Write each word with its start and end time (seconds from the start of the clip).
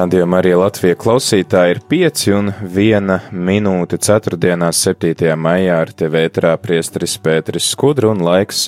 Radio 0.00 0.24
Marija 0.26 0.56
Latvija 0.56 0.96
klausītāji 0.96 1.74
ir 1.74 1.78
5 1.90 2.22
un 2.32 2.46
1 2.64 3.26
minūte 3.36 3.98
4. 4.00 4.38
7. 4.72 5.34
maijā 5.36 5.74
ar 5.82 5.90
tevi 5.92 6.22
ētrā 6.24 6.54
priesteris 6.62 7.18
Pēteris 7.20 7.66
Skudru 7.74 8.08
un 8.14 8.22
laiks 8.24 8.62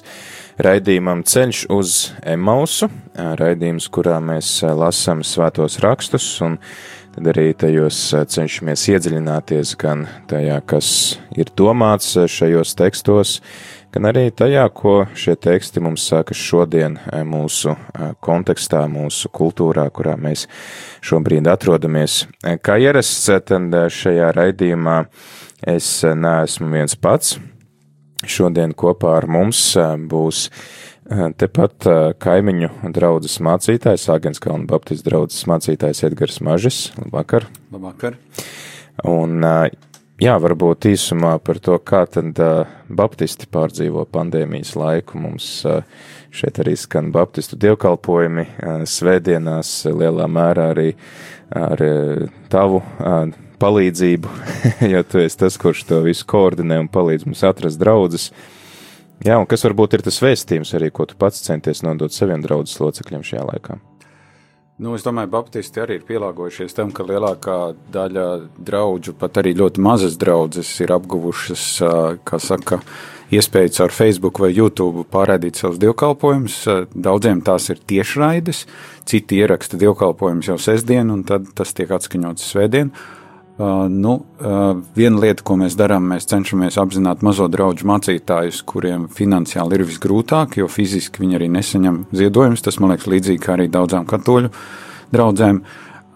raidījumam 0.61 1.23
ceļš 1.25 1.63
uz 1.73 1.95
Emausu, 2.35 2.91
raidījums, 3.17 3.89
kurā 3.89 4.19
mēs 4.21 4.59
lasām 4.77 5.23
svētos 5.25 5.79
rakstus 5.81 6.27
un 6.45 6.59
tad 7.15 7.33
arī 7.33 7.49
tajos 7.57 8.03
cenšamies 8.35 8.85
iedziļināties 8.93 9.73
gan 9.81 10.05
tajā, 10.29 10.61
kas 10.69 10.91
ir 11.33 11.49
domāts 11.57 12.13
šajos 12.29 12.77
tekstos, 12.77 13.39
gan 13.93 14.09
arī 14.09 14.27
tajā, 14.35 14.65
ko 14.75 14.95
šie 15.19 15.35
teksti 15.41 15.83
mums 15.85 16.05
saka 16.09 16.35
šodien 16.37 16.99
eh, 16.99 17.23
mūsu 17.29 17.75
eh, 17.75 18.13
kontekstā, 18.25 18.85
mūsu 18.91 19.31
kultūrā, 19.33 19.87
kurā 19.95 20.17
mēs 20.21 20.47
šobrīd 21.05 21.49
atrodamies. 21.51 22.23
Eh, 22.43 22.59
kā 22.63 22.79
ierasts, 22.81 23.29
tad 23.49 23.75
šajā 23.93 24.33
raidījumā 24.37 24.99
es 25.75 25.89
neesmu 26.03 26.73
viens 26.73 26.97
pats. 26.97 27.37
Šodien 28.23 28.73
kopā 28.79 29.17
ar 29.19 29.27
mums 29.27 29.61
būs 30.11 30.45
tepat 31.39 31.89
kaimiņu 32.23 32.69
draudzes 32.95 33.41
mācītājs, 33.43 34.07
Āgens 34.15 34.39
Kalnu 34.43 34.69
Baptistu 34.71 35.11
draudzes 35.11 35.43
mācītājs 35.51 36.05
Edgars 36.07 36.39
Mažis. 36.47 36.85
Labvakar! 37.01 37.49
Labvakar! 37.75 38.15
Un 39.11 39.43
Jā, 40.21 40.35
varbūt 40.37 40.91
īsumā 40.91 41.39
par 41.41 41.57
to, 41.65 41.79
kā 41.81 42.03
tad 42.11 42.37
uh, 42.43 42.69
baptisti 42.93 43.49
pārdzīvo 43.51 44.05
pandēmijas 44.13 44.75
laiku. 44.77 45.17
Mums 45.19 45.47
uh, 45.65 45.87
šeit 46.35 46.61
arī 46.61 46.75
skan 46.77 47.09
baptistu 47.15 47.57
dievkalpojumi 47.61 48.45
uh, 48.45 48.83
svētdienās 48.85 49.71
lielā 49.89 50.29
mērā 50.29 50.69
arī 50.75 50.91
ar 51.57 51.85
uh, 51.87 52.27
tavu 52.53 52.83
uh, 52.85 53.33
palīdzību, 53.63 54.35
jo 54.93 55.03
tu 55.09 55.23
esi 55.23 55.41
tas, 55.45 55.57
kurš 55.61 55.87
to 55.89 56.03
visu 56.05 56.29
koordinē 56.29 56.83
un 56.83 56.91
palīdz 56.93 57.27
mums 57.31 57.45
atrast 57.49 57.81
draudzes. 57.81 58.29
Jā, 59.23 59.39
un 59.39 59.49
kas 59.49 59.65
varbūt 59.65 59.97
ir 59.97 60.05
tas 60.05 60.21
vēstījums 60.23 60.75
arī, 60.77 60.91
ko 60.93 61.07
tu 61.09 61.17
pats 61.19 61.41
centies 61.47 61.85
nodot 61.87 62.13
saviem 62.13 62.43
draudzes 62.45 62.83
locekļiem 62.83 63.25
šajā 63.27 63.49
laikā? 63.49 63.79
Nu, 64.83 64.97
es 64.99 65.05
domāju, 65.07 65.29
ka 65.31 65.37
Baptisti 65.37 65.79
arī 65.79 66.01
ir 66.01 66.07
pielāgojušies 66.09 66.75
tam, 66.75 66.91
ka 66.91 67.05
lielākā 67.07 67.57
daļa 67.95 68.27
draugu, 68.67 69.13
pat 69.15 69.39
arī 69.39 69.53
ļoti 69.61 69.83
mazas 69.85 70.17
draudzes, 70.19 70.73
ir 70.83 70.91
apguvušas, 70.97 71.67
kā 72.27 72.41
saka, 72.43 72.81
iespēju 73.31 73.77
caur 73.77 73.95
Facebook 73.95 74.41
vai 74.43 74.51
YouTube 74.51 75.05
pārraidīt 75.13 75.61
savus 75.61 75.79
dievkalpojumus. 75.85 76.59
Daudziem 76.99 77.45
tās 77.47 77.71
ir 77.71 77.79
tiešraides, 77.93 78.65
citi 79.07 79.39
ieraksta 79.45 79.79
dievkalpojumus 79.79 80.51
jau 80.51 80.59
sestdien, 80.59 81.15
un 81.15 81.23
tad 81.31 81.47
tas 81.55 81.71
tiek 81.79 81.93
atskaņots 81.95 82.51
svētdien. 82.51 82.91
Uh, 83.59 83.85
nu, 83.89 84.27
uh, 84.41 84.79
viena 84.97 85.21
lieta, 85.21 85.45
ko 85.45 85.59
mēs 85.61 85.75
darām, 85.77 86.07
mēs 86.09 86.25
cenšamies 86.31 86.79
apzināt 86.81 87.21
mazo 87.21 87.45
draugu 87.53 87.85
mācītājus, 87.85 88.63
kuriem 88.65 89.11
finansiāli 89.13 89.77
ir 89.77 89.83
visgrūtāk, 89.91 90.57
jo 90.57 90.69
fiziski 90.73 91.21
viņi 91.21 91.37
arī 91.37 91.51
nesaņem 91.53 91.99
ziedojumus. 92.17 92.63
Tas 92.65 92.79
man 92.81 92.95
liekas 92.95 93.11
līdzīgi 93.13 93.51
arī 93.53 93.67
daudzām 93.69 94.07
katoļu 94.09 94.49
draugiem. 95.13 95.59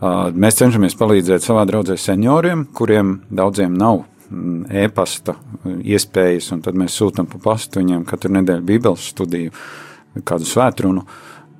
Uh, 0.01 0.31
mēs 0.33 0.57
cenšamies 0.63 0.97
palīdzēt 0.97 1.45
savā 1.45 1.67
draudzē 1.69 1.99
senioriem, 2.01 2.63
kuriem 2.73 3.19
daudziem 3.29 3.77
nav 3.77 4.07
mm, 4.31 4.73
e-pasta 4.87 5.37
iespējas, 5.77 6.49
un 6.57 6.65
tad 6.65 6.81
mēs 6.81 6.97
sūtām 6.97 7.29
pa 7.29 7.43
pastu 7.51 7.83
viņiem 7.83 8.07
katru 8.09 8.33
nedēļu 8.39 8.65
Bībeles 8.71 9.11
studiju, 9.13 9.53
kādu 10.25 10.49
svētrunu. 10.49 11.05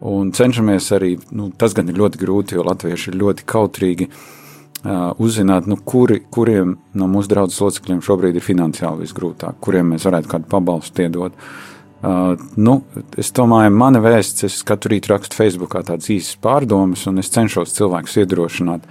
Un 0.09 0.33
cenšamies 0.33 0.89
arī, 0.97 1.19
nu, 1.37 1.51
tas 1.53 1.77
gan 1.77 1.93
ir 1.93 2.01
ļoti 2.01 2.25
grūti, 2.25 2.57
jo 2.57 2.65
latvieši 2.65 3.13
ir 3.13 3.21
ļoti 3.21 3.49
kautrīgi 3.53 4.09
uh, 4.09 4.25
uzzināt, 5.19 5.67
nu, 5.67 5.79
kuri, 5.85 6.21
kuriem 6.31 6.77
no 6.95 7.09
mūsu 7.11 7.31
draudzes 7.33 7.63
locekļiem 7.63 8.03
šobrīd 8.05 8.37
ir 8.39 8.45
finansiāli 8.45 9.07
visgrūtāk, 9.07 9.59
kuriem 9.65 9.95
mēs 9.95 10.07
varētu 10.07 10.31
kādu 10.31 10.51
pabalstu 10.53 11.07
iedot. 11.07 11.37
Uh, 12.07 12.37
nu, 12.61 12.77
es 13.19 13.33
domāju, 13.35 13.73
mana 13.75 14.03
vēsts, 14.05 14.45
es 14.47 14.59
katru 14.69 14.93
rītu 14.93 15.11
rakstu 15.15 15.39
Facebookā 15.39 15.81
tādas 15.89 16.11
īsas 16.13 16.37
pārdomas, 16.45 17.07
un 17.09 17.23
es 17.23 17.33
cenšos 17.35 17.73
cilvēkus 17.79 18.19
iedrošināt, 18.23 18.85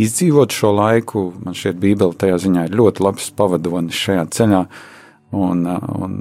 izdzīvot 0.00 0.54
šo 0.54 0.70
laiku. 0.78 1.26
Man 1.42 1.58
šķiet, 1.58 1.80
Bībele 1.82 2.16
tajā 2.16 2.38
ziņā 2.46 2.68
ir 2.68 2.78
ļoti 2.78 3.04
labs 3.04 3.28
pavadonis 3.36 3.98
šajā 3.98 4.28
ceļā, 4.38 4.62
un, 5.36 5.66
un, 6.06 6.20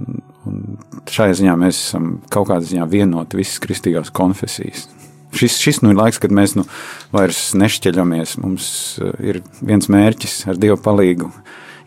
un 0.50 0.64
šajā 1.08 1.38
ziņā 1.44 1.60
mēs 1.62 1.86
esam 1.86 2.18
kaut 2.34 2.50
kādā 2.50 2.66
ziņā 2.74 2.90
vienoti 2.90 3.40
visas 3.40 3.62
kristīgās 3.64 4.12
konfesijas 4.16 4.90
šis, 5.36 5.58
šis 5.62 5.82
nu 5.86 5.94
ir 5.94 6.00
laiks, 6.00 6.20
kad 6.22 6.34
mēs 6.36 6.56
nu 6.60 6.66
vairs 7.14 7.52
nešķeļamies. 7.58 8.38
Mums 8.44 8.68
eh, 9.02 9.16
ir 9.32 9.42
viens 9.62 9.90
mērķis 9.92 10.46
ar 10.52 10.62
Dievu 10.62 10.80
palīdzību 10.84 11.32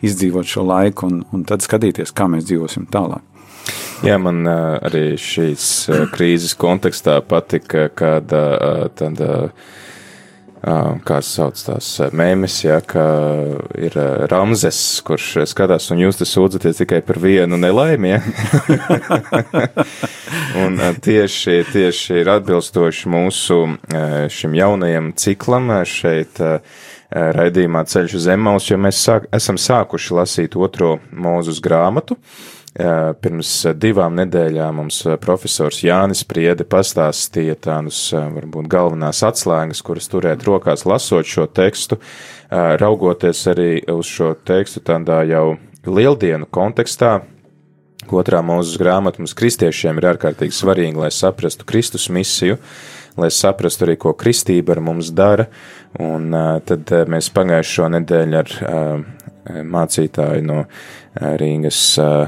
izdzīvot 0.05 0.49
šo 0.49 0.65
laiku 0.67 1.07
un, 1.09 1.23
un 1.33 1.45
tad 1.47 1.63
skatīties, 1.65 2.11
kā 2.13 2.27
mēs 2.29 2.45
dzīvosim 2.49 2.85
tālāk. 2.93 3.23
Jā, 4.05 4.19
man 4.21 4.43
uh, 4.45 4.75
arī 4.85 5.15
šīs 5.17 5.65
uh, 5.89 6.03
krīzes 6.13 6.53
kontekstā 6.59 7.15
patika, 7.25 7.87
kāda 7.95 8.43
tāda. 8.93 9.31
Uh, 9.47 9.73
kā 11.05 11.19
sauc 11.21 11.59
tās 11.61 11.87
mēmes, 12.15 12.55
ja, 12.63 12.79
ka 12.81 13.03
ir 13.77 13.93
Ramzes, 14.31 14.79
kurš 15.05 15.45
skatās 15.51 15.91
un 15.93 16.01
jūs 16.01 16.17
te 16.17 16.25
sūdzaties 16.25 16.81
tikai 16.81 17.03
par 17.05 17.19
vienu 17.21 17.59
nelaimi, 17.61 18.15
ja? 18.15 18.21
un 20.63 20.81
tieši, 21.05 21.59
tieši 21.69 22.19
ir 22.23 22.33
atbilstoši 22.37 23.13
mūsu 23.13 23.61
šim 24.33 24.57
jaunajam 24.57 25.13
ciklam 25.21 25.69
šeit 25.85 26.41
raidījumā 27.15 27.85
Ceļš 27.85 28.17
uz 28.17 28.27
Emaus, 28.33 28.71
jo 28.71 28.81
mēs 28.81 29.05
sāk, 29.05 29.29
esam 29.35 29.59
sākuši 29.61 30.17
lasīt 30.17 30.57
otro 30.57 30.95
mūzus 31.13 31.61
grāmatu. 31.63 32.17
Pirms 32.75 33.51
divām 33.79 34.17
nedēļām 34.19 34.81
mums 34.81 34.97
profesors 35.23 35.77
Jānis 35.79 36.25
Priede 36.27 36.65
pastāstīja 36.67 37.55
tādus 37.67 37.99
varbūt 38.11 38.67
galvenās 38.67 39.21
atslēgas, 39.23 39.79
kuras 39.85 40.11
turēt 40.11 40.43
rokās 40.43 40.83
lasot 40.83 41.29
šo 41.29 41.45
tekstu, 41.47 42.01
raugoties 42.51 43.45
arī 43.53 43.69
uz 43.95 44.11
šo 44.11 44.33
tekstu 44.43 44.83
tādā 44.83 45.21
jau 45.29 45.45
lieldienu 45.87 46.51
kontekstā, 46.51 47.21
Otrā 48.13 48.41
mūzes 48.45 48.77
grāmata 48.77 49.21
mums 49.21 49.33
kristiešiem 49.37 49.97
ir 49.97 50.11
ārkārtīgi 50.11 50.53
svarīga, 50.53 51.05
lai 51.05 51.11
saprastu 51.13 51.65
Kristus 51.65 52.05
misiju, 52.13 52.59
lai 53.17 53.31
saprastu 53.33 53.87
arī, 53.87 53.95
ko 53.97 54.13
kristība 54.13 54.75
ar 54.75 54.81
mums 54.85 55.09
dara. 55.15 55.47
Un 55.97 56.29
uh, 56.35 56.59
tad 56.65 56.91
mēs 57.09 57.31
pagājušo 57.33 57.87
nedēļu 57.95 58.37
ar 58.37 58.53
uh, 58.59 59.55
mācītāju 59.65 60.45
no 60.45 60.59
Rīgas 61.15 61.79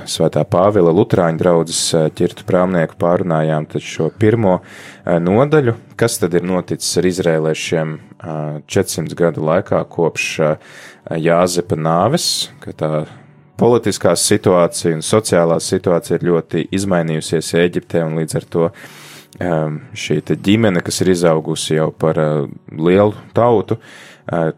Svētā 0.08 0.46
Pāvila 0.48 0.94
Lutrāņu 0.96 1.42
draudzes 1.42 1.82
ķirtu 2.16 2.46
prāmnieku 2.48 2.96
pārunājām 3.02 3.68
šo 3.84 4.08
pirmo 4.16 4.62
nodaļu, 5.06 5.76
kas 6.00 6.16
tad 6.22 6.38
ir 6.40 6.48
noticis 6.48 6.98
ar 7.02 7.10
izrēliešiem 7.10 7.96
400 8.66 9.20
gadu 9.20 9.44
laikā 9.44 9.84
kopš 9.92 10.30
Jāzepa 11.20 11.76
nāves, 11.80 12.48
ka 12.64 12.72
tā 12.72 12.92
politiskā 13.58 14.14
situācija 14.16 14.96
un 14.96 15.04
sociālā 15.06 15.60
situācija 15.64 16.20
ir 16.20 16.28
ļoti 16.30 16.64
izmainījusies 16.78 17.56
Eģiptē, 17.66 18.06
un 18.06 18.20
līdz 18.22 18.40
ar 18.40 18.48
to 18.54 18.70
šī 19.38 20.20
ģimene, 20.44 20.82
kas 20.86 21.02
ir 21.04 21.14
izaugusi 21.14 21.78
jau 21.78 21.92
par 21.92 22.20
lielu 22.72 23.14
tautu, 23.38 23.78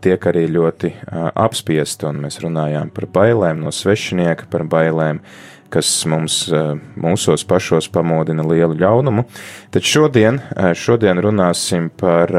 tiek 0.02 0.26
arī 0.32 0.48
ļoti 0.50 0.94
apspiesta, 1.36 2.10
un 2.10 2.24
mēs 2.24 2.40
runājām 2.42 2.90
par 2.96 3.10
bailēm 3.14 3.62
no 3.66 3.74
svešinieka, 3.76 4.48
par 4.50 4.64
bailēm, 4.70 5.22
kas 5.70 5.92
mums 6.10 6.48
mūsos 6.98 7.46
pašos 7.46 7.92
pamodina 7.94 8.48
lielu 8.48 8.80
ļaunumu. 8.80 9.28
Tad 9.70 9.86
šodien, 9.86 10.42
šodien 10.74 11.22
runāsim 11.22 11.92
par 12.00 12.34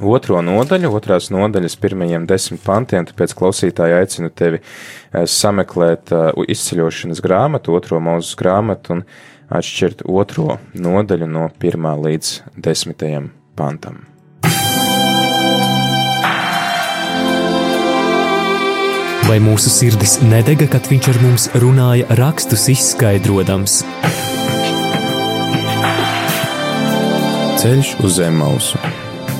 otro 0.00 0.40
nodaļu, 0.44 0.90
otrās 0.96 1.28
nodaļas 1.32 1.76
pirmajiem 1.80 2.26
desmit 2.28 2.62
pantiem, 2.64 3.06
tāpēc 3.08 3.34
klausītāji 3.38 3.96
aicinu 3.98 4.30
tevi 4.34 4.60
eh, 4.60 5.26
sameklēt 5.28 6.12
uh, 6.14 6.30
izceļošanas 6.48 7.22
grāmatu, 7.24 7.76
otro 7.76 8.00
mūzes 8.02 8.36
grāmatu 8.38 8.98
un 8.98 9.04
atšķirt 9.58 10.06
otro 10.08 10.58
nodaļu 10.74 11.28
no 11.28 11.48
pirmā 11.62 11.92
līdz 12.00 12.32
desmitajam 12.64 13.30
pantam. 13.58 14.02
Vai 19.28 19.38
mūsu 19.40 19.70
sirdis 19.72 20.18
nedega, 20.24 20.66
kad 20.72 20.88
viņš 20.90 21.08
ar 21.12 21.20
mums 21.22 21.46
runāja, 21.62 22.08
rakstus 22.18 22.66
izskaidrojams? 22.74 23.78
Ceļš 27.62 27.94
uz 28.02 28.18
zem 28.18 28.42
mausu 28.42 28.80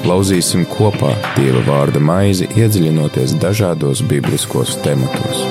Lauzīsim 0.02 0.64
kopā 0.66 1.12
Dieva 1.36 1.60
vārda 1.62 2.00
maizi, 2.02 2.48
iedziļinoties 2.58 3.36
dažādos 3.38 4.02
bibliskos 4.10 4.74
tematos. 4.82 5.44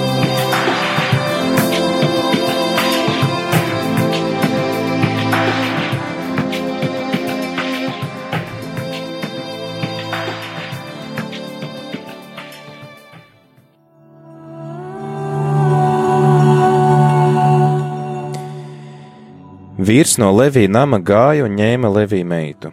Vīrs 19.92 20.14
no 20.22 20.30
Levija 20.32 20.70
nama 20.72 21.02
gāja 21.04 21.44
un 21.44 21.58
ņēma 21.60 21.90
Levija 21.92 22.24
meitu. 22.24 22.70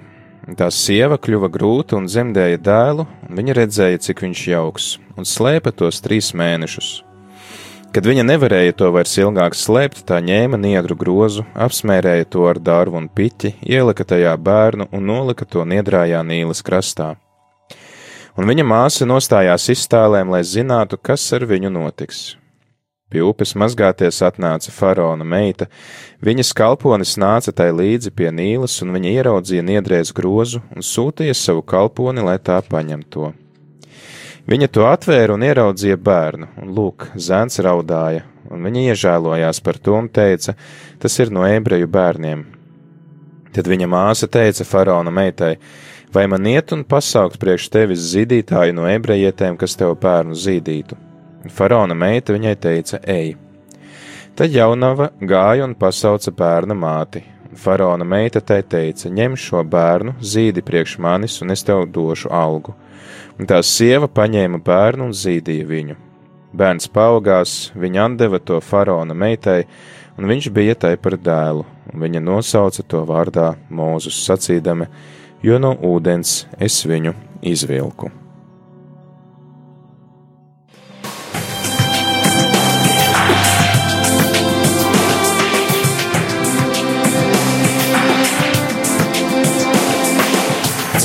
Tā 0.54 0.68
sieva 0.70 1.16
kļuva 1.18 1.48
grūta 1.50 1.96
un 1.98 2.06
dzemdēja 2.06 2.60
dēlu, 2.62 3.08
un 3.26 3.40
viņa 3.40 3.56
redzēja, 3.58 3.98
cik 4.04 4.22
viņš 4.22 4.42
jauks, 4.52 4.86
un 5.18 5.26
slēpa 5.26 5.72
tos 5.74 5.98
trīs 6.04 6.30
mēnešus. 6.38 6.92
Kad 7.90 8.06
viņa 8.06 8.22
nevarēja 8.22 8.78
to 8.78 8.92
vairs 8.94 9.16
ilgāk 9.18 9.58
slēpt, 9.58 10.04
tā 10.06 10.22
ņēma 10.22 10.62
niedru 10.62 10.94
grozu, 10.94 11.42
apsmērēja 11.58 12.30
to 12.30 12.46
ar 12.46 12.62
dārvu 12.62 13.02
un 13.02 13.10
piķi, 13.10 13.56
ielika 13.66 14.06
tajā 14.06 14.38
bērnu 14.38 14.86
un 14.94 15.10
nolika 15.10 15.42
to 15.42 15.66
niedrājā 15.66 16.22
Nīlas 16.22 16.62
krastā. 16.62 17.16
Un 18.38 18.46
viņa 18.46 18.62
māsa 18.62 19.10
nostājās 19.10 19.66
iztēlēm, 19.74 20.30
lai 20.30 20.46
zinātu, 20.46 21.02
kas 21.02 21.32
ar 21.34 21.50
viņu 21.50 21.74
notiks. 21.82 22.37
Pie 23.08 23.22
upes 23.24 23.54
mazgāties 23.56 24.18
atnāca 24.20 24.68
faraona 24.68 25.24
meita, 25.24 25.64
viņas 26.20 26.50
kalponis 26.52 27.14
nāca 27.16 27.54
tai 27.56 27.70
līdzi 27.72 28.12
pie 28.12 28.28
Nīlas, 28.28 28.74
un 28.84 28.92
viņa 28.92 29.12
ieraudzīja 29.14 29.64
niedrēs 29.64 30.12
grozu 30.12 30.60
un 30.76 30.84
sūtīja 30.84 31.32
savu 31.32 31.62
kalponi, 31.64 32.20
lai 32.20 32.36
tā 32.36 32.58
paņem 32.60 33.06
to. 33.08 33.30
Viņa 34.48 34.68
to 34.72 34.84
atvēra 34.90 35.38
un 35.38 35.46
ieraudzīja 35.48 35.96
bērnu, 36.04 36.50
un 36.60 36.76
lūk, 36.76 37.08
zēns 37.16 37.60
raudāja, 37.64 38.26
un 38.52 38.68
viņa 38.68 38.84
iežēlojās 38.92 39.64
par 39.64 39.80
to 39.80 39.96
un 39.96 40.12
teica: 40.12 40.58
Tas 41.00 41.16
ir 41.20 41.32
no 41.32 41.48
ebreju 41.48 41.88
bērniem. 41.88 42.44
Tad 43.56 43.72
viņa 43.72 43.88
māsa 43.88 44.28
teica 44.28 44.68
faraona 44.68 45.12
meitai: 45.12 45.54
Vai 46.12 46.28
man 46.28 46.44
iet 46.48 46.76
un 46.76 46.84
pasaukt 46.84 47.40
priekš 47.40 47.72
tevis 47.72 48.08
zīdītāju 48.12 48.76
no 48.76 48.88
ebrejietēm, 48.88 49.56
kas 49.56 49.80
tev 49.80 49.96
bērnu 50.00 50.36
zīdītu? 50.36 51.07
Faraona 51.46 51.94
meita 51.94 52.34
viņai 52.34 52.54
teica: 52.58 52.98
Ej! 53.06 53.36
Tad 54.38 54.54
jaunava 54.54 55.10
gāja 55.20 55.66
un 55.66 55.74
pasauca 55.78 56.32
bērna 56.34 56.74
māti. 56.74 57.22
Faraona 57.54 58.04
meita 58.04 58.40
tai 58.40 58.62
teica: 58.62 59.10
Ņem 59.10 59.36
šo 59.38 59.62
bērnu, 59.64 60.16
zīdi 60.20 60.62
priekš 60.62 60.98
manis, 60.98 61.38
un 61.42 61.54
es 61.54 61.64
tev 61.66 61.86
došu 61.94 62.30
algu. 62.34 62.74
Un 63.38 63.46
tā 63.46 63.60
sieva 63.62 64.08
paņēma 64.10 64.60
bērnu 64.66 65.08
un 65.08 65.14
zīdīja 65.14 65.66
viņu. 65.66 65.96
Bērns 66.58 66.88
paaugās, 66.90 67.72
viņa 67.76 68.08
deva 68.18 68.40
to 68.40 68.58
faraona 68.64 69.14
meitai, 69.14 69.64
un 70.18 70.26
viņš 70.26 70.50
bija 70.50 70.74
tai 70.74 70.96
par 70.96 71.18
dēlu, 71.18 71.66
un 71.92 72.02
viņa 72.02 72.24
nosauca 72.24 72.82
to 72.82 73.04
vārdā 73.06 73.52
Mūzus 73.70 74.22
sacīdama, 74.26 74.88
jo 75.42 75.58
no 75.62 75.76
ūdens 75.76 76.46
es 76.58 76.82
viņu 76.88 77.14
izvilku. 77.42 78.10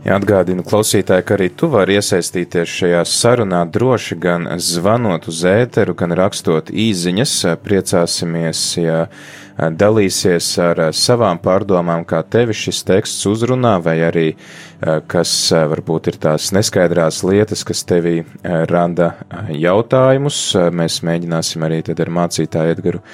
Atgādinu 0.00 0.62
klausītāji, 0.64 1.24
ka 1.28 1.34
arī 1.36 1.50
tu 1.52 1.68
vari 1.68 1.98
iesaistīties 1.98 2.70
šajā 2.72 3.02
sarunā 3.04 3.66
droši 3.68 4.16
gan 4.16 4.46
zvanot 4.56 5.26
uz 5.28 5.42
ēteru, 5.44 5.92
gan 5.92 6.14
rakstot 6.16 6.70
īziņas. 6.72 7.34
Priecāsimies, 7.60 8.62
ja 8.80 9.02
dalīsies 9.60 10.48
ar 10.64 10.80
savām 10.96 11.36
pārdomām, 11.44 12.06
kā 12.08 12.22
tevi 12.24 12.56
šis 12.56 12.80
teksts 12.88 13.28
uzrunā, 13.28 13.74
vai 13.84 13.98
arī 14.06 14.24
kas 14.80 15.34
varbūt 15.52 16.08
ir 16.14 16.16
tās 16.22 16.48
neskaidrās 16.56 17.20
lietas, 17.28 17.66
kas 17.68 17.84
tevī 17.84 18.22
rada 18.72 19.10
jautājumus. 19.52 20.40
Mēs 20.72 21.02
mēģināsim 21.04 21.68
arī 21.68 21.82
tad 21.90 22.00
ar 22.00 22.14
mācītāju 22.22 22.72
Edgaru 22.78 23.04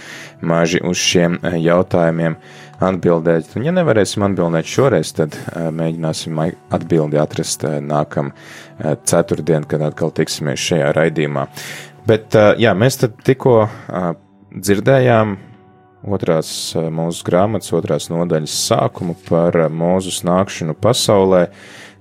Māži 0.46 0.84
uz 0.86 1.02
šiem 1.02 1.40
jautājumiem 1.42 2.38
atbildēt. 2.84 3.54
Un, 3.56 3.64
ja 3.66 3.72
nevarēsim 3.74 4.24
atbildēt 4.26 4.68
šoreiz, 4.68 5.12
tad 5.16 5.36
mēģināsim 5.54 6.40
atbildi 6.74 7.20
atrast 7.20 7.64
nākam 7.84 8.32
ceturtdien, 8.80 9.66
kad 9.68 9.84
atkal 9.86 10.12
tiksimies 10.16 10.62
šajā 10.62 10.92
raidījumā. 10.96 11.46
Bet, 12.06 12.36
jā, 12.60 12.74
mēs 12.78 13.00
tad 13.00 13.16
tikko 13.26 13.64
dzirdējām 14.54 15.36
otrās 16.06 16.50
mūsu 16.76 17.24
grāmatas, 17.26 17.72
otrās 17.74 18.10
nodaļas 18.12 18.54
sākumu 18.68 19.16
par 19.26 19.58
mūzus 19.72 20.22
nākšanu 20.26 20.76
pasaulē, 20.78 21.46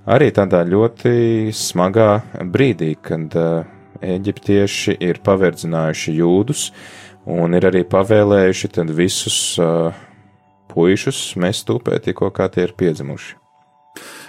arī 0.06 0.30
tādā 0.36 0.62
ļoti 0.68 1.50
smagā 1.56 2.12
brīdī, 2.54 2.94
kad 3.02 3.34
eģiptieši 4.06 4.98
ir 5.02 5.22
paverdzinājuši 5.26 6.16
jūdus 6.20 6.68
un 7.26 7.58
ir 7.58 7.66
arī 7.72 7.82
pavēlējuši 7.90 8.70
visus 8.94 9.38
uh, 9.58 9.90
puišus 10.76 11.24
mest 11.42 11.72
upē 11.72 11.98
tikko 12.04 12.30
kā 12.36 12.50
tie 12.52 12.68
ir 12.68 12.76
piedzimuši. 12.78 13.40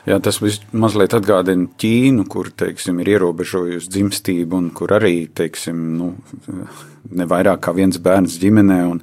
Jā, 0.07 0.21
tas 0.23 0.39
mazliet 0.71 1.17
atgādina 1.19 1.67
Ķīnu, 1.83 2.29
kur 2.31 2.53
teiksim, 2.55 3.01
ir 3.03 3.17
ierobežojusi 3.17 3.91
dzimstību, 3.91 4.61
un 4.61 4.69
kur 4.71 4.95
arī 4.95 5.27
teiksim, 5.27 5.81
nu, 5.99 6.13
ne 7.11 7.27
vairāk 7.27 7.65
kā 7.67 7.75
viens 7.75 7.99
bērns 7.99 8.39
ģimenē. 8.39 8.79
Un, 8.93 9.03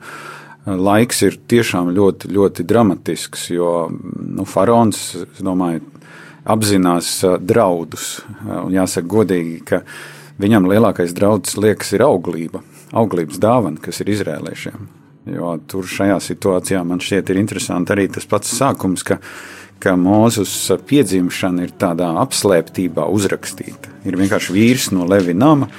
laiks 0.63 1.19
ir 1.27 1.35
tiešām 1.51 1.91
ļoti, 1.91 2.31
ļoti 2.31 2.63
dramatisks, 2.67 3.49
jo 3.51 3.73
nu, 3.91 4.47
faraons, 4.47 5.03
es 5.25 5.43
domāju, 5.43 5.83
apzinās 6.47 7.11
draudus. 7.43 8.21
Un 8.47 8.71
jāsaka 8.71 9.07
godīgi, 9.17 9.59
ka 9.67 9.83
viņam 10.39 10.71
lielākais 10.71 11.11
drauds 11.15 11.59
liekas 11.59 11.91
ir 11.97 12.07
auglība, 12.07 12.63
auglības 12.95 13.43
dāvana, 13.43 13.83
kas 13.83 13.99
ir 13.99 14.15
izrēliešiem. 14.15 15.02
Jo 15.29 15.55
tur 15.71 15.87
šajā 15.87 16.17
situācijā 16.23 16.81
man 16.87 16.99
šķiet 17.03 17.31
ir 17.31 17.39
interesanti 17.39 17.93
arī 17.95 18.09
tas 18.11 18.27
pats 18.27 18.51
sākums, 18.57 19.05
ka, 19.07 19.19
ka 19.79 19.95
Mūzus 19.99 20.55
piedzimšana 20.89 21.63
ir 21.63 21.71
tādā 21.79 22.09
apslēptībā 22.25 23.07
uzrakstīta. 23.13 23.93
Ir 24.03 24.19
vienkārši 24.19 24.55
vīrs 24.55 24.89
no 24.91 25.07
Levi 25.07 25.35
nama, 25.37 25.69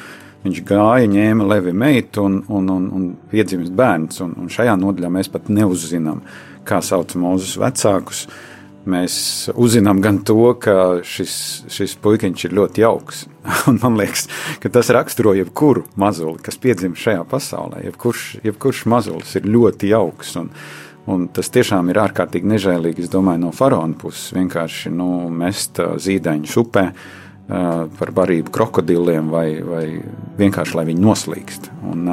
viņš 0.47 0.63
gāja, 0.65 1.11
ņēma 1.13 1.51
Levi 1.53 1.77
meitu 1.77 2.25
un, 2.25 2.41
un, 2.49 2.73
un, 2.73 2.89
un 2.97 3.05
piedzimst 3.31 3.73
bērns. 3.77 4.25
Un, 4.25 4.33
un 4.41 4.51
šajā 4.53 4.79
nodaļā 4.81 5.13
mēs 5.13 5.29
pat 5.33 5.53
neuzzinām, 5.53 6.25
kā 6.65 6.81
sauc 6.85 7.13
Mūzus 7.21 7.59
vecākus. 7.61 8.25
Uh, 8.25 8.54
mēs 8.91 9.17
uzzinām 9.55 10.01
gan 10.05 10.21
to, 10.27 10.53
ka 10.61 11.01
šis, 11.07 11.35
šis 11.73 11.97
puikiņš 12.05 12.47
ir 12.49 12.57
ļoti 12.59 12.85
jauks. 12.85 13.25
Un 13.71 13.81
man 13.83 13.99
liekas, 14.01 14.29
ka 14.63 14.71
tas 14.73 14.93
raksturo 14.95 15.35
jebkuru 15.37 15.85
mazuli, 16.01 16.41
kas 16.45 16.61
piedzimst 16.61 17.03
šajā 17.05 17.27
pasaulē. 17.31 17.85
Jebkurš, 17.89 18.25
jebkurš 18.45 18.85
mazulis 18.91 19.35
ir 19.41 19.49
ļoti 19.51 19.93
jauks. 19.93 20.35
Un, 20.41 20.51
un 21.11 21.29
tas 21.35 21.53
tiešām 21.55 21.93
ir 21.93 22.01
ārkārtīgi 22.05 22.55
nežēlīgi, 22.55 23.07
es 23.07 23.13
domāju, 23.13 23.47
no 23.47 23.53
faraona 23.57 23.97
puses 24.01 24.33
vienkārši 24.37 24.93
nu, 24.95 25.29
mest 25.33 25.81
zīdaiņus 25.81 26.59
upē 26.65 26.89
par 27.45 28.11
barību 28.17 28.53
krokodiliem 28.55 29.29
vai, 29.29 29.49
vai 29.61 29.85
vienkārši 30.39 30.79
lai 30.79 30.87
viņi 30.89 31.05
noslīkst. 31.05 31.69
Un, 31.91 32.07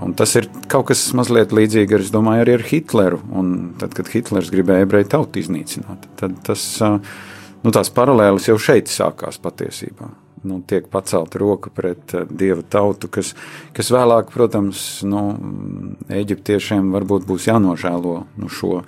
Un 0.00 0.14
tas 0.16 0.32
ir 0.38 0.48
kaut 0.72 0.88
kas 0.88 1.02
mazliet 1.16 1.52
līdzīgs, 1.52 2.06
es 2.06 2.12
domāju, 2.14 2.46
arī 2.46 2.56
ar 2.56 2.64
Hitleru. 2.64 3.20
Un 3.36 3.52
tad, 3.80 3.92
kad 3.96 4.08
Hitlers 4.08 4.50
gribēja 4.52 4.86
ebreju 4.86 5.10
tautu 5.12 5.42
iznīcināt, 5.42 6.08
tad 6.20 6.38
tas, 6.46 6.64
nu, 6.80 7.72
tās 7.74 7.92
paralēles 7.92 8.48
jau 8.48 8.56
šeit 8.60 8.88
sākās 8.92 9.40
patiesībā. 9.42 10.08
Nu, 10.48 10.58
tiek 10.66 10.88
pacelta 10.90 11.38
roka 11.38 11.70
pret 11.70 12.16
dieva 12.26 12.64
tautu, 12.66 13.06
kas, 13.12 13.30
kas 13.76 13.92
vēlāk, 13.94 14.32
protams, 14.34 14.80
nu, 15.06 15.20
eģiptiešiem 16.10 16.88
varbūt 16.96 17.28
būs 17.28 17.46
jānožēlo 17.46 18.16
nu, 18.42 18.50
šo, 18.50 18.80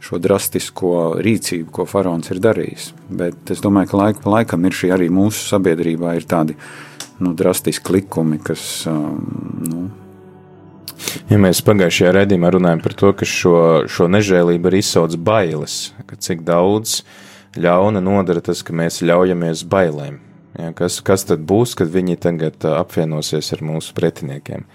šo 0.00 0.20
drastisko 0.22 0.94
rīcību, 1.24 1.68
ko 1.74 1.84
faraons 1.90 2.32
ir 2.32 2.40
darījis. 2.46 2.92
Bet 3.10 3.52
es 3.52 3.60
domāju, 3.64 3.90
ka 3.90 4.00
laika 4.00 4.24
pa 4.24 4.38
laikam 4.38 4.64
ir 4.64 4.78
šī 4.78 4.94
arī 4.96 5.10
mūsu 5.12 5.44
sabiedrībā 5.50 6.14
ir 6.16 6.24
tādi 6.30 6.56
nu, 7.20 7.34
drastiski 7.36 7.98
likumi, 7.98 8.40
kas 8.40 8.86
nu, 8.88 9.90
Ja 11.30 11.38
mēs 11.40 11.62
pagājušajā 11.64 12.12
redzējumā 12.16 12.50
runājam 12.54 12.82
par 12.84 12.94
to, 12.98 13.12
ka 13.16 13.28
šo, 13.28 13.56
šo 13.90 14.08
nežēlību 14.12 14.70
ir 14.70 14.78
izsauc 14.80 15.16
bailes, 15.16 15.94
ka 16.08 16.18
cik 16.20 16.44
daudz 16.46 17.00
ļauna 17.56 18.02
nodara 18.04 18.42
tas, 18.44 18.62
ka 18.66 18.74
mēs 18.76 19.02
ļaujamies 19.04 19.64
bailēm. 19.70 20.20
Ja, 20.58 20.70
kas, 20.76 21.00
kas 21.02 21.26
tad 21.26 21.42
būs, 21.48 21.74
kad 21.78 21.90
viņi 21.90 22.18
tagad 22.22 22.66
apvienosies 22.70 23.50
ar 23.56 23.64
mūsu 23.66 23.94
pretiniekiem? 23.96 24.66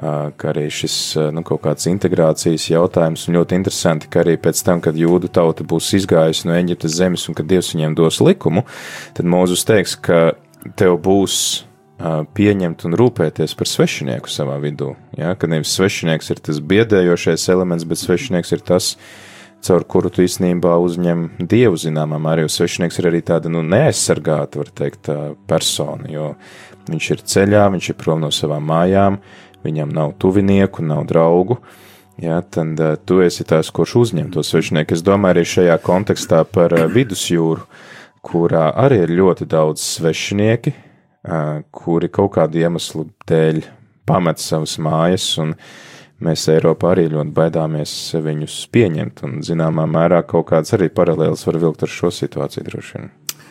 Kā 0.00 0.52
arī 0.52 0.68
šis 0.72 0.94
nu, 1.34 1.42
kaut 1.44 1.60
kāds 1.66 1.84
integrācijas 1.90 2.70
jautājums, 2.70 3.26
un 3.28 3.36
ļoti 3.36 3.58
interesanti, 3.58 4.08
ka 4.08 4.22
arī 4.22 4.38
pēc 4.40 4.62
tam, 4.64 4.80
kad 4.80 4.96
jūdu 4.96 5.28
tauta 5.28 5.66
būs 5.66 5.90
izgājusi 5.98 6.48
no 6.48 6.56
Eģiptes 6.56 6.96
zemes 6.96 7.26
un 7.28 7.36
kad 7.36 7.50
Dievs 7.50 7.74
viņiem 7.74 7.98
dos 7.98 8.22
likumu, 8.24 8.64
tad 9.18 9.28
Mūzus 9.28 9.66
teiks, 9.68 9.98
ka 10.00 10.30
tev 10.80 10.96
būs 11.04 11.66
pieņemt 12.00 12.86
un 12.88 12.96
rūpēties 12.96 13.54
par 13.58 13.68
svešinieku 13.68 14.30
savā 14.32 14.56
vidū. 14.62 14.94
Ja? 15.18 15.34
Ka 15.36 15.50
nevis 15.50 15.74
svešinieks 15.76 16.32
ir 16.32 16.40
tas 16.46 16.60
biedējošais 16.64 17.44
elements, 17.52 17.84
bet 17.88 18.00
svešinieks 18.00 18.54
ir 18.56 18.64
tas, 18.64 18.94
caur 19.60 19.84
kuru 19.84 20.08
tu 20.12 20.24
īstenībā 20.24 20.72
uzņem 20.80 21.26
dievu 21.44 21.76
zināmā 21.80 22.20
mērā. 22.22 22.46
Jo 22.46 22.54
svešinieks 22.56 23.00
ir 23.02 23.10
arī 23.10 23.20
tāda 23.26 23.52
nu, 23.52 23.62
neaizsargāta, 23.66 24.62
var 24.62 24.72
teikt, 24.80 25.12
persona, 25.50 26.08
jo 26.08 26.32
viņš 26.88 27.10
ir 27.14 27.22
ceļā, 27.34 27.68
viņš 27.76 27.92
ir 27.92 28.00
prom 28.00 28.24
no 28.24 28.32
savām 28.32 28.64
mājām, 28.70 29.20
viņam 29.66 29.92
nav 29.92 30.16
tuvinieku, 30.20 30.84
nav 30.86 31.04
draugu. 31.10 31.60
Ja, 32.20 32.42
tad 32.44 32.80
uh, 32.80 32.98
tu 33.00 33.22
esi 33.24 33.46
tas, 33.48 33.70
kurš 33.72 33.94
uzņem 33.96 34.28
to 34.34 34.42
svešinieku. 34.44 34.92
Es 34.92 35.04
domāju 35.04 35.38
arī 35.38 35.44
šajā 35.48 35.76
kontekstā 35.80 36.42
par 36.44 36.74
uh, 36.76 36.84
vidusjūru, 36.92 37.64
kurā 38.20 38.66
arī 38.76 38.98
ir 39.06 39.14
ļoti 39.16 39.46
daudz 39.48 39.80
svešinieki, 39.96 40.74
kuri 41.70 42.08
kaut 42.08 42.34
kādu 42.38 42.62
iemeslu 42.62 43.06
dēļ 43.28 43.62
pamet 44.08 44.42
savas 44.42 44.78
mājas, 44.82 45.26
un 45.42 45.54
mēs 46.24 46.48
Eiropā 46.52 46.94
arī 46.94 47.08
ļoti 47.12 47.34
baidāmies 47.36 47.94
viņus 48.24 48.60
pieņemt, 48.74 49.24
un 49.28 49.40
zināmā 49.46 49.86
mērā 49.90 50.22
kaut 50.28 50.50
kāds 50.52 50.76
arī 50.76 50.90
paralēls 50.92 51.46
var 51.46 51.60
vilkt 51.62 51.84
ar 51.86 51.92
šo 51.92 52.12
situāciju 52.14 52.68
droši 52.68 52.98
vien. 52.98 53.10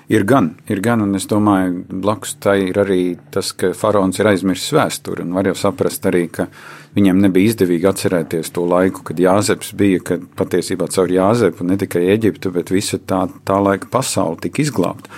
Ir 0.09 0.23
gan, 0.25 0.55
ir 0.65 0.79
gan, 0.81 1.03
un 1.05 1.13
es 1.13 1.27
domāju, 1.29 1.83
blakus 2.01 2.31
tai 2.41 2.55
ir 2.71 2.79
arī 2.81 3.01
tas, 3.29 3.51
ka 3.53 3.69
faraons 3.77 4.17
ir 4.17 4.25
aizmirsis 4.31 4.73
vēsturi, 4.73 5.27
var 5.35 5.45
jau 5.45 5.53
saprast 5.67 6.07
arī, 6.09 6.23
ka 6.33 6.47
viņam 6.95 7.19
nebija 7.21 7.51
izdevīgi 7.51 7.85
atcerēties 7.91 8.49
to 8.55 8.63
laiku, 8.65 9.03
kad 9.05 9.21
Jāzeps 9.21 9.69
bija, 9.77 10.01
kad 10.07 10.23
patiesībā 10.39 10.87
caur 10.89 11.13
Jāzepu 11.13 11.67
ne 11.69 11.77
tikai 11.77 12.07
Eģiptu, 12.15 12.49
bet 12.57 12.73
visa 12.73 12.97
tā, 12.97 13.27
tā 13.45 13.59
laika 13.61 13.91
pasauli 13.93 14.41
tika 14.47 14.65
izglābta. 14.65 15.13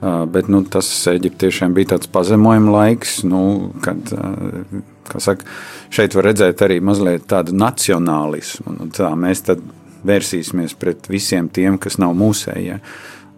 Bet 0.00 0.48
nu, 0.48 0.62
tas 0.64 0.88
eģiptiešiem 1.12 1.74
bija 1.76 1.92
tāds 1.94 2.08
pazemojuma 2.08 2.72
laiks, 2.72 3.18
nu, 3.28 3.42
kad 3.84 4.12
saka, 5.20 5.44
šeit 5.92 6.16
var 6.16 6.30
redzēt 6.30 6.64
arī 6.64 6.78
mazliet 6.80 7.26
tādu 7.28 7.52
nacionālismu. 7.60 8.78
Nu, 8.78 8.88
tā, 8.96 9.10
mēs 9.12 9.44
tad 9.50 9.60
vērsīsimies 10.08 10.76
pret 10.80 11.10
visiem 11.12 11.50
tiem, 11.52 11.76
kas 11.80 11.98
nav 12.00 12.14
mūsējie. 12.16 12.80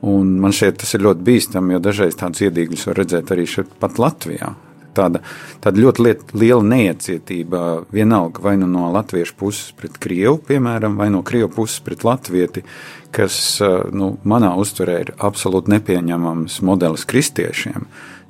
Un 0.06 0.36
man 0.42 0.54
šķiet, 0.54 0.78
tas 0.82 0.94
ir 0.94 1.02
ļoti 1.06 1.26
bīstami, 1.26 1.74
jo 1.74 1.82
dažreiz 1.82 2.18
tādus 2.18 2.44
iedīgļus 2.46 2.86
var 2.90 3.02
redzēt 3.02 3.34
arī 3.34 3.48
šeit, 3.50 3.74
pat 3.82 3.98
Latvijā 4.02 4.54
tāda, 4.96 5.22
tāda 5.62 5.82
ļoti 5.82 6.04
liet, 6.06 6.24
liela 6.36 6.62
neiecietība 6.66 7.62
vienalga 7.92 8.42
vai 8.44 8.56
nu 8.60 8.68
no 8.70 8.88
latviešu 8.94 9.36
puses 9.40 9.72
pret 9.78 9.98
krievu, 10.02 10.38
piemēram, 10.48 10.96
vai 11.00 11.10
no 11.14 11.22
krievu 11.26 11.50
puses 11.56 11.82
pret 11.84 12.04
latvieti, 12.06 12.64
kas 13.12 13.36
nu, 13.92 14.14
manā 14.28 14.54
uztverē 14.60 14.98
ir 15.04 15.14
absolūti 15.20 15.74
nepieņemams 15.74 16.60
modelis 16.66 17.06
kristiešiem. 17.08 17.86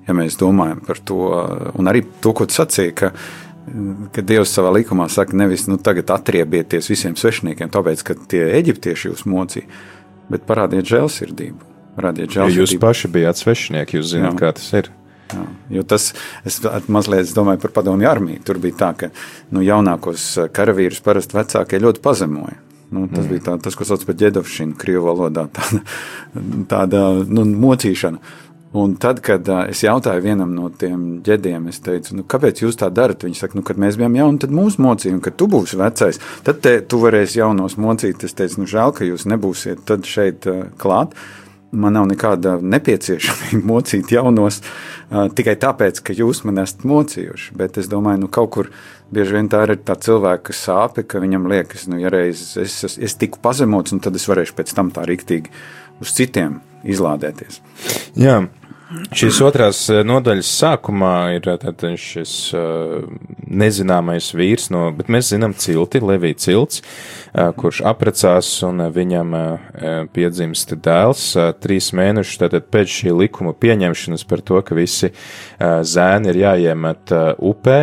Ja 0.09 0.15
mēs 0.19 0.35
domājam 0.41 0.83
par 0.83 0.99
to, 0.99 1.23
un 1.79 1.91
arī 1.91 2.03
to, 2.25 2.33
ko 2.35 2.49
tu 2.51 2.57
sacīji, 2.57 2.95
ka, 2.99 3.13
ka 4.15 4.25
Dievs 4.27 4.51
savā 4.51 4.73
likumā 4.75 5.07
saka, 5.13 5.37
nevis 5.39 5.69
nu, 5.71 5.79
tagad 5.79 6.11
atriebieties 6.11 6.91
visiem 6.91 7.15
svešiniekiem, 7.19 7.71
tāpēc, 7.71 8.03
ka 8.07 8.17
tie 8.31 8.49
eģiptieši 8.59 9.13
jūs 9.13 9.23
mocīja, 9.31 9.69
bet 10.33 10.49
parādiet 10.49 10.91
žēlsirdību. 10.91 11.71
Parādiet 11.95 12.35
žēlsirdību. 12.35 12.65
Jūs 12.65 12.75
paši 12.83 13.13
bijāt 13.15 13.39
svešinieki, 13.39 14.01
jūs 14.01 14.11
zināt, 14.17 14.35
Jā. 14.35 14.41
kā 14.41 14.53
tas 14.59 14.69
ir. 14.81 14.91
Jā, 15.33 15.47
jo 15.79 15.87
tas, 15.89 16.11
es 16.49 16.61
mazliet 16.93 17.27
es 17.27 17.37
domāju 17.37 17.63
par 17.65 17.75
padomju 17.81 18.09
armiju. 18.11 18.43
Tur 18.47 18.61
bija 18.63 18.79
tā, 18.85 18.93
ka 19.05 19.11
nu, 19.55 19.65
jaunākos 19.65 20.29
karavīrus 20.55 21.03
parasti 21.05 21.39
vecākie 21.39 21.83
ļoti 21.83 22.05
pazemoja. 22.05 22.61
Nu, 22.93 23.07
tas 23.09 23.25
mm. 23.25 23.29
bija 23.33 23.45
tā, 23.47 23.59
tas, 23.65 23.77
ko 23.77 23.89
sauc 23.89 24.05
par 24.05 24.17
ģedovšanu, 24.21 24.77
krievu 24.81 25.09
valodā, 25.09 25.47
tāda, 25.57 25.83
tāda 26.69 27.05
nu, 27.25 27.47
mocīšana. 27.65 28.21
Un 28.73 28.95
tad, 28.97 29.19
kad 29.21 29.49
uh, 29.53 29.67
es 29.69 29.83
jautāju 29.85 30.23
vienam 30.25 30.55
no 30.57 30.71
tiem 30.81 31.19
ģediem, 31.25 31.67
es 31.69 31.83
teicu, 31.85 32.15
nu, 32.17 32.25
kāpēc 32.25 32.63
jūs 32.63 32.79
tā 32.81 32.89
darat? 32.89 33.25
Viņi 33.27 33.37
saka, 33.37 33.59
nu, 33.59 33.65
kad 33.69 33.81
mēs 33.81 33.99
bijām 34.01 34.17
jauni, 34.17 34.41
tad 34.41 34.55
mūsu 34.57 34.81
mocīja, 34.81 35.19
un 35.19 35.21
kad 35.25 35.37
tu 35.37 35.49
būsi 35.53 35.77
vecais, 35.77 36.21
tad 36.47 36.63
te, 36.65 36.79
tu 36.81 37.03
varēsi 37.03 37.43
jaunos 37.43 37.77
mocīt. 37.77 38.25
Es 38.25 38.33
teicu, 38.39 38.63
nu, 38.63 38.69
žēl, 38.73 38.95
ka 38.97 39.09
jūs 39.09 39.29
nebūsiet 39.29 39.85
tad 39.89 40.09
šeit 40.09 40.49
uh, 40.49 40.65
klāt. 40.81 41.13
Man 41.73 41.97
nav 41.97 42.05
nekāda 42.11 42.59
nepieciešamība 42.61 43.63
mocīt 43.71 44.13
jaunos 44.13 44.61
tikai 45.37 45.55
tāpēc, 45.61 46.03
ka 46.05 46.17
jūs 46.17 46.43
man 46.49 46.61
esat 46.63 46.85
mocījuši. 46.89 47.55
Bet 47.57 47.79
es 47.81 47.89
domāju, 47.93 48.25
nu 48.25 48.31
kaut 48.33 48.53
kur 48.57 48.71
bieži 49.13 49.39
vien 49.39 49.49
tā 49.53 49.63
ir 49.67 49.79
tā 49.85 49.97
cilvēka 50.01 50.57
sāpe, 50.57 51.07
ka 51.09 51.21
viņam 51.23 51.49
liekas, 51.53 51.87
nu, 51.89 52.01
ja 52.01 52.13
reiz 52.13 52.55
es, 52.61 52.79
es, 52.85 52.99
es 53.01 53.17
tiku 53.21 53.41
pazemots, 53.45 53.95
tad 54.05 54.17
es 54.17 54.29
varēšu 54.29 54.57
pēc 54.59 54.75
tam 54.77 54.93
tā 54.95 55.05
riktīgi 55.09 55.53
uz 56.03 56.13
citiem 56.17 56.61
izlādēties. 56.85 57.61
Jā. 58.21 58.43
Šīs 59.17 59.39
otrās 59.45 59.79
eh, 59.93 60.03
nodaļas 60.05 60.49
sākumā 60.61 61.15
ir 61.37 61.47
eh, 61.53 61.85
šis 62.01 62.33
uh, 62.57 63.05
nezināmais 63.49 64.33
vīrs, 64.37 64.69
no, 64.75 64.87
bet 64.97 65.11
mēs 65.13 65.31
zinām 65.33 65.55
cilti, 65.57 66.01
Levija 66.03 66.39
cilts, 66.45 66.83
uh, 66.83 67.53
kurš 67.57 67.83
aprecās 67.89 68.51
un 68.67 68.85
viņam 68.93 69.37
uh, 69.37 69.69
piedzimst 70.13 70.75
dēls 70.85 71.25
trīs 71.63 71.93
mēnešus 71.97 72.41
tātad 72.43 72.69
pēc 72.73 72.97
šī 72.99 73.15
likuma 73.23 73.55
pieņemšanas 73.57 74.27
par 74.29 74.43
to, 74.45 74.61
ka 74.65 74.77
visi 74.77 75.13
zēni 75.61 76.31
ir 76.33 76.39
jāiemet 76.43 77.13
upē. 77.39 77.79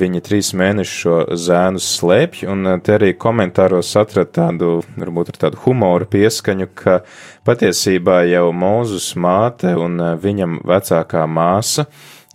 Viņi 0.00 0.22
trīs 0.24 0.50
mēnešus 0.56 0.96
šo 1.00 1.16
zēnu 1.40 1.80
slēpj, 1.82 2.44
un 2.52 2.74
te 2.84 2.96
arī 2.96 3.12
komentāros 3.18 3.92
atrat 3.98 4.34
tādu, 4.36 4.80
varbūt 5.00 5.32
ar 5.32 5.40
tādu 5.46 5.62
humoru 5.64 6.08
pieskaņu, 6.10 6.68
ka 6.76 7.00
patiesībā 7.46 8.22
jau 8.30 8.48
Mūzus 8.56 9.12
māte 9.20 9.74
un 9.78 9.98
viņa 10.00 10.30
viņam 10.40 10.56
vecākā 10.66 11.26
māsa 11.26 11.86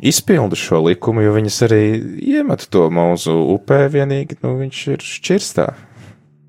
izpilda 0.03 0.57
šo 0.59 0.83
likumu, 0.89 1.23
jo 1.23 1.33
viņas 1.35 1.59
arī 1.67 1.83
iemet 2.35 2.67
to 2.69 2.87
mūzu 2.91 3.35
upē, 3.55 3.85
vienīgi 3.91 4.39
nu, 4.43 4.55
viņš 4.59 4.87
ir 4.95 5.05
šķirstā. 5.05 5.67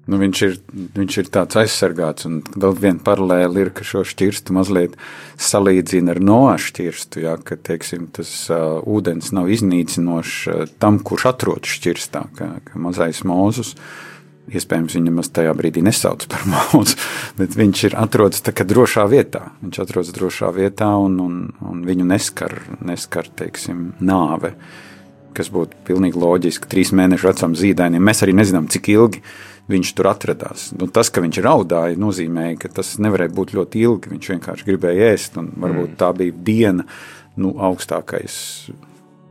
Nu, 0.06 0.20
viņš, 0.20 0.40
ir, 0.46 0.52
viņš 0.94 1.16
ir 1.18 1.28
tāds 1.34 1.58
aizsargāts, 1.58 2.28
un 2.28 2.38
vēl 2.54 2.76
viena 2.78 3.02
paralēla 3.02 3.64
ir, 3.64 3.72
ka 3.75 3.82
šo 3.82 4.04
šķirstu 4.06 4.54
mazliet 4.54 4.94
salīdzina 5.42 6.14
ar 6.14 6.20
noāšu 6.22 6.70
šķirstu, 6.70 7.25
jā, 7.25 7.32
ka, 7.42 7.58
teiksim, 7.58 8.06
tas 8.14 8.30
uh, 8.54 8.78
ūdens 8.86 9.32
nav 9.34 9.50
iznīcinošs 9.50 10.36
uh, 10.52 10.68
tam, 10.78 11.00
kurš 11.02 11.26
atrodas 11.32 11.75
šķirstā, 11.75 12.22
ka, 12.38 12.52
ka 12.68 12.84
mazais 12.86 13.25
mūzus. 13.26 13.75
Uh, 13.75 14.05
Iespējams, 14.47 14.95
viņa 14.95 15.09
nemaz 15.09 15.31
tajā 15.35 15.53
brīdī 15.59 15.83
nesauc 15.83 16.26
par 16.31 16.45
mūzu, 16.53 16.95
bet 17.38 17.57
viņš 17.59 17.85
ir 17.88 17.97
atrodas 17.99 18.45
tā 18.47 18.55
kā 18.55 18.67
drošā 18.69 19.07
vietā. 19.11 19.49
Viņš 19.65 19.81
atrodas 19.83 20.12
drošā 20.15 20.53
vietā 20.55 20.93
un, 21.03 21.19
un, 21.23 21.41
un 21.67 21.83
viņu 21.87 22.07
neskar, 22.07 22.55
neskar 22.87 23.26
teiksim, 23.41 23.91
nāve, 23.99 24.55
kas 25.37 25.50
būtu 25.53 25.83
pilnīgi 25.88 26.23
loģiski. 26.23 26.71
Trīs 26.71 26.95
mēnešu 26.97 27.31
vecam 27.33 27.59
zīdainim 27.59 28.07
mēs 28.07 28.23
arī 28.23 28.37
nezinām, 28.38 28.71
cik 28.71 28.93
ilgi 28.95 29.25
viņš 29.67 29.93
tur 29.99 30.11
atradās. 30.12 30.71
Nu, 30.79 30.87
tas, 30.87 31.11
ka 31.11 31.25
viņš 31.25 31.43
raudāja, 31.43 31.99
nozīmēja, 31.99 32.61
ka 32.62 32.71
tas 32.79 32.95
nevarēja 33.03 33.35
būt 33.35 33.55
ļoti 33.59 33.83
ilgi. 33.83 34.12
Viņš 34.15 34.33
vienkārši 34.37 34.69
gribēja 34.69 35.11
ēst, 35.15 35.38
un 35.43 35.50
varbūt 35.59 35.91
mm. 35.91 35.99
tā 35.99 36.12
bija 36.17 36.37
diena 36.47 36.87
nu, 37.37 37.50
augstākais 37.67 38.37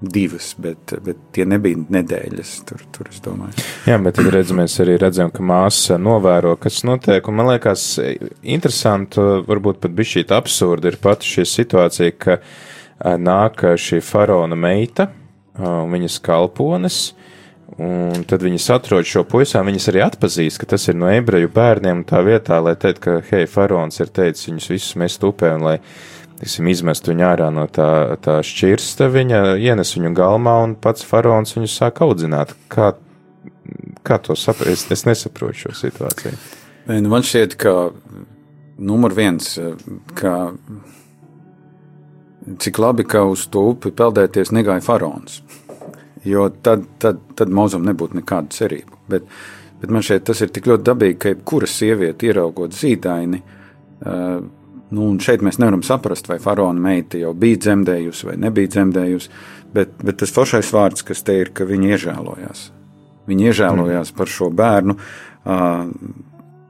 divas, 0.01 0.51
bet, 0.59 0.93
bet 1.05 1.19
tie 1.35 1.45
nebija 1.47 1.79
nedēļas. 1.95 2.53
Tur, 2.67 2.83
tur 2.93 3.09
es 3.11 3.21
domāju. 3.23 3.65
Jā, 3.87 3.97
bet 4.03 4.17
tad 4.19 4.29
redz, 4.33 4.53
mēs 4.55 4.77
arī 4.83 4.97
redzam, 5.01 5.31
ka 5.33 5.45
māsa 5.45 5.99
novēro, 6.01 6.55
kas 6.61 6.83
notiek. 6.87 7.25
Un 7.29 7.39
man 7.39 7.53
liekas, 7.53 7.87
interesanti, 8.43 9.23
varbūt 9.47 9.81
pat 9.83 9.95
bija 9.95 10.15
šī 10.15 10.25
absurda, 10.35 10.91
ir 10.91 10.99
pati 11.01 11.31
šī 11.31 11.47
situācija, 11.51 12.17
ka 12.19 12.39
nāk 13.21 13.63
šī 13.79 14.01
faraona 14.05 14.57
meita 14.59 15.09
un 15.59 15.93
viņas 15.93 16.19
kalpones. 16.25 17.05
Un 17.81 18.21
tad 18.29 18.43
viņas 18.45 18.69
atrod 18.71 19.07
šo 19.09 19.25
puisām, 19.27 19.67
viņas 19.67 19.89
arī 19.91 20.03
atpazīst, 20.05 20.61
ka 20.61 20.67
tas 20.75 20.85
ir 20.87 20.95
no 20.95 21.09
ebreju 21.11 21.49
bērniem, 21.51 22.05
tā 22.07 22.21
vietā, 22.23 22.61
lai 22.63 22.75
teikt, 22.79 23.01
ka, 23.03 23.15
hei, 23.31 23.49
faraons 23.51 23.99
ir 23.99 24.11
teicis 24.15 24.47
viņus 24.47 24.69
visus 24.71 24.95
mest 25.01 25.25
upē, 25.27 25.49
un 25.57 25.65
lai, 25.65 25.73
tiksim, 26.39 26.67
izmest 26.71 27.07
viņu 27.09 27.25
ārā 27.27 27.49
no 27.53 27.65
tā, 27.71 28.17
tā 28.23 28.39
šķirsta, 28.45 29.09
viņa 29.13 29.41
ienes 29.61 29.95
viņu 29.95 30.13
galmā, 30.17 30.57
un 30.65 30.75
pats 30.79 31.05
faraons 31.07 31.55
viņus 31.55 31.77
sāk 31.81 32.01
audzināt. 32.05 32.53
Kā, 32.71 32.93
kā 34.05 34.19
to 34.23 34.37
saprast? 34.39 34.91
Es, 34.91 34.99
es 34.99 35.05
nesaprotu 35.07 35.65
šo 35.65 35.75
situāciju. 35.85 36.37
Nu, 36.91 37.09
man 37.09 37.25
šķiet, 37.25 37.57
ka 37.59 37.75
numur 38.77 39.15
viens, 39.17 39.55
ka 40.17 40.35
cik 42.61 42.79
labi, 42.79 43.05
ka 43.09 43.23
uz 43.25 43.47
to 43.51 43.63
upi 43.71 43.91
peldēties 43.95 44.53
negāja 44.53 44.83
faraons. 44.85 45.41
Jo 46.25 46.47
tad, 46.49 46.85
tad, 47.01 47.21
tad 47.37 47.53
mūzam 47.53 47.85
nebūtu 47.85 48.19
nekāda 48.19 48.53
cerība. 48.53 48.97
Bet, 49.09 49.25
bet 49.81 49.93
man 49.93 50.05
šeit 50.05 50.25
tas 50.25 50.41
ir 50.41 50.51
tik 50.53 50.69
ļoti 50.69 50.85
dabīgi, 50.85 51.17
ka 51.21 51.33
jebkura 51.33 51.69
sieviete 51.69 52.29
ieraugot 52.29 52.73
zīdaini, 52.73 53.41
uh, 53.41 54.39
nu, 54.93 55.09
šeit 55.21 55.43
mēs 55.45 55.57
nevaram 55.61 55.83
saprast, 55.85 56.29
vai 56.29 56.37
faraona 56.43 56.81
meita 56.81 57.19
jau 57.21 57.33
bija 57.37 57.61
dzemdējusi 57.65 58.29
vai 58.29 58.35
nebija 58.45 58.73
dzemdējusi, 58.75 59.31
bet, 59.73 59.95
bet 60.05 60.21
tas 60.21 60.33
foršais 60.35 60.71
vārds, 60.75 61.05
kas 61.07 61.23
te 61.25 61.39
ir, 61.41 61.51
ka 61.55 61.67
viņa 61.69 61.95
iežēlojās. 61.95 62.69
Viņa 63.25 63.49
iežēlojās 63.49 64.13
par 64.15 64.29
šo 64.29 64.51
bērnu. 64.53 64.97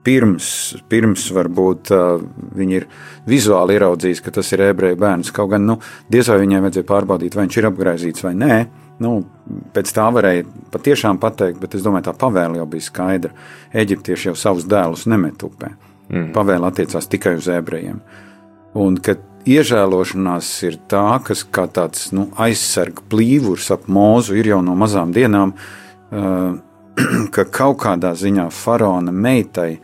Pirms, 0.05 0.47
pirms 0.91 1.25
varbūt 1.33 1.89
viņi 2.55 2.75
ir 2.77 2.85
vizuāli 3.27 3.75
ieraudzījuši, 3.75 4.23
ka 4.23 4.35
tas 4.37 4.51
ir 4.53 4.63
ebreju 4.67 4.99
bērns. 5.01 5.33
Kaut 5.35 5.49
gan, 5.55 5.65
nu, 5.65 5.79
diez 6.13 6.29
vai 6.29 6.37
viņai 6.43 6.61
vajadzēja 6.67 6.89
pārbaudīt, 6.91 7.35
vai 7.35 7.47
viņš 7.47 7.57
ir 7.59 7.69
apgaizīts 7.71 8.25
vai 8.27 8.35
nē. 8.37 8.59
Nu, 9.01 9.17
pēc 9.75 9.91
tā 9.97 10.05
varēja 10.13 10.45
patiešām 10.71 11.17
pateikt, 11.19 11.59
bet 11.59 11.75
es 11.75 11.83
domāju, 11.83 12.05
tā 12.07 12.13
pavēle 12.21 12.61
jau 12.61 12.69
bija 12.69 12.85
skaidra. 12.85 13.33
Eģiptieši 13.75 14.29
jau 14.29 14.37
savus 14.39 14.69
dēlus 14.71 15.07
nemet 15.11 15.43
upē. 15.43 15.73
Mm. 16.09 16.29
Pavēle 16.35 16.69
attiecās 16.69 17.09
tikai 17.09 17.37
uz 17.39 17.47
ebrejiem. 17.49 18.01
Un 18.77 18.99
kad 19.01 19.23
iežēlošanās 19.45 20.49
ir 20.67 20.77
tā, 20.89 21.19
kas 21.25 21.43
kā 21.53 21.65
tāds 21.71 22.09
nu, 22.15 22.27
aizsarga 22.41 23.03
plīvurs 23.09 23.69
ap 23.73 23.87
mūzu 23.91 24.37
ir 24.39 24.51
jau 24.53 24.61
no 24.65 24.75
mazām 24.77 25.13
dienām, 25.15 25.53
uh, 25.55 26.55
ka 27.35 27.45
kaut 27.53 27.79
kādā 27.83 28.13
ziņā 28.17 28.49
faraona 28.53 29.13
meitai 29.13 29.77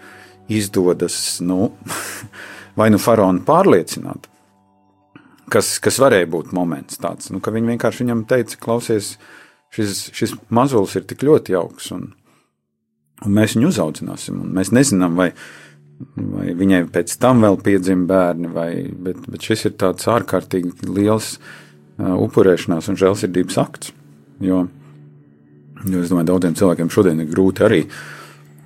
izdodas, 0.51 1.39
nu, 1.45 1.71
vai 2.79 2.89
nu 2.93 2.99
faraona 3.01 3.43
pārliecināt, 3.47 4.27
kas, 5.51 5.75
kas 5.83 5.99
varēja 6.01 6.29
būt 6.31 6.55
moments 6.55 6.99
tāds, 7.01 7.31
nu, 7.33 7.41
ka 7.43 7.53
viņi 7.53 7.75
vienkārši 7.75 8.05
viņam 8.05 8.25
teica, 8.29 8.59
klausies, 8.61 9.15
šis, 9.75 10.07
šis 10.15 10.35
mazulis 10.53 10.97
ir 10.97 11.07
tik 11.07 11.25
ļoti 11.27 11.55
jauks, 11.55 11.91
un, 11.95 12.09
un 13.25 13.35
mēs 13.37 13.57
viņu 13.57 13.71
uzaudzināsim, 13.71 14.41
mēs 14.57 14.73
nezinām, 14.75 15.19
vai, 15.19 15.31
vai 16.15 16.51
viņai 16.57 16.83
pēc 16.93 17.15
tam 17.21 17.43
vēl 17.45 17.57
piedzim 17.63 18.05
bērni, 18.09 18.51
vai, 18.51 18.69
bet, 18.91 19.19
bet 19.29 19.49
šis 19.49 19.67
ir 19.69 19.77
tāds 19.81 20.09
ārkārtīgi 20.11 20.89
liels 20.89 21.35
uh, 21.37 22.13
upurēšanās 22.15 22.91
un 22.91 22.99
žēlsirdības 23.01 23.59
akts, 23.61 23.93
jo, 24.41 24.65
Jo 25.89 26.01
es 26.03 26.11
domāju, 26.11 26.29
daudziem 26.29 26.55
cilvēkiem 26.57 26.89
šodien 26.93 27.21
ir 27.23 27.29
grūti 27.31 27.63
arī 27.65 27.79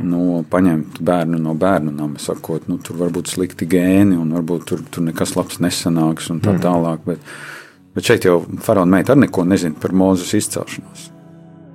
nu, 0.03 0.41
paņemt 0.51 0.99
bērnu 1.05 1.39
no 1.39 1.53
bērnu 1.55 1.93
nama, 1.95 2.19
sakot, 2.19 2.67
nu, 2.71 2.77
tur 2.83 2.99
var 2.99 3.13
būt 3.15 3.31
slikti 3.31 3.67
gēni, 3.71 4.17
un 4.19 4.33
varbūt 4.35 4.65
tur, 4.71 4.83
tur 4.91 5.05
nekas 5.05 5.35
labs 5.37 5.61
nesanāks, 5.63 6.27
un 6.33 6.41
tā 6.43 6.51
mm. 6.51 6.63
tālāk. 6.65 7.05
Bet, 7.07 7.31
bet 7.95 8.09
šeit 8.09 8.27
jau 8.27 8.41
faraona 8.65 8.97
meita 8.97 9.15
arī 9.15 9.27
neko 9.27 9.45
nezina 9.47 9.79
par 9.79 9.95
mūzes 9.95 10.35
izcelšanos. 10.41 11.07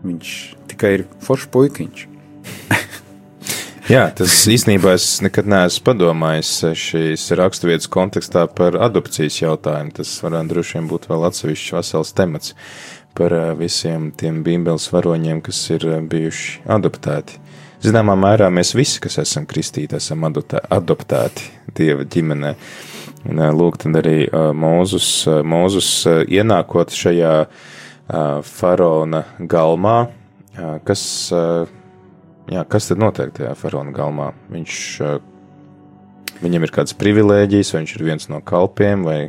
Viņš 0.05 0.35
tikai 0.73 0.93
ir 0.99 1.07
foršs 1.25 1.49
puikiņš. 1.55 2.07
Jā, 3.91 4.05
tas 4.15 4.31
īstenībā 4.47 4.93
es 4.95 5.05
nekad 5.19 5.49
neesmu 5.51 5.83
padomājis 5.89 6.51
šīs 6.79 7.25
raksturvietas 7.35 7.89
kontekstā 7.91 8.45
par 8.55 8.77
adopcijas 8.79 9.41
jautājumu. 9.41 9.91
Tas 9.97 10.13
varētu 10.23 10.53
droši 10.53 10.77
vien 10.77 10.91
būt 10.93 11.09
vēl 11.11 11.25
atsevišķs 11.27 11.73
vesels 11.75 12.13
temats 12.15 12.53
par 13.19 13.35
eh, 13.35 13.49
visiem 13.59 14.13
tiem 14.15 14.45
bībeles 14.47 14.87
varoņiem, 14.95 15.41
kas 15.43 15.65
ir 15.75 15.89
eh, 15.89 15.99
bijuši 16.13 16.63
adoptēti. 16.71 17.41
Zināmā 17.83 18.15
mērā 18.21 18.47
mēs 18.55 18.77
visi, 18.79 19.01
kas 19.03 19.19
esam 19.25 19.49
kristīti, 19.51 19.99
esam 19.99 20.23
adoptēti 20.29 21.51
Dieva 21.75 22.07
ģimenē. 22.07 22.55
Eh, 22.55 23.43
lūk, 23.59 23.81
tad 23.83 23.99
arī 24.05 24.17
Mūzus, 24.55 25.11
Mūzus 25.27 25.91
ienākot 26.31 26.95
šajā 26.95 27.35
faraona 28.47 29.27
galmā, 29.51 29.99
kas, 30.87 31.03
jā, 32.51 32.65
kas 32.69 32.91
tad 32.91 33.03
notiek 33.03 33.33
tajā 33.37 33.53
faraona 33.59 33.95
galmā? 33.95 34.31
Viņš, 34.53 34.79
viņam 36.43 36.67
ir 36.67 36.75
kādas 36.75 36.97
privilēģijas, 36.99 37.75
vai 37.75 37.85
viņš 37.85 37.95
ir 37.97 38.09
viens 38.11 38.31
no 38.33 38.43
kalpiem, 38.45 39.07
vai 39.07 39.21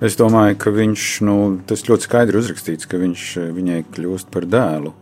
Es 0.00 0.14
domāju, 0.16 0.54
ka 0.56 0.70
viņš, 0.72 1.06
nu, 1.28 1.34
tas 1.68 1.82
ļoti 1.84 2.06
skaidri 2.06 2.38
uzrakstīts, 2.40 2.88
ka 2.88 2.96
viņš 2.96 3.24
viņai 3.52 3.82
kļūst 3.92 4.30
par 4.32 4.46
dēlu. 4.48 4.94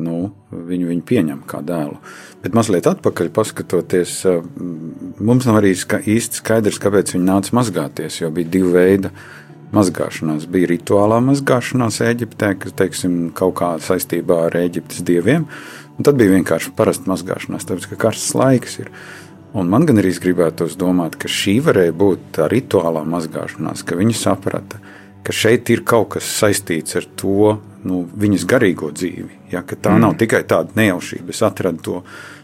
Nu, 0.00 0.16
viņu, 0.52 0.90
viņu 0.90 1.04
pieņem 1.08 1.38
kā 1.48 1.62
dēlu. 1.64 1.96
Bet 2.44 2.52
mazliet 2.56 2.84
atpakaļ, 2.88 3.30
paskatoties, 3.36 4.18
mums 5.20 5.48
nav 5.48 5.62
arī 5.62 5.72
ska, 5.76 6.02
īsti 6.04 6.40
skaidrs, 6.42 6.80
kāpēc 6.80 7.14
viņi 7.16 7.26
nāca 7.26 7.56
mazgāties. 7.56 8.20
Jo 8.20 8.28
bija 8.36 8.52
divi 8.52 8.74
veidi 8.76 9.12
mazgāšanās. 9.72 10.44
Bija 10.52 10.68
rituālā 10.74 11.22
mazgāšanās 11.24 12.02
Eģiptē, 12.04 12.52
kas, 12.60 12.76
teiksim, 12.76 13.18
kaut 13.36 13.56
kā 13.60 13.72
saistībā 13.80 14.42
ar 14.50 14.60
Eģiptes 14.60 15.00
dieviem, 15.06 15.48
un 16.00 16.06
tad 16.08 16.16
bija 16.16 16.32
vienkārši 16.32 16.72
parasta 16.78 17.10
mazgāšanās, 17.12 17.66
tāpēc 17.68 17.90
ka 17.90 17.98
karsts 18.08 18.32
laiks 18.38 18.78
ir. 18.80 18.88
Un 19.52 19.68
man 19.68 19.84
gan 19.84 20.00
arī 20.00 20.14
gribētos 20.22 20.78
domāt, 20.80 21.18
ka 21.20 21.28
šī 21.28 21.58
varēja 21.66 21.92
būt 22.00 22.30
tā 22.38 22.46
rituālā 22.48 23.02
mazgāšanās, 23.04 23.82
ka 23.84 23.98
viņi 23.98 24.14
saprata, 24.16 24.80
ka 25.26 25.34
šeit 25.36 25.68
ir 25.74 25.82
kaut 25.84 26.14
kas 26.14 26.30
saistīts 26.38 26.96
ar 26.96 27.08
to 27.20 27.58
nu, 27.84 28.00
viņas 28.24 28.46
garīgo 28.48 28.88
dzīvi. 28.94 29.50
Ja, 29.52 29.60
tā 29.60 29.92
mm. 29.92 30.00
nav 30.06 30.16
tikai 30.20 30.40
tāda 30.48 30.72
nejaušība. 30.78 31.34
Es 31.34 31.42
atradu 31.44 31.84
to, 31.84 31.98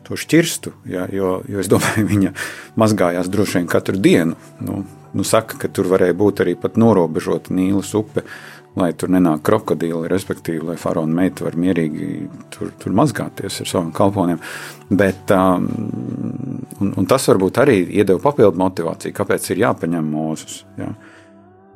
to 0.04 0.18
šķirstu, 0.20 0.74
ja, 0.92 1.06
jo, 1.12 1.38
jo 1.48 1.62
es 1.62 1.70
domāju, 1.72 2.04
viņa 2.12 2.34
mazgājās 2.76 3.32
droši 3.32 3.62
vien 3.62 3.70
katru 3.72 3.96
dienu. 4.02 4.36
Nu, 4.60 4.82
nu, 5.16 5.24
saka, 5.24 5.56
ka 5.62 5.72
tur 5.72 5.88
varēja 5.94 6.18
būt 6.18 6.44
arī 6.44 6.56
pat 6.60 6.76
norobežota 6.80 7.54
Nīlas 7.56 7.94
upe 7.96 8.26
lai 8.76 8.90
tur 8.98 9.10
nenāk 9.12 9.40
krokodili, 9.46 10.08
respektīvi, 10.10 10.60
lai 10.68 10.76
faraona 10.80 11.22
meita 11.22 11.46
var 11.46 11.56
mierīgi 11.58 12.08
tur, 12.52 12.72
tur 12.80 12.94
mazgāties 12.96 13.62
ar 13.62 13.70
saviem 13.70 13.92
kalponiem. 13.96 14.40
Bet, 14.90 15.32
um, 15.32 15.68
un, 16.82 16.92
un 16.92 17.08
tas 17.08 17.24
varbūt 17.30 17.62
arī 17.62 17.78
iedeva 17.86 18.20
papildu 18.22 18.60
motivāciju, 18.60 19.16
kāpēc 19.16 19.48
ir 19.52 19.62
jāpaņem 19.64 20.10
mūzus. 20.12 20.58
Ja? 20.80 20.90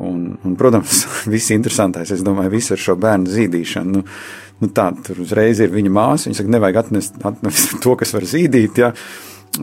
Un, 0.01 0.27
un, 0.45 0.57
protams, 0.61 1.07
viss 1.35 1.53
interesantais, 1.57 2.13
es 2.13 2.25
domāju, 2.27 2.53
viss 2.59 2.77
ar 2.77 2.81
šo 2.81 2.99
bērnu 3.01 3.33
zīdīšanu. 3.33 3.97
Nu, 3.97 4.05
nu 4.61 4.71
tā, 4.77 4.91
tur 5.07 5.23
uzreiz 5.25 5.63
ir 5.65 5.73
viņa 5.73 5.93
māsa. 5.97 6.29
Viņa 6.29 6.41
saka, 6.43 6.53
nevajag 6.57 6.83
atnest, 6.85 7.21
atnest 7.33 7.77
to, 7.85 7.97
kas 8.01 8.13
var 8.17 8.29
zīdīt. 8.29 8.83
Ja? 8.85 8.93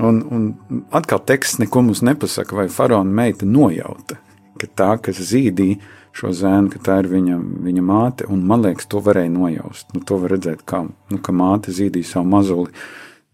Un, 0.02 0.23
un 0.34 0.82
atkal 0.95 1.21
teksts 1.26 1.62
neko 1.62 1.86
mums 1.86 2.02
nepasaka, 2.06 2.58
vai 2.58 2.65
faraona 2.73 3.13
meita 3.21 3.45
nojauta, 3.45 4.17
ka 4.58 4.69
tā, 4.73 4.89
kas 5.06 5.21
zīdīja, 5.30 5.93
šo 6.18 6.32
zēnu, 6.34 6.72
ka 6.74 6.82
tā 6.84 7.02
ir 7.04 7.10
viņa, 7.12 7.38
viņa 7.68 7.84
māte. 7.86 8.28
Man 8.30 8.64
liekas, 8.66 8.88
to 8.90 9.02
varēja 9.06 9.32
nojaust. 9.34 9.92
Nu, 9.94 10.02
to 10.08 10.18
var 10.24 10.34
redzēt, 10.34 10.64
kā 10.68 10.84
nu, 10.88 11.20
ka 11.24 11.36
māte 11.36 11.74
zīdīja 11.76 12.16
savu 12.16 12.32
mazuli. 12.34 12.74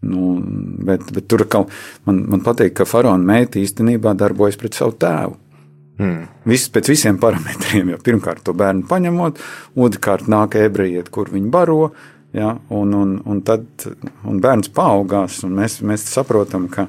Nu, 0.04 0.34
bet, 0.84 1.06
bet 1.16 1.30
tur 1.32 1.46
atkal 1.46 1.70
man, 2.04 2.26
man 2.34 2.44
patīk, 2.44 2.74
ka 2.76 2.88
faraona 2.88 3.24
meita 3.24 3.62
īstenībā 3.62 4.12
darbojas 4.20 4.60
pret 4.60 4.76
savu 4.76 4.98
tēvu. 5.00 5.38
Mm. 6.02 6.26
Viss 6.50 6.72
pēc 6.74 6.90
visiem 6.92 7.20
parametriem. 7.22 7.94
Jau 7.94 8.02
pirmkārt, 8.04 8.44
to 8.44 8.56
bērnu 8.58 8.84
paņemot, 8.90 9.40
otrkārt, 9.80 10.28
nāk 10.28 10.58
ebrejiet, 10.60 11.14
kur 11.14 11.32
viņi 11.32 11.54
baro. 11.54 11.94
Ja, 12.34 12.56
un, 12.74 12.96
un, 12.98 13.18
un 13.30 13.44
tad 13.46 13.86
un 14.26 14.40
bērns 14.42 14.72
paaugās, 14.74 15.38
un 15.46 15.54
mēs, 15.54 15.78
mēs 15.86 16.08
saprotam, 16.10 16.66
ka 16.66 16.88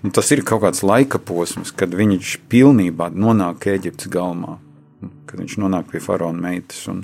nu, 0.00 0.08
tas 0.08 0.32
ir 0.32 0.40
kaut 0.40 0.64
kāds 0.64 0.80
laika 0.88 1.20
posms, 1.20 1.74
kad 1.76 1.92
viņš 1.94 2.38
pilnībā 2.48 3.12
nonāk 3.12 3.68
Eģiptes 3.76 4.08
galmā 4.10 4.56
kad 5.00 5.40
viņš 5.40 5.58
nonāk 5.62 5.90
pie 5.92 6.02
faraona 6.02 6.40
meitas. 6.48 6.84
Un, 6.92 7.02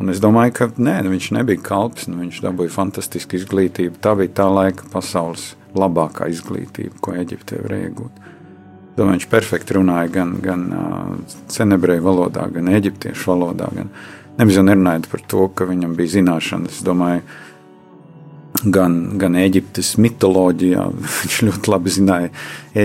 un 0.00 0.12
es 0.12 0.20
domāju, 0.22 0.54
ka 0.58 0.68
nē, 0.76 0.98
viņš 1.08 1.30
nebija 1.38 1.62
kalps, 1.64 2.08
nu, 2.10 2.20
viņš 2.24 2.42
dabūja 2.44 2.74
fantastisku 2.74 3.38
izglītību. 3.40 4.00
Tā 4.02 4.16
bija 4.18 4.34
tā 4.42 4.48
laika 4.52 4.88
pasaules 4.92 5.54
labākā 5.76 6.30
izglītība, 6.32 7.00
ko 7.02 7.16
Eģipte 7.16 7.60
varēja 7.64 7.90
iegūt. 7.90 8.22
Domāju, 8.96 9.18
viņš 9.18 9.26
perfekti 9.28 9.76
runāja 9.76 10.08
gan, 10.14 10.36
gan 10.40 10.62
uh, 10.72 11.40
senebreju 11.52 12.04
valodā, 12.04 12.46
gan 12.52 12.70
eģiptiešu 12.78 13.28
valodā. 13.34 13.68
Gan, 13.76 13.90
nemaz 14.38 14.60
nerunājot 14.64 15.10
par 15.12 15.24
to, 15.28 15.48
ka 15.52 15.66
viņam 15.68 15.98
bija 15.98 16.14
zināšanas. 16.14 16.78
Es 16.78 16.86
domāju, 16.86 17.20
gan, 18.64 18.96
gan 19.20 19.36
Eģiptes 19.38 19.94
mitoloģijā. 20.02 20.86
Viņš 21.22 21.38
ļoti 21.48 21.72
labi 21.72 21.92
zināja 21.92 22.30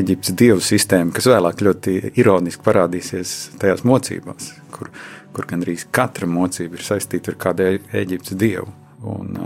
Eģiptes 0.01 0.35
dievu 0.39 0.63
sistēmu, 0.65 1.13
kas 1.15 1.29
vēlāk 1.31 1.63
ļoti 1.65 1.97
ironiski 2.21 2.65
parādīsies 2.65 3.35
tajās 3.61 3.85
mocībās, 3.87 4.51
kur, 4.75 4.91
kur 5.35 5.49
gandrīz 5.49 5.87
katra 5.93 6.29
mocība 6.29 6.79
ir 6.79 6.85
saistīta 6.85 7.33
ar 7.33 7.39
kādu 7.45 7.71
Eģiptes 8.03 8.37
dievu. 8.39 8.69
Un, 9.11 9.37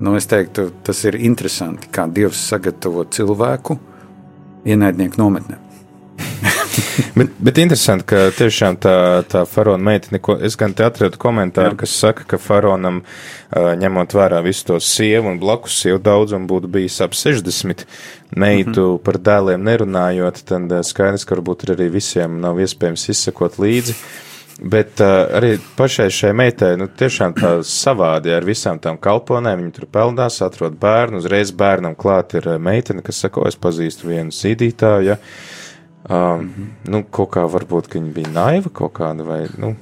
nu, 0.00 0.16
es 0.16 0.28
teiktu, 0.30 0.70
tas 0.86 1.04
ir 1.04 1.18
interesanti, 1.20 1.90
kā 1.92 2.06
Dievs 2.08 2.40
sagatavo 2.50 3.04
cilvēku 3.12 3.78
ienaidnieku 4.66 5.20
nometnē. 5.20 5.60
bet, 7.18 7.30
bet 7.38 7.58
interesanti, 7.62 8.06
ka 8.10 8.26
tiešām 8.36 8.76
tā, 8.82 8.96
tā 9.30 9.44
faraona 9.48 9.90
meitene, 9.90 10.20
ko 10.22 10.36
es 10.42 10.56
gan 10.58 10.74
te 10.76 10.84
atradu 10.86 11.18
komentāru, 11.20 11.74
Jā. 11.74 11.80
kas 11.82 11.96
saka, 12.02 12.26
ka 12.28 12.40
faraonam, 12.42 13.02
ņemot 13.54 14.16
vērā 14.16 14.42
visu 14.44 14.66
to 14.72 14.78
sievu 14.82 15.30
un 15.32 15.40
blakus 15.42 15.78
sievu 15.82 16.02
daudzumu, 16.04 16.48
būtu 16.50 16.70
bijis 16.78 17.00
ap 17.04 17.16
60 17.16 17.86
meitu 18.36 18.70
mm 18.70 18.94
-hmm. 18.94 19.02
par 19.04 19.18
dēliem 19.18 19.64
nerunājot, 19.64 20.44
tad 20.44 20.78
skaidrs, 20.86 21.24
ka 21.24 21.36
varbūt 21.36 21.68
arī 21.76 21.90
visiem 21.90 22.40
nav 22.40 22.60
iespējams 22.60 23.08
izsekot 23.08 23.58
līdzi. 23.58 23.94
Bet 24.56 25.00
uh, 25.04 25.28
arī 25.36 25.58
pašai 25.76 26.08
šai 26.10 26.32
meitai, 26.32 26.76
nu, 26.80 26.86
tiešām 26.88 27.34
tā 27.36 27.50
savādi 27.60 28.32
ar 28.32 28.44
visām 28.44 28.78
tām 28.80 28.96
kalponēm, 28.96 29.60
viņi 29.60 29.72
tur 29.72 29.86
peldās, 29.92 30.40
atrod 30.40 30.78
bērnu, 30.80 31.20
uzreiz 31.20 31.52
bērnam 31.52 31.94
klāt 31.94 32.34
ir 32.34 32.48
meitene, 32.58 33.02
kas 33.02 33.20
saka, 33.20 33.44
es 33.48 33.56
pazīstu 33.60 34.08
vienu 34.08 34.32
zīdītāju, 34.32 35.04
ja, 35.10 35.18
um, 36.08 36.14
-hmm. 36.14 36.70
nu, 36.90 37.04
kaut 37.10 37.30
kā 37.36 37.46
varbūt, 37.50 37.88
ka 37.88 37.98
viņa 37.98 38.12
bija 38.12 38.32
naiva 38.32 38.70
kaut 38.72 38.92
kāda 38.98 39.24
vai, 39.26 39.46
nu, 39.58 39.74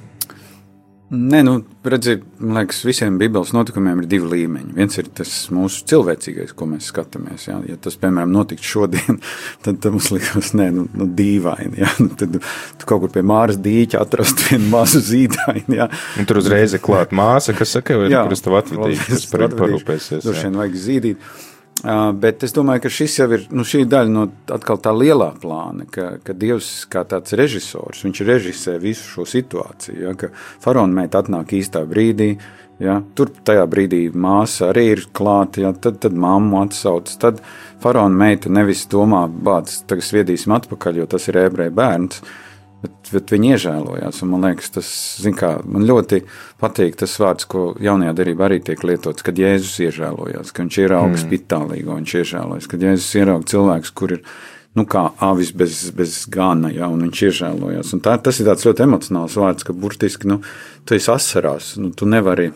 Nē, 1.15 1.43
nu, 1.45 1.53
redziet, 1.85 2.23
man 2.41 2.63
liekas, 2.63 2.79
visiem 2.87 3.19
Bībeles 3.21 3.53
notikumiem 3.55 4.01
ir 4.01 4.07
divi 4.09 4.31
līmeņi. 4.31 4.73
Viens 4.75 4.97
ir 4.99 5.11
tas 5.15 5.31
mūsu 5.53 5.85
cilvēcīgais, 5.91 6.55
ko 6.57 6.67
mēs 6.71 6.89
skatāmies. 6.91 7.45
Jā. 7.51 7.59
Ja 7.69 7.77
tas, 7.81 7.99
piemēram, 8.01 8.33
notiktu 8.35 8.67
šodien, 8.67 9.21
tad, 9.65 9.79
tad 9.85 9.95
mums 9.95 10.09
liekas, 10.15 10.55
nē, 10.59 10.71
nu, 10.75 10.87
nu 10.97 11.07
dīvaini. 11.21 11.83
Jā. 11.85 11.93
Nu, 12.03 12.09
tad 12.19 12.41
tu 12.41 12.89
kaut 12.89 13.05
kur 13.05 13.13
pie 13.15 13.23
māras 13.27 13.61
dīķa 13.61 14.01
atrast 14.01 14.47
vienu 14.49 14.73
mazu 14.73 15.03
zīdaini. 15.05 15.79
Jā. 15.79 15.91
Un 16.19 16.31
tur 16.31 16.41
uzreiz 16.41 16.75
ir 16.75 16.83
klāta 16.85 17.17
māsa, 17.17 17.55
kas 17.57 17.77
saka, 17.77 18.01
ka 18.09 18.25
tas 18.33 18.45
tev 18.45 18.59
atvedīs, 18.59 19.05
kas 19.07 19.29
par 19.31 19.47
viņu 19.47 19.61
parūpēsies. 19.61 20.25
Droši 20.25 20.49
vien 20.49 20.63
vajag 20.63 20.81
zīdīt. 20.89 21.29
Uh, 21.85 22.14
bet 22.16 22.40
es 22.47 22.55
domāju, 22.57 22.87
ka 22.87 22.90
šis 22.97 23.18
jau 23.18 23.27
ir 23.37 23.42
nu, 23.53 23.64
daļa 23.68 24.09
no 24.09 24.23
tā 24.49 24.92
lielā 24.97 25.35
plāna, 25.37 25.85
ka, 25.92 26.14
ka 26.25 26.33
Dievs 26.33 26.87
kā 26.88 27.03
tāds 27.05 27.37
režisors, 27.37 28.01
viņš 28.07 28.23
režisē 28.25 28.79
visu 28.81 29.05
šo 29.05 29.27
situāciju. 29.29 29.99
Ja, 30.07 30.14
ka 30.16 30.31
faraona 30.64 31.03
meita 31.03 31.20
atnāk 31.20 31.53
īstā 31.59 31.83
brīdī, 31.90 32.31
ja, 32.81 33.03
tur 33.12 33.29
tajā 33.44 33.66
brīdī 33.68 34.07
māsa 34.16 34.70
arī 34.70 34.87
ir 34.94 35.05
klāta, 35.12 35.61
ja, 35.66 35.75
tad, 35.77 36.01
tad 36.01 36.16
mammu 36.16 36.62
atsauc. 36.62 37.12
Tad 37.20 37.44
faraona 37.85 38.16
meita 38.16 38.49
nevis 38.49 38.87
domā, 38.88 39.27
bāc, 39.29 39.77
tagad 39.85 40.09
sviedīsim 40.09 40.57
atpakaļ, 40.57 41.03
jo 41.03 41.09
tas 41.16 41.29
ir 41.29 41.42
ebreju 41.44 41.77
bērns 41.77 42.25
bet, 42.85 43.11
bet 43.12 43.33
viņi 43.35 43.53
iežēlojās. 43.55 44.23
Man 44.29 44.47
liekas, 44.47 44.73
tas 44.77 44.88
kā, 45.38 45.55
man 45.64 45.87
ļoti 45.88 46.23
patīk 46.61 46.99
tas 47.01 47.14
vārds, 47.20 47.49
ko 47.51 47.66
jaunajā 47.83 48.16
darbā 48.20 48.49
arī 48.49 48.61
tiek 48.64 48.83
lietots, 48.87 49.25
kad 49.27 49.38
Jēzus 49.40 49.79
iežēlojās, 49.88 50.53
ka 50.53 50.64
viņš 50.64 50.81
ierauga 50.85 51.14
mm. 51.14 51.23
spitālīgo, 51.25 51.97
viņš 52.01 52.18
iežēlojas, 52.23 52.68
kad 52.70 52.85
Jēzus 52.88 53.14
ierauga 53.23 53.51
cilvēkus, 53.55 53.97
kur 53.97 54.18
ir. 54.18 54.29
Nu, 54.75 54.83
kā 54.90 55.05
avis 55.23 55.53
bez, 55.55 55.85
bez 55.94 56.16
gana, 56.35 56.66
ja 56.75 56.88
viņš 56.90 57.20
iežēlojās. 57.29 57.92
Un 57.94 58.01
tā, 58.03 58.16
tas 58.18 58.40
ir 58.42 58.49
tāds 58.49 58.64
ļoti 58.66 58.83
emocionāls 58.83 59.37
vārds, 59.38 59.62
ka 59.62 59.70
burtiski 59.70 60.27
nu, 60.27 60.40
tu 60.83 60.97
esi 60.97 61.12
asarās, 61.14 61.77
nu, 61.79 61.92
tu 61.94 62.09
nevari 62.11 62.49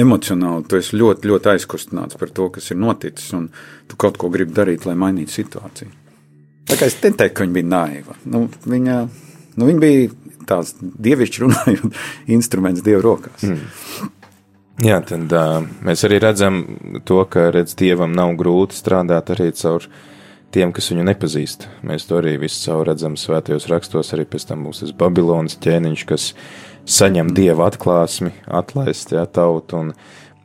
emocionāli, 0.00 0.64
tu 0.64 0.78
esi 0.80 0.96
ļoti, 0.96 1.28
ļoti 1.28 1.52
aizkustināts 1.52 2.16
par 2.16 2.32
to, 2.32 2.48
kas 2.56 2.72
ir 2.72 2.80
noticis, 2.80 3.28
un 3.36 3.50
tu 3.84 4.00
kaut 4.00 4.16
ko 4.16 4.32
gribi 4.32 4.56
darīt, 4.56 4.88
lai 4.88 4.96
mainītu 4.96 5.36
situāciju. 5.36 5.92
Tā 6.66 6.80
kā 6.80 6.88
es 6.88 6.96
neteiktu, 6.98 7.36
ka 7.36 7.44
viņa 7.44 7.54
bija 7.54 7.68
naiva. 7.68 8.16
Nu, 8.26 8.46
viņa 8.66 8.96
Nu, 9.56 9.68
viņi 9.68 9.80
bija 9.80 10.08
tāds 10.48 10.74
dievišķi 10.80 11.42
runājot, 11.44 12.02
instruments 12.36 12.84
dievu 12.86 13.04
rokās. 13.04 13.46
Mm. 13.46 14.12
Jā, 14.84 14.98
tad 15.08 15.32
uh, 15.32 15.62
mēs 15.86 16.04
arī 16.04 16.20
redzam 16.20 16.60
to, 17.08 17.22
ka 17.32 17.48
redz, 17.54 17.72
dievam 17.78 18.12
nav 18.12 18.34
grūti 18.36 18.76
strādāt 18.76 19.32
arī 19.32 19.48
caur 19.56 19.86
tiem, 20.52 20.72
kas 20.76 20.90
viņu 20.92 21.06
nepazīst. 21.08 21.64
Mēs 21.88 22.04
to 22.08 22.18
arī 22.20 22.36
visu 22.42 22.66
caur 22.66 22.84
redzam 22.90 23.16
svētajos 23.16 23.70
rakstos, 23.72 24.12
arī 24.12 24.28
pēc 24.28 24.44
tam 24.50 24.66
būs 24.68 24.84
tas 24.84 24.92
Babilonas 24.96 25.56
ķēniņš, 25.64 26.04
kas 26.10 26.28
saņem 26.84 27.32
dieva 27.36 27.70
atklāsmi, 27.70 28.34
atlaist 28.46 29.16
jā, 29.16 29.24
tautu, 29.24 29.80
un 29.80 29.94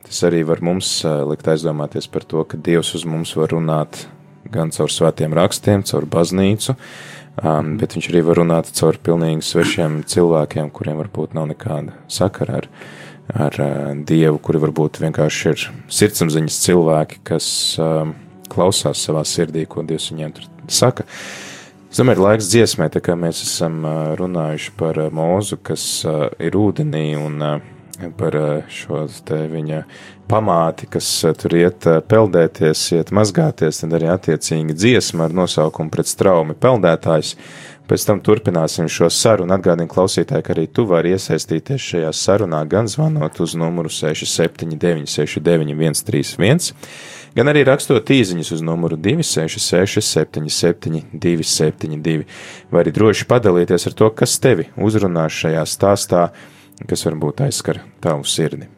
tas 0.08 0.24
arī 0.28 0.40
var 0.48 0.64
mums 0.64 0.94
uh, 1.04 1.20
likt 1.28 1.52
aizdomāties 1.52 2.08
par 2.08 2.24
to, 2.24 2.46
ka 2.48 2.56
dievs 2.56 2.96
uz 2.96 3.04
mums 3.04 3.36
var 3.36 3.52
runāt 3.52 4.06
gan 4.52 4.72
caur 4.72 4.90
svētiem 4.90 5.36
rakstiem, 5.36 5.84
caur 5.88 6.08
baznīcu, 6.08 6.72
uh, 6.72 7.12
Um, 7.40 7.78
bet 7.80 7.94
viņš 7.96 8.10
arī 8.10 8.20
var 8.26 8.36
runāt 8.42 8.68
caur 8.76 8.98
pilnīgi 9.00 9.40
svešiem 9.46 10.02
cilvēkiem, 10.04 10.68
kuriem 10.68 10.98
varbūt 11.00 11.32
nav 11.32 11.46
nekāda 11.48 11.94
sakara 12.12 12.58
ar, 12.60 12.66
ar 13.32 13.56
uh, 13.56 13.94
Dievu, 14.04 14.36
kuri 14.36 14.60
varbūt 14.60 15.00
vienkārši 15.00 15.48
ir 15.48 15.64
sirdsapziņas 15.88 16.58
cilvēki, 16.66 17.22
kas 17.24 17.46
um, 17.80 18.12
klausās 18.52 19.00
savā 19.06 19.24
sirdī, 19.24 19.64
ko 19.64 19.80
Dievs 19.80 20.10
viņiem 20.12 20.36
tur 20.36 20.50
saka. 20.68 21.08
Es 21.88 22.00
domāju, 22.00 22.20
ir 22.20 22.24
laiks 22.26 22.52
dziesmai, 22.52 22.90
tā 22.92 23.00
kā 23.04 23.16
mēs 23.16 23.40
esam 23.46 23.80
uh, 23.80 24.12
runājuši 24.20 24.76
par 24.76 25.00
uh, 25.00 25.08
mūzu, 25.08 25.56
kas 25.64 25.86
uh, 26.04 26.26
ir 26.36 26.60
ūdenī 26.60 27.06
un 27.16 27.40
uh, 27.40 27.71
par 28.18 28.36
uh, 28.36 28.72
šo 28.72 29.04
viņa 29.30 29.84
pamāti, 30.32 30.88
kas 30.90 31.08
eh, 31.24 31.34
tur 31.36 31.56
iet 31.58 31.86
eh, 31.88 32.00
peldēties, 32.08 32.86
iet 32.96 33.12
mazgāties, 33.14 33.82
tad 33.82 33.96
arī 33.98 34.08
attiecīgi 34.12 34.76
dziesma 34.76 35.28
ar 35.28 35.36
nosaukumu 35.42 35.92
pret 35.92 36.10
straumi 36.10 36.56
peldētājs. 36.58 37.36
Pēc 37.90 38.04
tam 38.06 38.20
turpināsim 38.24 38.86
šo 38.88 39.08
sarunu. 39.12 39.52
Atgādinu 39.52 39.90
klausītāji, 39.90 40.44
ka 40.46 40.52
arī 40.54 40.68
tu 40.70 40.84
vari 40.88 41.10
iesaistīties 41.12 41.82
šajā 41.90 42.12
sarunā, 42.14 42.62
gan 42.70 42.86
zvanot 42.88 43.40
uz 43.42 43.56
numuru 43.58 43.90
679, 43.92 45.10
691, 45.10 45.98
131, 45.98 46.70
gan 47.36 47.50
arī 47.52 47.66
rakstot 47.68 48.14
īsiņas 48.14 48.54
uz 48.54 48.62
numuru 48.64 48.96
266, 48.96 50.00
77, 50.06 51.02
272. 51.12 52.24
Vai 52.72 52.86
arī 52.86 52.94
droši 52.96 53.28
padalīties 53.28 53.90
ar 53.90 53.98
to, 53.98 54.08
kas 54.22 54.38
tevi 54.40 54.70
uzrunās 54.78 55.42
šajā 55.42 55.66
stāstā, 55.68 56.28
kas 56.88 57.06
varbūt 57.08 57.44
aizskar 57.46 57.82
tavu 58.04 58.24
sirdi. 58.28 58.68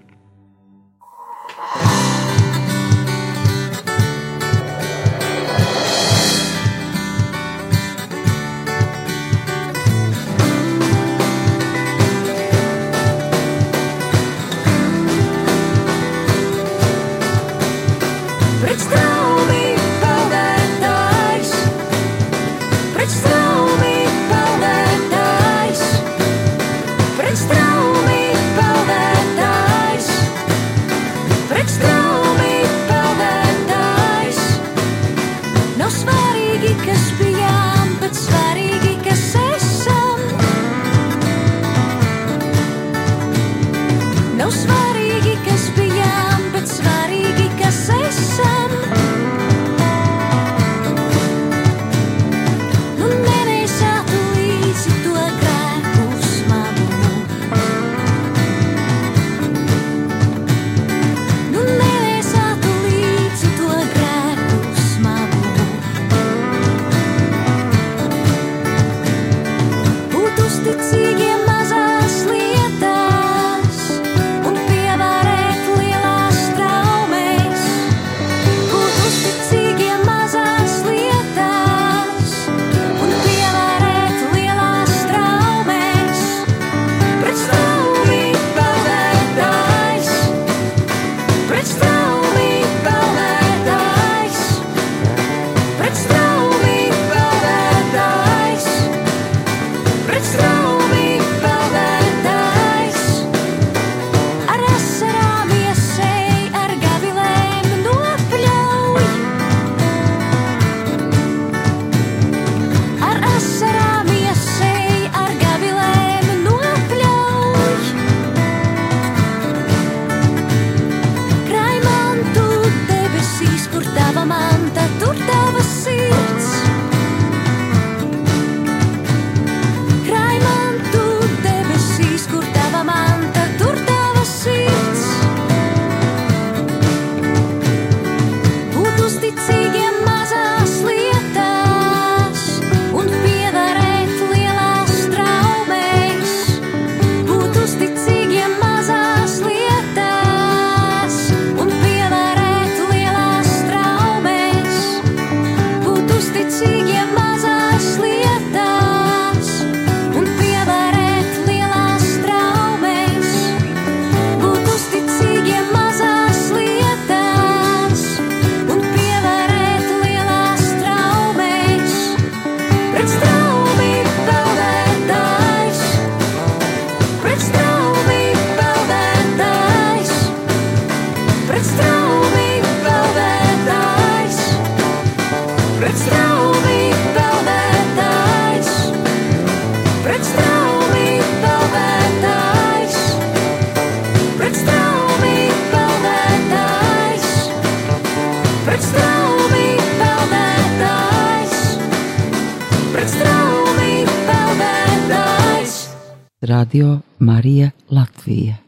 Radio 206.44 206.98
Marija 207.18 207.70
Latvija. 207.90 208.58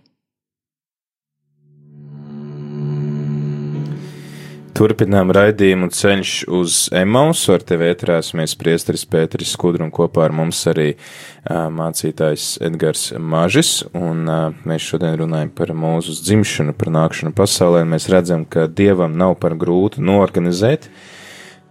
Turpinām 4.77 5.29
raidījumu 5.33 5.91
ceļš 5.93 6.33
uz 6.53 6.77
Emausu. 6.97 7.53
Ar 7.53 7.65
tevi 7.69 7.91
ētrās 7.91 8.33
mēs 8.37 8.55
priesteris 8.57 9.05
Pēteris 9.13 9.53
Skudru 9.53 9.85
un 9.85 9.93
kopā 9.93 10.25
ar 10.25 10.35
mums 10.37 10.63
arī 10.73 10.95
uh, 10.95 11.67
mācītājs 11.73 12.47
Edgars 12.65 13.11
Mažis. 13.21 13.83
Un 13.93 14.25
uh, 14.25 14.57
mēs 14.65 14.89
šodien 14.89 15.19
runājam 15.21 15.53
par 15.53 15.75
mūzu 15.77 16.17
dzimšanu, 16.23 16.73
par 16.81 16.95
nākšanu 16.97 17.37
pasaulē. 17.37 17.85
Mēs 17.85 18.09
redzam, 18.13 18.49
ka 18.49 18.71
Dievam 18.73 19.21
nav 19.21 19.37
par 19.45 19.59
grūtu 19.61 20.05
norganizēt 20.05 20.89
uh, 20.89 21.05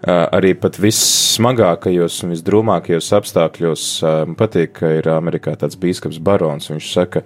arī 0.03 0.51
pat 0.59 0.75
vissmagākajos 0.81 2.17
un 2.25 2.33
visdrūmākajos 2.35 3.11
apstākļos 3.17 3.85
patīk, 4.37 4.73
ka 4.79 4.91
ir 4.99 5.07
Amerikā 5.09 5.55
tāds 5.59 5.79
bīskaps 5.79 6.19
barons. 6.21 6.69
Viņš 6.69 6.89
saka, 6.91 7.23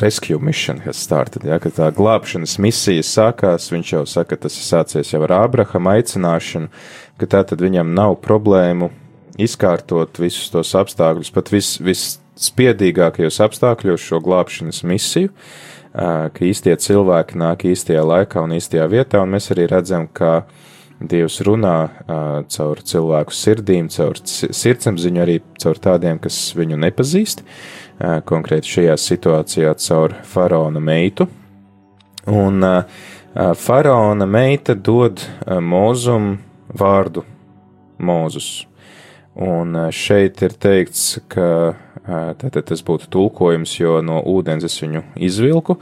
rescue 0.00 0.38
mission 0.42 0.80
has 0.86 0.98
started, 0.98 1.44
ja, 1.46 1.60
ka 1.62 1.70
tā 1.74 1.90
glābšanas 1.94 2.56
misija 2.62 3.04
sākās. 3.06 3.70
Viņš 3.74 3.92
jau 3.94 4.06
saka, 4.08 4.40
tas 4.40 4.56
ir 4.58 4.66
sācies 4.66 5.12
jau 5.12 5.22
ar 5.28 5.36
Ābrahama 5.44 5.98
aicināšanu, 5.98 6.72
ka 7.20 7.30
tā 7.30 7.44
tad 7.46 7.62
viņam 7.62 7.94
nav 7.94 8.18
problēmu 8.24 8.90
izkārtot 9.38 10.18
visus 10.18 10.50
tos 10.50 10.74
apstākļus, 10.74 11.30
pat 11.34 11.52
vis, 11.54 11.76
visspiedīgākajos 11.78 13.38
apstākļos 13.46 14.02
šo 14.02 14.18
glābšanas 14.24 14.82
misiju, 14.88 15.30
ka 15.94 16.44
īstie 16.44 16.74
cilvēki 16.78 17.38
nāk 17.38 17.64
īstajā 17.70 18.02
laikā 18.06 18.42
un 18.42 18.56
īstajā 18.58 18.88
vietā, 18.90 19.22
un 19.22 19.36
mēs 19.36 19.50
arī 19.54 19.68
redzam, 19.70 20.08
ka 20.10 20.42
Dievs 20.98 21.36
runā 21.46 21.76
caur 22.50 22.80
cilvēku 22.82 23.34
sirdīm, 23.34 23.86
caur 23.94 24.18
sirdsapziņu, 24.18 25.20
arī 25.22 25.36
caur 25.62 25.78
tādiem, 25.78 26.18
kas 26.18 26.36
viņu 26.58 26.78
nepazīst. 26.82 27.44
Konkrēti 28.26 28.72
šajā 28.72 28.96
situācijā 28.98 29.74
caur 29.78 30.16
faraona 30.26 30.82
meitu. 30.82 31.28
Un 32.26 32.66
faraona 33.62 34.26
meita 34.26 34.74
dod 34.74 35.22
mūzum 35.46 36.32
vārdu 36.74 37.24
Mūzus. 37.98 38.66
Un 39.38 39.74
šeit 39.94 40.42
ir 40.42 40.54
teikts, 40.58 41.20
ka 41.30 41.76
tātad 42.42 42.64
tas 42.72 42.82
būtu 42.82 43.06
tulkojums, 43.14 43.76
jo 43.78 44.00
no 44.02 44.18
ūdens 44.26 44.66
es 44.66 44.74
viņu 44.82 45.04
izvilku, 45.14 45.78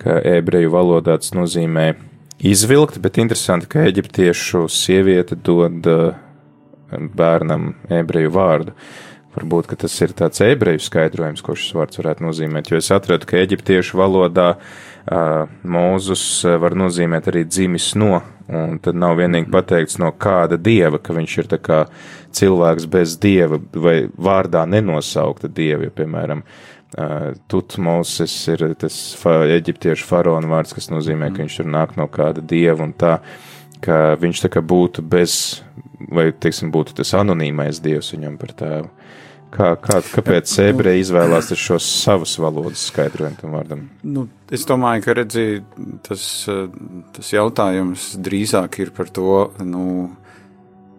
ka 0.00 0.16
ebreju 0.24 0.72
valodā 0.72 1.18
tas 1.20 1.34
nozīmē 1.36 1.90
izvilkt, 2.38 2.98
bet 3.02 3.18
interesanti, 3.22 3.68
ka 3.70 3.84
eģiptiešu 3.88 4.66
sieviete 4.72 5.36
dod 5.36 5.86
uh, 5.90 6.14
bērnam 6.92 7.74
ebreju 7.92 8.32
vārdu. 8.34 8.76
Varbūt 9.34 9.72
tas 9.82 9.94
ir 10.04 10.12
tāds 10.14 10.38
ebreju 10.46 10.78
skaidrojums, 10.78 11.42
ko 11.42 11.56
šis 11.58 11.74
vārds 11.74 11.98
varētu 11.98 12.22
nozīmēt, 12.22 12.70
jo 12.70 12.78
es 12.78 12.90
atradu, 12.94 13.26
ka 13.26 13.40
eģiptiešu 13.40 13.98
valodā 13.98 14.52
uh, 14.54 15.50
mūzus 15.66 16.22
uh, 16.46 16.54
var 16.62 16.76
nozīmēt 16.78 17.32
arī 17.32 17.42
dzimis 17.48 17.92
no, 17.98 18.20
un 18.46 18.78
tad 18.82 18.94
nav 18.94 19.16
vienīgi 19.18 19.50
pateikts 19.50 19.98
no 19.98 20.12
kāda 20.14 20.60
dieva, 20.60 21.02
ka 21.02 21.16
viņš 21.16 21.38
ir 21.42 21.50
cilvēks 22.34 22.86
bez 22.90 23.18
dieva 23.18 23.58
vai 23.74 24.04
vārdā 24.14 24.62
nenosaukta 24.70 25.50
dieva, 25.50 25.90
piemēram, 25.90 26.46
uh, 26.46 26.73
Tutmosis 27.50 28.34
ir 28.52 28.62
tas 28.78 28.96
eģiptiešu 29.26 30.06
faraona 30.06 30.50
vārds, 30.50 30.74
kas 30.76 30.92
nozīmē, 30.92 31.32
ka 31.34 31.42
viņš 31.42 31.58
tur 31.58 31.70
nāk 31.74 31.96
no 31.98 32.06
kāda 32.06 32.44
dieva 32.44 32.86
un 32.86 32.92
tā, 32.94 33.16
ka 33.82 34.14
viņš 34.20 34.44
tā 34.44 34.50
kā 34.54 34.62
būtu 34.62 35.02
bez, 35.02 35.62
vai, 36.06 36.28
teiksim, 36.30 36.70
būtu 36.74 36.94
tas 37.00 37.10
anonīmais 37.18 37.82
dievs 37.82 38.12
viņam 38.14 38.36
par 38.38 38.54
tēvu. 38.60 38.90
Kā, 39.54 39.68
kā, 39.78 40.00
kāpēc 40.02 40.50
ebreji 40.64 41.04
izvēlās 41.04 41.52
šos 41.54 41.86
savus 42.02 42.32
valodas 42.42 42.88
skaidrojumu 42.88 43.38
tam 43.38 43.52
vārdam? 43.54 43.84
Nu, 44.02 44.24
es 44.50 44.66
domāju, 44.66 45.04
ka 45.04 45.14
redzi, 45.20 45.44
tas, 46.02 46.24
tas 47.14 47.30
jautājums 47.30 48.12
drīzāk 48.18 48.80
ir 48.82 48.90
par 48.96 49.12
to, 49.14 49.36
nu, 49.62 50.08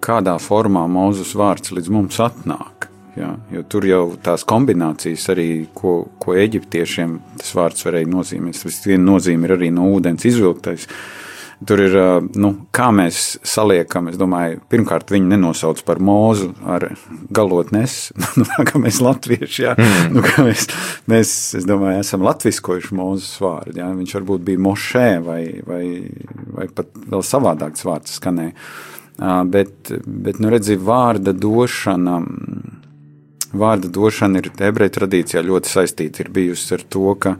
kādā 0.03 0.37
formā 0.39 0.85
Mūzus 0.91 1.35
vārds 1.35 1.75
līdz 1.75 1.91
mums 1.91 2.21
atnāk. 2.23 2.87
Ja, 3.15 3.29
jo 3.47 3.61
tur 3.71 3.85
jau 3.87 4.01
tās 4.19 4.43
kombinācijas, 4.47 5.29
arī, 5.31 5.49
ko, 5.75 6.01
ko 6.19 6.35
eģiptiešiem 6.35 7.19
tas 7.39 7.53
vārds 7.55 7.85
varēja 7.87 8.11
nozīmēt. 8.11 8.59
Tas 8.59 8.81
viena 8.83 9.05
nozīme 9.07 9.47
ir 9.47 9.55
arī 9.55 9.69
no 9.71 9.87
ūdens 9.95 10.27
izvilktais. 10.27 10.89
Tur 11.63 11.79
ir, 11.79 11.93
nu, 12.35 12.49
kā 12.75 12.89
mēs 12.91 13.37
saliekam, 13.47 14.09
es 14.11 14.17
domāju, 14.19 14.59
pirmkārt, 14.71 15.13
viņi 15.15 15.29
nenosauc 15.31 15.79
par 15.87 16.01
mūzu 16.03 16.49
ar 16.67 16.89
galotnes, 17.31 18.09
nu, 18.41 18.47
kā 18.67 18.81
mēs 18.83 18.99
latvieši, 18.99 19.61
jā, 19.63 19.77
mm. 19.79 20.09
nu, 20.17 20.23
kā 20.25 20.43
mēs, 20.43 20.67
mēs, 21.07 21.31
es 21.61 21.67
domāju, 21.69 22.01
esam 22.03 22.27
latviskojuši 22.27 22.99
mūzes 22.99 23.39
vārdu, 23.39 23.79
jā, 23.79 23.87
viņš 23.95 24.17
varbūt 24.19 24.43
bija 24.51 24.65
mošē 24.67 25.07
vai, 25.23 25.41
vai, 25.63 25.83
vai 26.59 26.67
pat 26.75 26.91
vēl 27.07 27.23
savādāks 27.23 27.87
vārds 27.87 28.19
skanēja, 28.19 28.51
bet, 29.47 29.95
bet, 30.03 30.43
nu, 30.43 30.51
redzi, 30.51 30.75
vārda 30.75 31.31
došana, 31.31 32.19
vārda 33.53 33.91
došana 33.91 34.41
ir 34.41 34.51
ebreju 34.67 34.97
tradīcijā 34.99 35.43
ļoti 35.45 35.71
saistīta 35.71 36.23
ir 36.23 36.31
bijusi 36.33 36.75
ar 36.77 36.83
to, 36.89 37.07
ka 37.19 37.35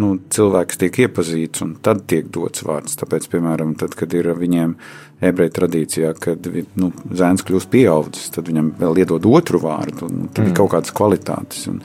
nu, 0.00 0.14
cilvēks 0.32 0.80
tiek 0.80 0.98
iepazīts 1.04 1.64
un 1.64 1.74
tad 1.84 2.04
tiek 2.10 2.28
dots 2.32 2.64
vārds. 2.66 2.96
Tāpēc, 3.00 3.28
piemēram, 3.32 3.74
tad, 3.80 3.96
kad 3.98 4.14
ir 4.16 4.30
viņiem 4.38 4.76
ebreju 5.22 5.54
tradīcijā, 5.58 6.14
kad 6.22 6.48
nu, 6.80 6.90
zēns 7.12 7.44
kļūst 7.46 7.70
pieaudzis, 7.72 8.32
tad 8.34 8.48
viņam 8.50 8.72
vēl 8.80 9.02
iedod 9.04 9.28
otru 9.28 9.60
vārdu, 9.62 10.08
un 10.08 10.26
tad 10.32 10.46
mm. 10.46 10.50
ir 10.50 10.56
kaut 10.58 10.72
kādas 10.74 10.94
kvalitātes. 10.96 11.66
Un, 11.70 11.82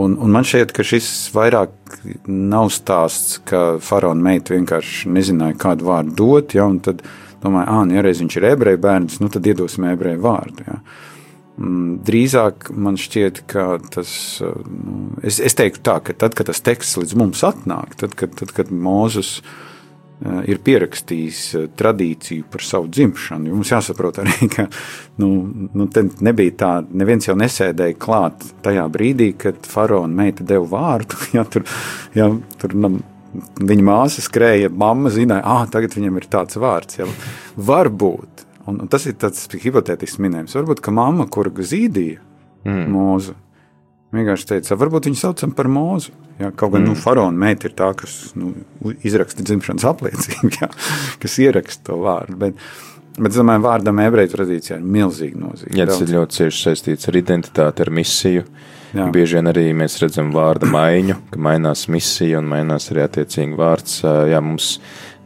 un, 0.00 0.16
un 0.16 0.32
man 0.32 0.48
šķiet, 0.48 0.72
ka 0.74 0.86
šis 0.86 1.10
vairāk 1.36 1.98
nav 2.26 2.72
stāsts, 2.74 3.38
ka 3.46 3.76
faraona 3.84 4.30
meita 4.30 4.56
vienkārši 4.56 5.12
nezināja, 5.12 5.58
kādu 5.66 5.90
vārdu 5.90 6.16
dot, 6.18 6.56
ja, 6.56 6.66
un 6.66 6.80
tad 6.84 7.04
domāja, 7.44 7.68
ah, 7.68 7.84
nu, 7.86 7.98
ja 7.98 8.06
reiz 8.06 8.22
viņš 8.24 8.40
ir 8.40 8.48
ebreju 8.54 8.82
bērns, 8.82 9.20
nu 9.22 9.30
tad 9.32 9.46
iedosim 9.46 9.86
ebreju 9.92 10.24
vārdu. 10.24 10.66
Ja. 10.66 10.80
Mm, 11.56 12.02
drīzāk 12.04 12.68
man 12.76 12.98
šķiet, 13.00 13.46
ka 13.48 13.78
tas, 13.92 14.10
uh, 14.44 14.58
nu, 14.68 15.14
es, 15.24 15.38
es 15.40 15.56
teiktu 15.56 15.80
tā, 15.88 15.94
ka 16.04 16.12
tad, 16.12 16.34
kad 16.36 16.50
tas 16.50 16.60
teksts 16.60 16.98
līdz 17.00 17.16
mums 17.16 17.40
atnāk, 17.48 17.94
tad, 17.96 18.12
kad, 18.18 18.34
tad, 18.36 18.52
kad 18.52 18.68
Mūzes 18.68 19.38
uh, 19.40 20.42
ir 20.44 20.60
pierakstījis 20.66 21.40
uh, 21.56 21.64
tradīciju 21.80 22.44
par 22.52 22.66
savu 22.66 22.90
dzimšanu. 22.92 23.54
Mums 23.56 23.72
jāsaprot 23.72 24.20
arī, 24.20 24.50
ka 24.52 24.66
nu, 25.22 25.30
nu, 25.72 25.88
nebija 26.28 26.58
tā, 26.60 26.74
neviens 26.92 27.30
jau 27.30 27.38
nesēdēja 27.40 27.96
klāt 28.04 28.44
tajā 28.66 28.84
brīdī, 28.92 29.32
kad 29.40 29.64
faraona 29.64 30.24
meita 30.24 30.44
deva 30.44 30.68
vārdu. 30.76 31.16
Ja, 31.36 31.48
tur, 31.48 31.64
ja, 32.16 32.28
tur, 32.60 32.76
viņa 33.64 33.84
māsa 33.84 34.22
skrēja, 34.24 34.68
mamma 34.72 35.08
zināja, 35.12 35.44
ah, 35.44 35.64
tagad 35.72 35.96
viņam 35.96 36.20
ir 36.20 36.28
tāds 36.36 36.60
vārds. 36.60 37.00
Ja. 37.00 37.08
Varbūt 37.56 38.35
Un, 38.66 38.80
un 38.82 38.90
tas 38.90 39.04
ir 39.06 39.14
tāds 39.20 39.46
hipotētisks 39.52 40.20
minējums. 40.22 40.56
Varbūt, 40.58 40.82
ka 40.82 40.94
mamma, 40.94 41.28
kur 41.30 41.52
zīdīja 41.54 42.18
mm. 42.66 42.86
mūzu, 42.90 43.36
vienkārši 44.16 44.48
teica, 44.52 44.78
varbūt 44.80 45.08
viņu 45.10 45.20
saucam 45.20 45.54
par 45.56 45.70
mūzu. 45.70 46.14
Jā, 46.40 46.50
kaut 46.50 46.74
gan 46.74 46.84
nu, 46.84 46.92
mm. 46.92 46.98
nu, 46.98 47.00
faraona 47.00 47.42
meita 47.46 47.70
ir 47.70 47.76
tā, 47.78 47.92
kas 47.96 48.34
nu, 48.36 48.52
izraksta 49.06 49.46
dzimšanas 49.46 49.86
apliecību, 49.88 50.52
jā, 50.60 50.68
kas 51.22 51.38
ieraksta 51.42 51.90
to 51.90 52.00
vārdu. 52.02 52.38
Bet, 52.42 52.60
bet 53.16 53.30
es 53.30 53.40
domāju, 53.40 53.64
vārdam 53.68 54.02
ebreju 54.04 54.34
tradīcijā 54.34 54.80
ir 54.80 54.90
milzīga 54.98 55.40
nozīme. 55.46 55.76
Jā, 55.78 55.88
tas 55.88 56.02
ir 56.04 56.14
ļoti 56.16 56.40
cieši 56.40 56.64
saistīts 56.68 57.10
ar 57.10 57.20
identitāti, 57.22 57.86
ar 57.86 57.92
misiju. 58.02 58.46
Jā. 58.96 59.08
Bieži 59.12 59.36
vien 59.36 59.50
arī 59.50 59.64
mēs 59.76 59.98
redzam 60.00 60.30
vārda 60.32 60.68
maiņu, 60.70 61.16
ka 61.32 61.40
mainās 61.42 61.84
misija 61.92 62.38
un 62.40 62.46
mainās 62.48 62.86
arī 62.92 63.02
attiecīgi 63.04 63.58
vārds. 63.58 63.98
Jā, 64.30 64.40
mums 64.44 64.76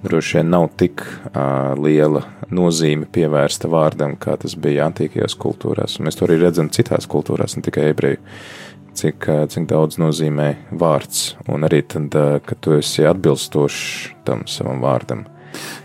droši 0.02 0.38
vien 0.38 0.50
nav 0.52 0.68
tik 0.80 1.02
uh, 1.04 1.72
liela 1.80 2.24
nozīme 2.50 3.08
pievērsta 3.10 3.70
vārdam, 3.70 4.16
kā 4.20 4.36
tas 4.40 4.56
bija 4.58 4.88
antīkajās 4.88 5.36
kultūrās. 5.40 5.98
Mēs 6.02 6.18
to 6.18 6.26
arī 6.26 6.40
redzam 6.42 6.70
citās 6.72 7.08
kultūrās, 7.10 7.56
ne 7.56 7.64
tikai 7.66 7.90
ebreju, 7.92 8.20
cik, 8.98 9.28
cik 9.52 9.68
daudz 9.70 10.00
nozīmē 10.02 10.48
vārds. 10.80 11.34
Un 11.50 11.68
arī 11.68 11.82
tad, 11.86 12.16
ka 12.46 12.58
tu 12.60 12.74
esi 12.78 13.06
atbilstošs 13.06 13.84
tam 14.26 14.46
savam 14.50 14.82
vārdam. 14.84 15.26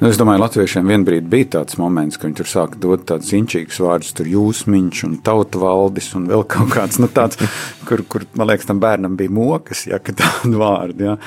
Nu, 0.01 0.09
es 0.09 0.19
domāju, 0.19 0.41
ka 0.41 0.45
Latviešiem 0.45 0.91
vienbrīd 0.91 1.29
bija 1.31 1.47
tāds 1.57 1.77
moments, 1.79 2.19
ka 2.19 2.27
viņi 2.27 2.37
tur 2.41 2.49
sāka 2.51 2.79
dot 2.83 3.05
tādus 3.09 3.31
inčīgus 3.37 3.79
vārdus, 3.83 4.11
tur 4.17 4.29
jūsmiņš 4.29 5.03
un 5.07 5.17
tautu 5.25 5.63
valdis 5.63 6.11
un 6.19 6.27
vēl 6.31 6.45
kaut 6.51 6.73
kāds, 6.75 6.99
nu, 6.99 7.09
tāds, 7.11 7.39
kur, 7.87 8.03
kur, 8.11 8.27
man 8.35 8.51
liekas, 8.51 8.67
tam 8.69 8.83
bērnam 8.83 9.15
bija 9.19 9.33
mokas, 9.33 9.85
ja, 9.89 10.01
ka 10.03 10.15
tādu 10.19 10.59
vārdu, 10.61 11.09
ja, 11.11 11.17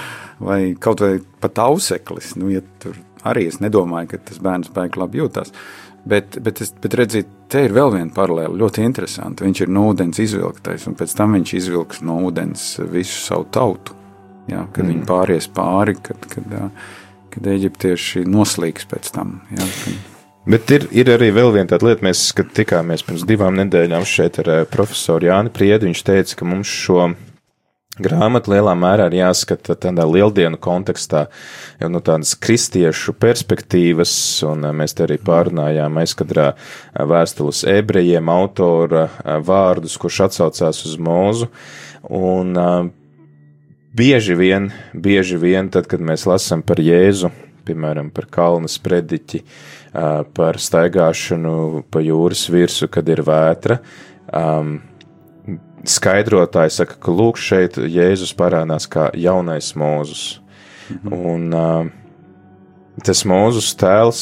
vai 0.44 0.60
kaut 0.80 1.04
vai 1.04 1.16
pat 1.40 1.64
auseklis, 1.64 2.34
nu, 2.38 2.52
ja 2.52 2.64
tur 2.82 2.98
arī 3.26 3.48
es 3.50 3.60
nedomāju, 3.64 4.12
ka 4.12 4.22
tas 4.30 4.40
bērns 4.42 4.72
baigi 4.74 5.00
labi 5.00 5.22
jūtas. 5.22 5.52
Bet, 6.08 6.38
bet, 6.40 6.62
es, 6.64 6.70
bet 6.80 6.94
redziet, 6.96 7.28
te 7.52 7.64
ir 7.66 7.74
vēl 7.76 7.90
viena 7.96 8.12
paralēla, 8.14 8.56
ļoti 8.56 8.84
interesanta. 8.86 9.44
Viņš 9.44 9.64
ir 9.64 9.72
no 9.74 9.88
ūdens 9.90 10.20
izvilktais, 10.22 10.86
un 10.88 10.94
pēc 10.96 11.12
tam 11.18 11.34
viņš 11.36 11.52
izvilks 11.58 12.00
no 12.06 12.20
ūdens 12.28 12.62
visu 12.88 13.18
savu 13.26 13.48
tautu. 13.52 13.96
Ja, 14.48 14.62
kad 14.72 14.86
mm. 14.86 14.92
viņi 14.92 15.04
pāries 15.08 15.50
pāri, 15.52 15.98
kad, 16.00 16.22
kad, 16.30 16.46
kad 16.48 16.78
eģiptieši 17.36 18.24
noslīgs 18.28 18.88
pēc 18.90 19.12
tam. 19.14 19.40
Ja, 19.52 19.66
kad... 19.84 20.14
Bet 20.48 20.70
ir, 20.72 20.86
ir 20.96 21.10
arī 21.12 21.28
vēl 21.36 21.50
viena 21.52 21.68
tāda 21.68 21.90
lieta, 21.90 22.06
mēs, 22.06 22.30
kad 22.32 22.48
tikāmies 22.56 23.02
pirms 23.04 23.26
divām 23.28 23.58
nedēļām 23.58 24.06
šeit 24.08 24.38
ar 24.40 24.52
profesoru 24.72 25.28
Jāni 25.28 25.52
Priedu, 25.52 25.84
viņš 25.90 26.04
teica, 26.08 26.38
ka 26.40 26.48
mums 26.48 26.70
šo 26.72 27.10
grāmata 28.00 28.52
lielā 28.54 28.72
mērā 28.78 29.08
ir 29.10 29.18
jāskata 29.20 29.76
tādā 29.76 30.06
lieldienu 30.08 30.56
kontekstā, 30.62 31.26
jau 31.82 31.90
no 31.92 32.00
tādas 32.04 32.32
kristiešu 32.40 33.14
perspektīvas, 33.20 34.12
un 34.48 34.70
mēs 34.78 34.96
te 34.96 35.04
arī 35.04 35.18
pārunājām 35.20 36.00
aizkadrā 36.00 36.52
vēstules 36.96 37.64
ebrejiem 37.68 38.30
autora 38.32 39.08
vārdus, 39.44 39.98
kurš 40.00 40.24
atsaucās 40.28 40.84
uz 40.88 40.96
mūzu, 40.96 41.50
un 42.08 42.56
bieži 43.98 44.36
vien, 44.38 44.70
bieži 44.94 45.38
vien, 45.40 45.68
tad, 45.74 45.88
kad 45.90 46.02
mēs 46.04 46.26
lasam 46.28 46.62
par 46.66 46.80
Jēzu, 46.82 47.32
piemēram, 47.68 48.12
par 48.14 48.28
kalnu 48.32 48.70
sprediķi, 48.70 49.42
par 50.36 50.60
staigāšanu 50.62 51.84
pa 51.90 52.02
jūras 52.04 52.46
virsu, 52.52 52.88
kad 52.92 53.08
ir 53.10 53.24
vētra, 53.26 53.80
skaidrotāji 55.88 56.74
saka, 56.74 56.98
ka 57.02 57.14
lūk, 57.14 57.38
šeit 57.40 57.78
Jēzus 57.78 58.34
parādās 58.38 58.88
kā 58.90 59.08
jaunais 59.18 59.72
mūzus. 59.78 60.40
Mhm. 60.88 61.12
Un 61.12 61.92
tas 63.04 63.22
mūzus 63.28 63.74
tēls 63.78 64.20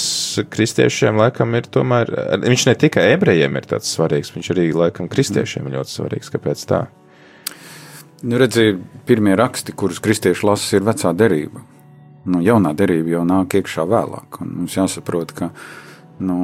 kristiešiem 0.53 1.17
laikam 1.21 1.55
ir 1.57 1.69
tomēr, 1.73 2.11
viņš 2.45 2.67
ne 2.69 2.75
tikai 2.77 3.07
ebrejiem 3.15 3.57
ir 3.57 3.69
tāds 3.71 3.93
svarīgs, 3.95 4.35
viņš 4.35 4.53
arī 4.53 4.69
laikam 4.77 5.09
kristiešiem 5.09 5.71
ļoti 5.73 5.95
svarīgs. 5.95 6.33
Kāpēc 6.35 6.65
tā? 6.69 6.87
Nu, 8.23 8.39
redziet, 8.41 8.79
pirmie 9.05 9.35
raksti, 9.37 9.75
kurus 9.77 9.99
kristieši 10.01 10.47
lasa, 10.47 10.77
ir 10.79 10.87
vecā 10.87 11.13
derība. 11.13 11.61
Nu, 12.27 12.41
jaunā 12.43 12.73
derība 12.77 13.19
jau 13.19 13.27
nāk 13.29 13.59
iekšā 13.59 13.85
vēlāk. 13.87 14.39
Mums 14.41 14.77
jāsaprot, 14.79 15.35
ka 15.37 15.51
nu, 16.25 16.37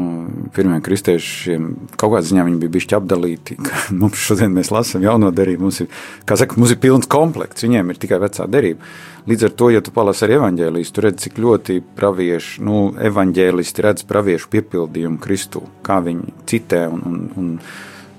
pirmiem 0.53 0.83
kristiešiem 0.85 1.71
kaut 1.97 2.13
kādā 2.13 2.21
ziņā 2.29 2.45
bija 2.51 2.75
bijuši 2.75 2.99
apdalīti. 2.99 3.57
Mums 3.97 4.21
šodien 4.27 4.53
mēs 4.53 4.69
lasām 4.75 5.07
jauno 5.07 5.33
derību, 5.33 5.65
mums 5.65 5.81
ir, 5.87 5.89
saka, 6.29 6.61
mums 6.61 6.77
ir 6.77 6.81
pilns 6.83 7.09
komplekts, 7.11 7.65
viņiem 7.65 7.95
ir 7.95 8.03
tikai 8.05 8.21
vecā 8.21 8.47
derība. 8.53 8.93
Līdz 9.33 9.49
ar 9.49 9.57
to, 9.57 9.73
ja 9.73 9.81
tu 9.81 9.97
palasi 9.97 10.27
ar 10.27 10.37
evaņģēlijas, 10.37 10.93
tu 10.93 11.07
redz, 11.07 11.25
cik 11.25 11.41
ļoti 11.41 11.81
pravieši, 11.97 12.63
nu, 12.69 12.85
evaņģēlisti 13.11 13.89
redz 13.89 14.05
praviešu 14.13 14.53
piepildījumu 14.53 15.23
Kristu, 15.25 15.65
kā 15.87 16.03
viņi 16.05 16.37
citē 16.53 16.85
un, 16.93 17.05
un, 17.09 17.21
un, 17.41 17.53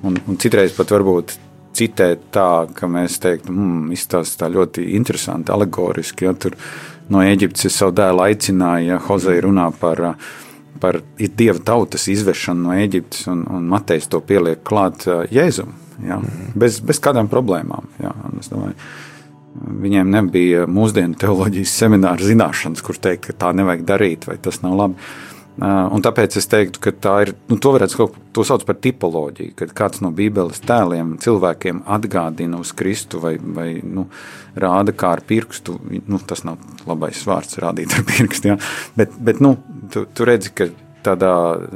un, 0.10 0.22
un 0.26 0.42
citreiz 0.42 0.74
pat 0.74 0.96
varbūt 0.96 1.38
citēt 1.74 2.30
tā, 2.36 2.48
ka 2.78 2.90
mēs 2.92 3.20
teiktu, 3.24 3.54
hmm, 3.54 3.92
izstāsta 3.96 4.46
tā 4.46 4.54
ļoti 4.54 4.92
interesanti, 4.98 5.54
alegoriski. 5.54 6.28
Ja, 6.28 6.34
tur 6.38 6.58
no 7.14 7.24
Eģiptes 7.26 7.74
savu 7.74 7.96
dēlu 7.98 8.24
aicināja, 8.28 8.94
ja 8.94 9.04
Hozei 9.08 9.42
runā 9.44 9.70
par 9.80 10.08
uh, 10.14 10.32
par 10.84 11.00
dieva 11.18 11.60
tautas 11.64 12.10
izvešanu 12.12 12.68
no 12.68 12.76
Eģiptes, 12.76 13.28
un, 13.32 13.46
un 13.56 13.68
Matejs 13.72 14.10
to 14.12 14.20
pieliek 14.20 14.66
klāt 14.68 15.06
Jēzum. 15.32 15.72
Ja, 16.04 16.18
mm. 16.20 16.54
bez, 16.60 16.82
bez 16.84 17.00
kādām 17.04 17.30
problēmām. 17.32 17.88
Ja, 18.04 18.12
domāju, 18.50 18.74
viņiem 19.86 20.10
nebija 20.12 20.66
mūsdienu 20.68 21.16
teoloģijas 21.22 21.76
semināra 21.84 22.28
zināšanas, 22.28 22.84
kur 22.84 23.00
teikt, 23.00 23.30
ka 23.30 23.38
tā 23.46 23.54
nevajag 23.56 23.86
darīt, 23.88 24.28
vai 24.28 24.36
tas 24.44 24.60
nav 24.66 24.76
labi. 24.80 25.08
Un 25.62 26.02
tāpēc 26.02 26.34
es 26.40 26.48
teiktu, 26.50 26.80
ka 26.82 26.92
tā 26.98 27.12
ir, 27.28 27.32
nu, 27.52 27.60
to 27.62 27.76
varētu 27.76 27.98
kaut 28.00 28.16
ko 28.34 28.46
sauc 28.48 28.64
par 28.66 28.78
tipoloģiju, 28.82 29.54
kad 29.60 29.74
kāds 29.78 30.02
no 30.02 30.10
Bībeles 30.16 30.64
tēliem 30.66 31.12
cilvēkiem 31.22 31.84
atgādina 31.94 32.58
uz 32.58 32.72
Kristu 32.74 33.22
vai, 33.22 33.36
vai 33.38 33.68
nu, 33.86 34.08
rāda 34.58 34.96
kā 34.98 35.12
ar 35.20 35.22
pirkstu. 35.30 35.78
Nu, 36.10 36.18
tas 36.26 36.42
nav 36.48 36.58
labais 36.90 37.22
vārds, 37.30 37.60
rādīt 37.62 37.94
ar 37.94 38.02
pirkstu, 38.10 38.54
ja? 38.56 38.58
bet, 38.98 39.14
bet 39.22 39.44
nu, 39.46 39.54
tu, 39.94 40.08
tu 40.10 40.26
redzi, 40.26 40.56
ka 40.58 40.72
tādā 41.06 41.36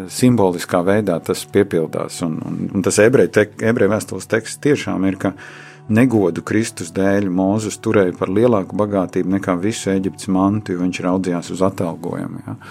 simboliskā 0.09 0.81
veidā 0.87 1.19
tas 1.21 1.45
piepildās. 1.53 2.17
Un, 2.25 2.41
un, 2.49 2.59
un 2.79 2.85
tas 2.85 2.97
ebreju, 3.03 3.33
te, 3.37 3.45
ebreju 3.61 3.93
vēstules 3.93 4.29
teksts 4.31 4.63
tiešām 4.65 5.05
ir, 5.05 5.21
ka 5.21 5.35
negodu 5.93 6.41
Kristus 6.41 6.89
dēļ 6.95 7.29
Mūzus 7.29 7.77
turēja 7.83 8.17
par 8.17 8.33
lielāku 8.33 8.77
bagātību 8.79 9.37
nekā 9.37 9.59
visu 9.61 9.91
Eģiptes 9.93 10.33
mantu, 10.33 10.73
jo 10.73 10.81
viņš 10.81 11.05
raudzījās 11.05 11.53
uz 11.53 11.65
atalgojumu. 11.69 12.45
Ja? 12.47 12.61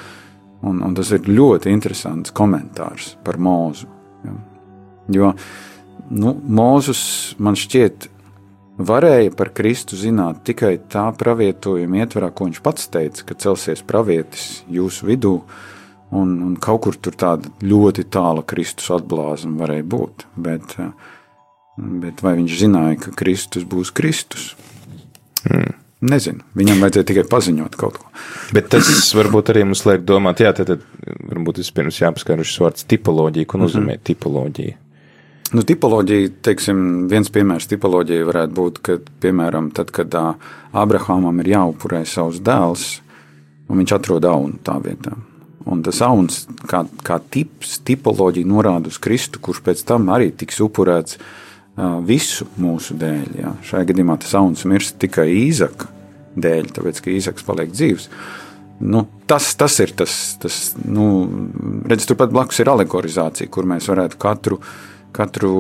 Un, 0.65 0.81
un 0.83 0.95
tas 0.97 1.11
ir 1.13 1.29
ļoti 1.29 1.71
interesants 1.71 2.33
komentārs 2.35 3.15
par 3.25 3.37
mūzu. 3.37 3.89
Ja. 4.25 4.37
Jo 5.13 5.33
nu, 6.11 6.33
Mūzus 6.35 7.01
man 7.43 7.59
šķiet, 7.59 8.09
varēja 8.77 9.33
par 9.37 9.53
Kristu 9.57 9.99
zināt 9.99 10.43
tikai 10.47 10.77
tā 10.93 11.07
pravietojuma 11.19 12.03
ietvarā, 12.05 12.31
ko 12.33 12.49
viņš 12.49 12.61
pats 12.65 12.91
teica, 12.93 13.25
ka 13.29 13.39
celsies 13.47 13.83
pravietis 13.87 14.63
jūsu 14.73 15.09
vidū, 15.09 15.35
un, 16.17 16.37
un 16.47 16.55
kaut 16.63 16.85
kur 16.87 16.99
tur 17.01 17.17
tāda 17.19 17.51
ļoti 17.65 18.07
tāla 18.13 18.45
Kristus 18.47 18.93
atblāzuma 18.95 19.65
varēja 19.65 19.89
būt. 19.97 20.27
Bet, 20.37 20.77
bet 21.77 22.23
vai 22.25 22.37
viņš 22.41 22.61
zināja, 22.63 23.01
ka 23.07 23.17
Kristus 23.17 23.67
būs 23.69 23.93
Kristus? 23.97 24.55
Nezinu, 26.07 26.45
viņam 26.55 26.83
vajadzēja 26.85 27.07
tikai 27.09 27.25
paziņot 27.31 27.77
kaut 27.81 27.97
ko. 27.99 28.11
Bet 28.55 28.69
tas 28.71 28.89
varbūt 29.17 29.51
arī 29.53 29.65
mums 29.67 29.83
liek 29.89 30.05
domāt, 30.07 30.43
jā, 30.45 30.53
tad, 30.55 30.69
tad 30.71 31.15
varbūt 31.33 31.63
vispirms 31.63 31.99
jāpaskaidro 32.03 32.45
šis 32.47 32.61
vārds 32.63 32.87
tipoloģija, 32.91 33.49
ko 33.49 33.63
nozīmē 33.63 33.95
mm 33.95 33.97
-hmm. 33.97 34.05
tipoloģija. 34.11 34.77
Nu, 35.55 35.63
tipoloģija, 35.63 36.29
teiksim, 36.43 37.07
viens 37.09 37.31
piemērs 37.31 37.69
tipoloģijai 37.71 38.27
varētu 38.27 38.55
būt, 38.55 38.79
ka, 38.83 38.99
piemēram, 39.23 39.71
tad, 39.71 39.91
kad 39.95 40.15
Abrahamam 40.73 41.41
ir 41.41 41.53
jāupurē 41.55 42.05
savs 42.05 42.41
dēls, 42.41 43.01
un 43.69 43.79
viņš 43.79 43.95
atrod 43.95 44.25
aunu 44.25 44.59
tā 44.63 44.79
vietā. 44.83 45.15
Un 45.67 45.83
tas 45.83 46.03
auns, 46.03 46.47
kā, 46.67 46.85
kā 47.03 47.19
tips, 47.31 47.79
tipoloģija 47.79 48.47
norāda 48.47 48.87
uz 48.87 48.99
Kristu, 48.99 49.39
kurš 49.39 49.63
pēc 49.63 49.85
tam 49.87 50.09
arī 50.09 50.31
tiks 50.31 50.61
upurēts 50.61 51.19
visu 52.07 52.47
mūsu 52.57 52.95
dēļ. 52.95 53.27
Jā. 53.41 53.53
Šajā 53.63 53.85
gadījumā 53.91 54.19
tas 54.19 54.35
auns 54.35 54.65
mirst 54.65 54.99
tikai 54.99 55.29
īzaka 55.31 55.96
dēļ, 56.37 56.73
tāpēc 56.77 57.01
ka 57.03 57.13
īzaks 57.15 57.47
paliek 57.47 57.73
dzīves. 57.73 58.09
Nu, 58.87 59.07
tas, 59.31 59.55
tas 59.57 59.79
ir 59.81 59.95
tas, 59.97 60.37
tas 60.41 60.75
nu, 60.85 61.07
redz, 61.89 62.05
turpat 62.09 62.35
blakus 62.35 62.61
ir 62.61 62.71
alegorizācija, 62.73 63.49
kur 63.53 63.69
mēs 63.69 63.89
varētu 63.89 64.21
katru, 64.21 64.61
katru 65.17 65.53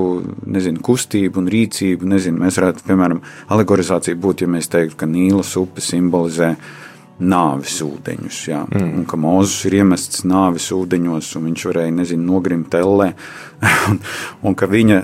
nezinu, 0.45 0.83
kustību 0.85 1.41
un 1.41 1.49
rīcību, 1.53 2.09
nezinu, 2.12 2.43
mēs 2.45 2.61
varētu, 2.61 2.85
piemēram, 2.91 3.22
alegorizācija 3.57 4.18
būt, 4.20 4.45
ja 4.45 4.53
mēs 4.53 4.68
teiktu, 4.72 4.99
ka 5.01 5.09
Nīlas 5.09 5.55
upe 5.57 5.85
simbolizē 5.85 6.53
uh, 6.53 6.74
nāves 7.22 7.78
ūdeņus. 7.84 8.40
Jā. 8.50 8.62
Mm. 8.68 8.88
Un 9.00 9.04
ka 9.08 9.18
Mozus 9.20 9.64
ir 9.68 9.78
iemests 9.80 10.24
nāves 10.28 10.68
ūdeņos, 10.74 11.30
un 11.38 11.46
viņš 11.50 11.66
varēja, 11.70 11.94
nezinu, 12.00 12.26
nogrimt 12.32 12.68
tellē. 12.72 13.12
un, 13.90 14.00
un 14.44 14.56
ka 14.58 14.68
viņa 14.70 15.00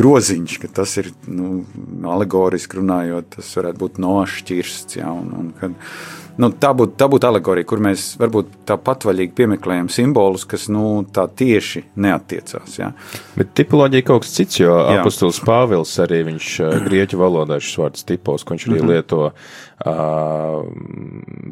groziņš, 0.00 0.58
ka 0.62 0.72
tas 0.80 0.96
ir 1.02 1.10
nu, 1.28 1.64
alegoriski 2.08 2.80
runājot, 2.80 3.34
tas 3.36 3.50
varētu 3.60 3.82
būt 3.84 4.00
nošķirsts. 4.04 5.00
Jā, 5.00 5.12
un, 5.12 5.34
un 5.36 5.52
kad, 5.60 5.76
nu, 6.38 6.50
tā 6.54 6.70
būtu 6.76 6.94
tā 6.98 7.08
būt 7.10 7.26
alegorija, 7.28 7.66
kur 7.68 7.80
mēs 7.82 8.12
varbūt 8.20 8.50
tā 8.68 8.76
patvaļīgi 8.80 9.34
piemeklējam 9.38 9.88
simbolus, 9.92 10.46
kas 10.48 10.68
nu, 10.72 11.02
tā 11.14 11.26
tieši 11.26 11.84
neatiecās. 11.98 12.76
Jā. 12.78 12.92
Bet 13.36 13.52
tipoloģija 13.58 14.06
kaut 14.06 14.24
kas 14.24 14.34
cits, 14.38 14.60
jo 14.62 14.76
apustulis 14.94 15.40
Pāvils 15.44 15.94
arī 16.04 16.22
viņš 16.30 16.50
grieķu 16.86 17.20
valodā 17.20 17.58
šis 17.62 17.80
vārds 17.82 18.06
tipos, 18.08 18.44
ko 18.44 18.54
viņš 18.54 18.68
arī 18.68 18.76
mm 18.76 18.84
-hmm. 18.84 18.92
lieto 18.94 19.20
uh, 19.28 19.32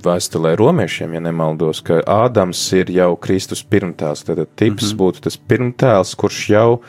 vēstulē 0.06 0.54
romiešiem, 0.56 1.14
ja 1.14 1.20
nemaldos, 1.20 1.82
ka 1.82 2.00
Ādams 2.06 2.62
ir 2.72 2.90
jau 2.90 3.16
Kristus 3.16 3.64
pirmtēls, 3.64 4.24
tad 4.24 4.46
tips 4.54 4.84
mm 4.84 4.88
-hmm. 4.88 4.98
būtu 5.02 5.20
tas 5.20 5.36
pirmtēls, 5.36 6.14
kurš 6.14 6.50
jau 6.50 6.80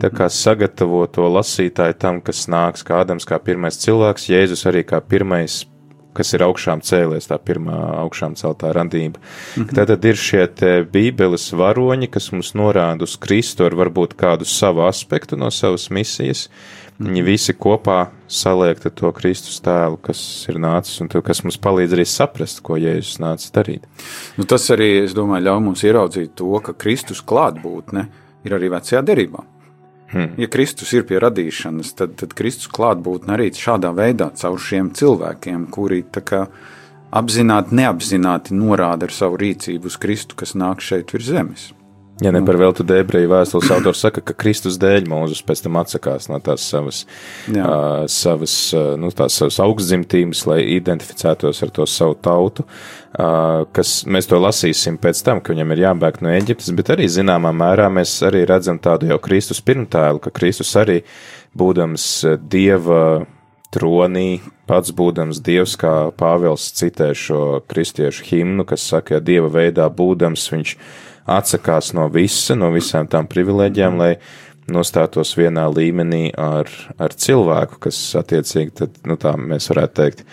tā 0.00 0.10
kā 0.10 0.28
sagatavo 0.28 1.06
to 1.06 1.22
lasītāju 1.22 1.94
tam, 1.98 2.20
kas 2.20 2.48
nāks, 2.48 2.82
kā 2.82 3.04
Ādams 3.04 3.26
kā 3.26 3.38
pirmais 3.38 3.78
cilvēks, 3.78 4.28
Jēzus 4.28 4.66
arī 4.66 4.82
kā 4.82 5.00
pirmais 5.00 5.66
kas 6.14 6.32
ir 6.36 6.44
augšām 6.46 6.82
cēlies, 6.84 7.28
tā 7.30 7.38
pirmā 7.38 7.76
augšām 8.04 8.36
celtā 8.38 8.72
radība. 8.74 9.20
Mm 9.56 9.64
-hmm. 9.64 9.86
Tad 9.86 10.04
ir 10.04 10.16
šie 10.16 10.46
bībeles 10.92 11.52
varoņi, 11.52 12.10
kas 12.10 12.32
mums 12.32 12.54
norāda 12.54 13.02
uz 13.02 13.16
Kristu 13.16 13.64
ar 13.64 13.74
varbūt 13.74 14.14
kādu 14.14 14.44
savu 14.44 14.86
aspektu 14.86 15.36
no 15.36 15.50
savas 15.50 15.90
misijas. 15.90 16.48
Viņi 16.98 17.10
mm 17.10 17.16
-hmm. 17.16 17.26
visi 17.26 17.52
kopā 17.52 18.06
saliekta 18.28 18.90
to 18.90 19.12
Kristus 19.12 19.60
tēlu, 19.60 19.96
kas 20.02 20.46
ir 20.48 20.54
nācis 20.54 21.00
un 21.00 21.08
kas 21.08 21.42
mums 21.44 21.58
palīdz 21.58 21.92
arī 21.92 22.04
saprast, 22.04 22.60
ko 22.62 22.76
Jēzus 22.76 23.18
nācis 23.18 23.52
darīt. 23.52 23.82
Nu, 24.36 24.44
tas 24.44 24.70
arī, 24.70 25.04
es 25.04 25.14
domāju, 25.14 25.44
ļauj 25.44 25.60
mums 25.60 25.82
ieraudzīt 25.84 26.30
to, 26.34 26.60
ka 26.60 26.72
Kristus 26.72 27.22
klātbūtne 27.22 28.06
ir 28.44 28.52
arī 28.52 28.70
vecajā 28.70 29.02
derībā. 29.02 29.53
Hmm. 30.14 30.34
Ja 30.38 30.46
Kristus 30.46 30.92
ir 30.94 31.02
pie 31.08 31.18
radīšanas, 31.18 31.90
tad, 31.98 32.14
tad 32.20 32.36
Kristus 32.38 32.70
klātbūtne 32.70 33.34
arī 33.34 33.48
šādā 33.58 33.90
veidā 33.96 34.30
caur 34.38 34.60
šiem 34.62 34.92
cilvēkiem, 34.94 35.66
kuri 35.74 36.04
kā, 36.06 36.44
apzināti, 37.10 37.74
neapzināti 37.74 38.54
norāda 38.54 39.08
ar 39.08 39.14
savu 39.14 39.40
rīcību 39.42 39.90
uz 39.90 39.98
Kristu, 39.98 40.38
kas 40.38 40.54
nāk 40.54 40.84
šeit 40.86 41.10
virs 41.16 41.32
zemes. 41.34 41.72
Ja 42.22 42.30
ne 42.30 42.44
par 42.46 42.54
veltu 42.60 42.84
ebreju 42.94 43.26
vēstules 43.32 43.72
autors 43.74 44.04
saka, 44.04 44.22
ka 44.22 44.36
Kristus 44.38 44.76
dēļ 44.78 45.08
Mūzus 45.10 45.42
pēc 45.46 45.64
tam 45.64 45.80
atsakās 45.80 46.28
no 46.30 46.38
tās 46.44 46.62
savas, 46.70 47.00
Jā. 47.50 47.64
uh, 47.64 48.04
savas, 48.10 48.54
uh, 48.76 48.92
nu, 49.00 49.10
tās 49.10 49.34
savas 49.40 49.58
augstdzimtības, 49.64 50.44
lai 50.46 50.60
identificētos 50.76 51.64
ar 51.66 51.72
to 51.74 51.86
savu 51.90 52.14
tautu, 52.22 52.62
uh, 52.68 53.64
kas 53.74 53.96
mēs 54.06 54.30
to 54.30 54.38
lasīsim 54.38 55.00
pēc 55.02 55.24
tam, 55.26 55.42
ka 55.42 55.56
viņam 55.56 55.74
ir 55.74 55.82
jābēg 55.88 56.20
no 56.22 56.30
Eģiptes, 56.36 56.70
bet 56.78 56.92
arī 56.94 57.10
zināmā 57.10 57.50
mērā 57.50 57.90
mēs 57.90 58.20
arī 58.30 58.44
redzam 58.46 58.78
tādu 58.78 59.10
jau 59.10 59.18
Kristus 59.24 59.64
pirmtēlu, 59.66 60.22
ka 60.22 60.30
Kristus 60.34 60.70
arī 60.78 61.00
būdams 61.58 62.06
Dieva 62.46 63.24
tronī, 63.74 64.38
pats 64.68 64.92
būdams 64.94 65.40
dievs, 65.44 65.74
kā 65.80 66.12
Pāvils 66.14 66.68
citē 66.78 67.10
šo 67.18 67.40
kristiešu 67.66 68.28
himnu, 68.28 68.66
kas 68.68 68.86
saka, 68.86 69.16
ja 69.16 69.24
dieva 69.24 69.50
veidā 69.50 69.88
būdams, 69.90 70.46
viņš 70.52 70.76
atsakās 71.26 71.92
no 71.96 72.08
visa, 72.12 72.56
no 72.58 72.70
visām 72.74 73.08
tām 73.10 73.28
privilēģijām, 73.30 74.00
lai 74.00 74.14
nostātos 74.70 75.34
vienā 75.36 75.66
līmenī 75.72 76.28
ar, 76.40 76.70
ar 77.00 77.12
cilvēku, 77.12 77.80
kas 77.86 77.98
attiecīgi, 78.20 78.72
tad, 78.80 79.00
nu 79.08 79.18
tā 79.20 79.34
mēs 79.36 79.68
varētu 79.72 79.96
teikt, 79.98 80.24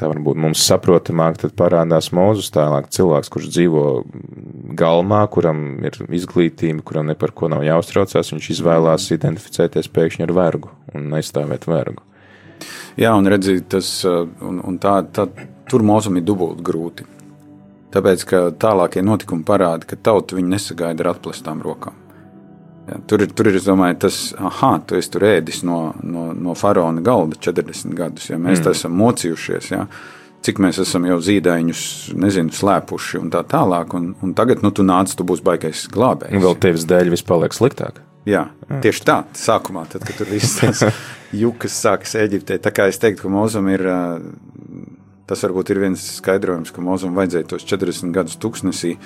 tā 0.00 0.08
varbūt 0.10 0.40
mums 0.40 0.62
saprotamāk, 0.64 1.38
tad 1.42 1.54
parādās 1.58 2.10
mūzus 2.16 2.50
tālāk 2.54 2.88
cilvēks, 2.94 3.30
kurš 3.30 3.50
dzīvo 3.52 3.84
galmā, 4.78 5.22
kuram 5.32 5.84
ir 5.84 5.98
izglītība, 6.08 6.82
kuram 6.86 7.10
ne 7.10 7.16
par 7.18 7.34
ko 7.36 7.50
nav 7.52 7.64
jāuztraucās, 7.66 8.32
viņš 8.34 8.50
izvēlās 8.56 9.10
identificēties 9.14 9.90
pēkšņi 9.92 10.26
ar 10.26 10.34
vergu 10.40 10.72
un 10.96 11.10
aizstāvēt 11.18 11.68
vergu. 11.70 12.02
Jā, 13.00 13.14
un 13.16 13.28
redziet, 13.30 13.70
tas 13.72 13.88
un, 14.04 14.60
un 14.66 14.76
tā, 14.82 14.98
tā, 15.14 15.28
tur 15.70 15.84
mūzum 15.86 16.18
ir 16.18 16.26
dubult 16.26 16.60
grūti. 16.64 17.06
Tāpēc, 17.90 18.22
ka 18.30 18.42
tālākie 18.54 19.02
notikumi 19.02 19.42
parāda, 19.46 19.88
ka 19.88 19.98
tauta 19.98 20.38
viņu 20.38 20.52
nesagaida 20.52 21.02
ar 21.04 21.12
atplestām 21.16 21.62
rokām. 21.64 21.96
Ja, 22.90 22.98
tur, 23.06 23.22
ir, 23.22 23.32
tur 23.36 23.50
ir, 23.50 23.58
es 23.58 23.66
domāju, 23.66 23.98
tas, 24.06 24.20
ah, 24.38 24.78
tu 24.86 24.96
esi 24.98 25.10
tur 25.14 25.26
ēdis 25.28 25.62
no, 25.66 25.80
no, 26.02 26.30
no 26.34 26.54
faraona 26.58 27.02
galda 27.06 27.38
40 27.38 27.94
gadus. 27.98 28.30
Ja, 28.30 28.38
mēs 28.40 28.62
mm. 28.62 28.72
esam 28.74 28.96
mocījušies, 28.98 29.70
ja, 29.74 29.84
cik 30.46 30.62
mēs 30.62 30.80
esam 30.82 31.06
jau 31.06 31.18
zīdaiņus, 31.22 31.82
nezinu, 32.18 32.54
slēpuši 32.56 33.20
un 33.20 33.32
tā 33.34 33.42
tālāk. 33.46 33.94
Un, 33.98 34.12
un 34.24 34.34
tagad, 34.38 34.64
nu, 34.66 34.72
tu 34.74 34.86
nāc, 34.86 35.12
tu 35.14 35.26
būsi 35.26 35.46
baigais 35.46 35.84
glābējs. 35.92 36.34
Un 36.34 36.46
vēl 36.46 36.56
tevis 36.62 36.86
dēļ 36.90 37.12
viss 37.14 37.26
paliek 37.26 37.54
sliktāk. 37.54 38.00
Jā, 38.28 38.46
mm. 38.68 38.80
tieši 38.84 39.04
tā, 39.06 39.20
sākumā, 39.38 39.86
tad, 39.90 40.04
kad 40.06 40.18
tur 40.20 40.28
viss 40.30 40.58
tas 40.60 40.82
jukas 41.42 41.76
sākas 41.84 42.16
Eģiptē. 42.20 42.58
Tā 42.62 42.72
kā 42.74 42.90
es 42.90 43.00
teiktu, 43.00 43.26
ka 43.26 43.32
mūzum 43.32 43.70
ir, 43.72 43.86
tas 45.30 45.46
varbūt 45.46 45.70
ir 45.70 45.84
viens 45.86 46.06
skaidrojums, 46.18 46.74
ka 46.74 46.82
mūzum 46.82 47.14
vajadzēja 47.14 47.52
tos 47.54 47.66
40 47.70 48.10
gadus 48.16 48.38
tuksnesī 48.42 48.96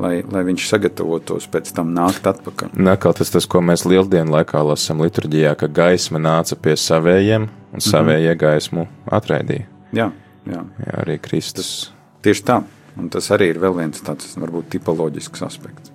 lai, 0.00 0.20
lai 0.30 0.42
viņš 0.48 0.66
sagatavotos 0.70 1.46
pēc 1.50 1.72
tam 1.76 1.92
nākt 1.96 2.26
atpakaļ. 2.30 2.74
Nākal 2.80 3.14
tas, 3.16 3.32
tas, 3.32 3.46
ko 3.50 3.62
mēs 3.64 3.84
lieldienu 3.88 4.34
laikā 4.34 4.62
lasām 4.66 5.02
liturģijā, 5.04 5.54
ka 5.60 5.70
gaisma 5.80 6.20
nāca 6.22 6.58
pie 6.60 6.76
savējiem 6.80 7.48
un 7.48 7.84
savējie 7.84 8.32
mhm. 8.32 8.40
gaismu 8.40 8.86
atraidīja. 9.20 9.68
Jā, 9.96 10.10
jā. 10.48 10.64
jā 10.86 10.98
arī 11.04 11.18
Kristus. 11.22 11.70
Tas, 11.90 12.18
tieši 12.26 12.46
tā, 12.52 12.60
un 13.00 13.10
tas 13.12 13.30
arī 13.34 13.52
ir 13.54 13.62
vēl 13.62 13.76
viens 13.82 14.04
tāds, 14.06 14.36
varbūt, 14.40 14.70
tipoloģisks 14.76 15.46
aspekts. 15.46 15.89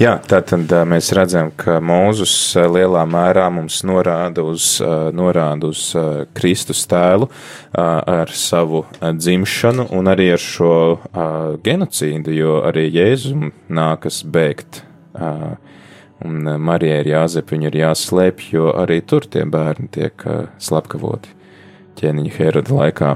Jā, 0.00 0.16
tātad 0.24 0.70
mēs 0.88 1.10
redzam, 1.14 1.50
ka 1.54 1.76
Mūzus 1.84 2.32
lielā 2.56 3.02
mērā 3.06 3.44
mums 3.52 3.82
norāda 3.86 4.42
uz, 4.48 4.78
norāda 5.14 5.68
uz 5.68 5.82
Kristus 6.34 6.80
tēlu 6.90 7.28
ar 7.76 8.32
savu 8.34 8.86
dzimšanu 8.98 9.90
un 9.94 10.08
arī 10.10 10.30
ar 10.34 10.42
šo 10.42 10.72
genocīdu, 11.64 12.32
jo 12.34 12.56
arī 12.66 12.86
Jēzum 12.88 13.50
nākas 13.68 14.22
bēgt. 14.24 14.80
Un 16.22 16.48
Marijai 16.62 17.02
ir 17.02 17.12
jāzep, 17.12 17.52
viņu 17.52 17.68
ir 17.68 17.78
jāslēpj, 17.82 18.48
jo 18.56 18.72
arī 18.78 19.00
tur 19.06 19.28
tie 19.28 19.44
bērni 19.44 19.90
tiek 19.92 20.24
slepkavoti 20.62 21.36
ķēniņa 22.00 22.34
Heroda 22.38 22.80
laikā. 22.80 23.12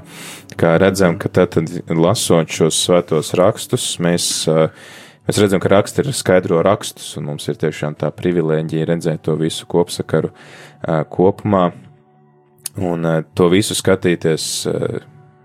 Kā 0.60 0.76
redzam, 0.80 1.16
ka 1.20 1.32
tad, 1.32 1.58
lasot 1.88 2.52
šos 2.52 2.78
svētos 2.84 3.32
rakstus, 3.38 3.88
mēs 4.02 4.28
uh, 4.50 4.68
Mēs 5.26 5.40
redzam, 5.42 5.58
ka 5.62 5.70
raksti 5.72 6.04
ir 6.04 6.12
skaidro 6.14 6.60
rakstus, 6.62 7.08
un 7.18 7.26
mums 7.32 7.48
ir 7.50 7.58
tiešām 7.58 7.96
tā 7.98 8.12
privilēģija 8.14 8.86
redzēt 8.92 9.24
to 9.26 9.34
visu 9.40 9.66
kopsakaru 9.66 10.30
kopumā, 11.10 11.64
un 12.78 13.08
to 13.34 13.48
visu 13.50 13.74
skatīties, 13.74 14.46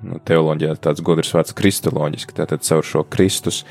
nu, 0.05 0.21
teoloģijā 0.27 0.75
tāds 0.85 1.01
gudrs 1.05 1.33
vārds 1.33 1.57
kristoloģiski, 1.57 2.37
tātad 2.37 2.61
caur 2.67 2.85
šo 2.85 3.03
Kristus 3.09 3.63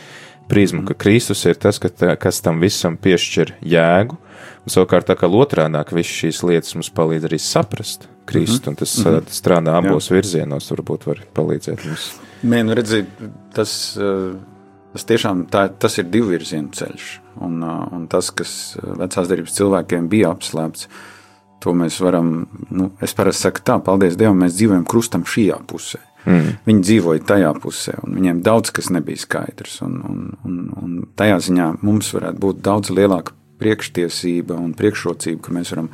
prizmu, 0.51 0.83
ka 0.89 0.99
Kristus 0.99 1.45
ir 1.47 1.61
tas, 1.63 1.79
ka 1.79 1.93
tā, 1.95 2.17
kas 2.19 2.43
tam 2.43 2.59
visam 2.59 2.99
piešķir 2.99 3.55
jēgu, 3.63 4.19
un 4.67 4.75
savukārt 4.75 5.07
tā 5.13 5.15
kā 5.15 5.31
otrādāk 5.31 5.95
viss 5.95 6.11
šīs 6.11 6.43
lietas 6.43 6.75
mums 6.75 6.91
palīdz 6.91 7.31
arī 7.31 7.39
saprast 7.39 8.11
Kristu, 8.27 8.59
mm 8.59 8.65
-hmm. 8.65 8.69
un 8.69 8.77
tas 8.77 8.99
mm 8.99 9.05
-hmm. 9.05 9.31
strādā 9.31 9.79
abos 9.79 10.11
Jā. 10.11 10.15
virzienos, 10.15 10.73
varbūt 10.73 11.07
var 11.07 11.23
palīdzēt 11.35 11.87
mums. 11.87 12.15
Nē, 12.43 12.63
nu 12.65 12.75
redziet, 12.75 13.07
tas. 13.55 13.97
Uh 13.97 14.60
Tas 14.91 15.07
tiešām 15.07 15.45
tā, 15.51 15.69
tas 15.71 16.01
ir 16.03 16.09
divvirzienu 16.11 16.73
ceļš. 16.75 17.09
Un, 17.47 17.63
un 17.63 18.07
tas, 18.11 18.33
kas 18.35 18.53
vecās 18.83 19.29
darbības 19.31 19.57
cilvēkiem 19.57 20.09
bija 20.11 20.33
apslēpts, 20.35 20.89
to 21.63 21.75
mēs 21.77 22.01
varam, 22.03 22.49
nu, 22.73 22.89
es 23.05 23.15
parasti 23.15 23.47
saku 23.47 23.63
tā, 23.69 23.77
paldies 23.85 24.17
Dievam, 24.19 24.41
mēs 24.43 24.57
dzīvojam 24.57 24.87
krustam 24.89 25.27
šajā 25.29 25.61
pusē. 25.71 26.01
Mm. 26.27 26.57
Viņi 26.67 26.83
dzīvoja 26.85 27.23
tajā 27.29 27.53
pusē, 27.63 27.95
un 28.05 28.17
viņiem 28.19 28.43
daudz 28.45 28.73
kas 28.77 28.91
nebija 28.93 29.21
skaidrs. 29.23 29.79
Un, 29.87 30.01
un, 30.09 30.25
un, 30.49 30.59
un 30.83 30.99
tajā 31.17 31.39
ziņā 31.47 31.71
mums 31.87 32.11
varētu 32.17 32.43
būt 32.43 32.61
daudz 32.67 32.93
lielāka 32.97 33.37
priekštiesība 33.61 34.59
un 34.59 34.75
priekšrocība, 34.77 35.45
ka 35.47 35.55
mēs 35.55 35.73
varam 35.77 35.93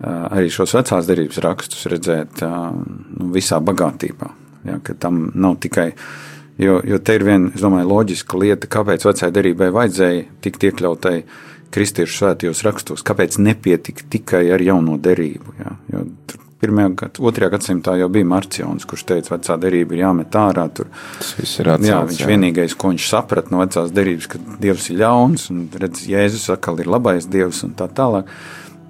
arī 0.00 0.48
šos 0.52 0.72
vecās 0.78 1.08
darbības 1.08 1.42
rakstus 1.44 1.88
redzēt 1.92 2.44
nu, 2.44 3.32
visā 3.34 3.58
bagātībā. 3.60 4.30
Ja, 4.68 4.76
tam 5.00 5.26
nav 5.40 5.56
tikai 5.64 5.90
uh, 5.92 6.29
Jo, 6.60 6.80
jo 6.84 6.98
te 7.00 7.16
ir 7.16 7.24
viena, 7.24 7.52
es 7.54 7.64
domāju, 7.64 7.88
loģiska 7.88 8.40
lieta, 8.40 8.68
kāpēc 8.70 9.06
vecajai 9.08 9.32
derībai 9.32 9.70
vajadzēja 9.72 10.26
tikt 10.44 10.66
iekļautai 10.68 11.16
kristiešu 11.72 12.18
svētajos 12.18 12.62
rakstos, 12.66 13.04
kāpēc 13.06 13.38
nepietika 13.40 14.04
tikai 14.12 14.44
ar 14.52 14.62
jauno 14.64 14.98
derību. 15.00 15.56
Ja? 15.62 15.76
Jo 15.94 16.04
pirmajā, 16.60 16.92
gad, 16.98 17.20
otrajā 17.30 17.50
gadsimtā 17.54 17.94
jau 18.00 18.08
bija 18.12 18.28
Marcions, 18.28 18.86
kurš 18.88 19.06
teica, 19.08 19.30
ka 19.30 19.38
vecā 19.38 19.56
derība 19.62 19.96
ir 19.96 20.02
jāmet 20.04 20.36
ārā. 20.36 20.66
Tur. 20.76 20.90
Tas 21.18 21.32
viss 21.38 21.60
ir 21.62 21.70
atcelts. 21.72 21.90
Jā, 21.90 22.00
viņš 22.10 22.22
jā. 22.22 22.30
vienīgais, 22.30 22.76
ko 22.76 22.92
viņš 22.92 23.06
saprata 23.14 23.54
no 23.54 23.62
vecās 23.62 23.92
derības, 23.96 24.30
ka 24.30 24.40
Dievs 24.60 24.88
ir 24.92 25.00
ļauns 25.00 25.46
un 25.54 25.62
redz, 25.80 26.04
Jēzus 26.10 26.50
atkal 26.52 26.80
ir 26.82 26.90
labais 26.90 27.28
Dievs 27.30 27.64
un 27.66 27.76
tā 27.78 27.88
tālāk. 27.88 28.28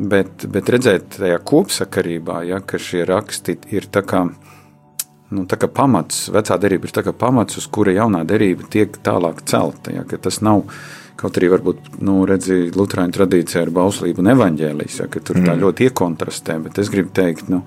Bet, 0.00 0.46
bet 0.48 0.70
redzēt 0.72 1.18
tajā 1.18 1.36
kopsakarībā, 1.44 2.40
ja, 2.48 2.62
ka 2.64 2.80
šie 2.80 3.04
raksti 3.08 3.58
ir 3.76 3.86
tā 3.92 4.00
kā 4.08 4.24
nu, 5.34 5.46
pamats, 5.46 6.28
vecā 6.32 6.56
derība 6.60 6.88
ir 6.90 7.12
pamats, 7.18 7.58
uz 7.60 7.66
kura 7.70 7.94
jaunā 7.94 8.24
derība 8.26 8.66
tiek 8.70 8.96
tālāk 9.04 9.44
celta. 9.46 9.92
Ja, 9.94 10.04
tas 10.04 10.40
nav 10.40 10.64
kaut 11.20 11.36
arī 11.36 11.50
varbūt, 11.52 12.00
nu, 12.00 12.22
Lutāņu 12.24 13.12
tradīcijā 13.12 13.66
ir 13.66 13.72
bauslība 13.76 14.22
un 14.22 14.30
evaņģēlijas, 14.32 15.00
ja, 15.02 15.08
ka 15.12 15.20
tur 15.20 15.36
mm. 15.36 15.48
tā 15.48 15.56
ļoti 15.60 15.90
iekontrastē, 15.90 16.56
bet 16.64 16.80
es 16.80 16.88
gribu 16.92 17.12
teikt, 17.12 17.50
nu, 17.52 17.60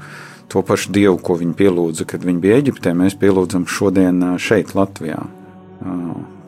to 0.50 0.64
pašu 0.66 0.90
dievu, 0.94 1.20
ko 1.22 1.38
viņi 1.38 1.54
pielūdza, 1.60 2.08
kad 2.10 2.26
viņi 2.26 2.42
bija 2.42 2.58
Eģiptē, 2.64 2.96
mēs 2.98 3.18
pielūdzam 3.22 3.68
šodien 3.70 4.24
šeit, 4.42 4.74
Latvijā. 4.78 5.22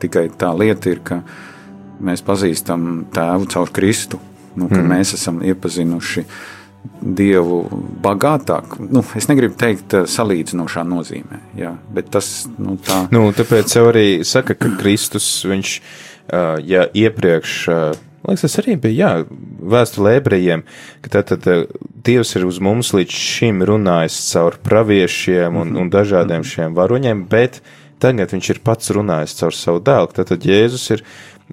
Tikai 0.02 0.26
tā 0.38 0.50
lieta 0.58 0.90
ir, 0.90 1.00
ka 1.06 1.20
mēs 2.02 2.26
pazīstam 2.26 3.06
tēvu 3.14 3.48
caur 3.54 3.70
Kristu, 3.74 4.18
nu, 4.58 4.66
ka 4.66 4.80
mm. 4.80 4.90
mēs 4.90 5.14
esam 5.14 5.38
iepazinuši 5.46 6.26
uh, 6.26 6.36
Dievu 7.00 7.60
bagātāk. 8.02 8.76
Nu, 8.82 9.02
es 9.18 9.28
negribu 9.30 9.56
teikt, 9.58 9.94
eh, 9.94 10.08
salīdzinošā 10.10 10.84
nozīmē, 10.88 11.40
jā, 11.58 11.76
bet 11.92 12.10
tas 12.16 12.48
nu, 12.58 12.78
tā. 12.82 13.04
Nu, 13.14 13.28
tāpēc 13.36 13.76
jau 13.78 13.86
arī 13.92 14.08
saka, 14.26 14.54
ka 14.58 14.72
Kristus, 14.80 15.28
viņš, 15.46 15.78
ja 16.66 16.88
iepriekš, 16.90 17.52
liekas, 18.26 18.42
tas 18.42 18.58
arī 18.58 18.74
bija, 18.82 18.96
jā, 18.98 19.38
vēstule 19.62 20.16
ebrejiem, 20.18 20.64
ka 21.04 21.12
tātad 21.18 21.68
Dievs 22.06 22.34
ir 22.38 22.46
uz 22.46 22.58
mums 22.62 22.92
līdz 22.94 23.14
šim 23.14 23.64
runājis 23.66 24.18
caur 24.32 24.58
praviešiem 24.62 25.58
un, 25.58 25.74
un 25.80 25.90
dažādiem 25.90 26.42
mhm. 26.42 26.50
šiem 26.52 26.76
varoņiem, 26.78 27.24
bet 27.30 27.60
tagad 28.02 28.34
viņš 28.34 28.50
ir 28.52 28.62
pats 28.64 28.92
runājis 28.94 29.38
caur 29.40 29.56
savu 29.56 29.80
dēlu. 29.84 30.12
Tātad 30.14 30.44
Jēzus 30.46 30.90
ir 30.94 31.02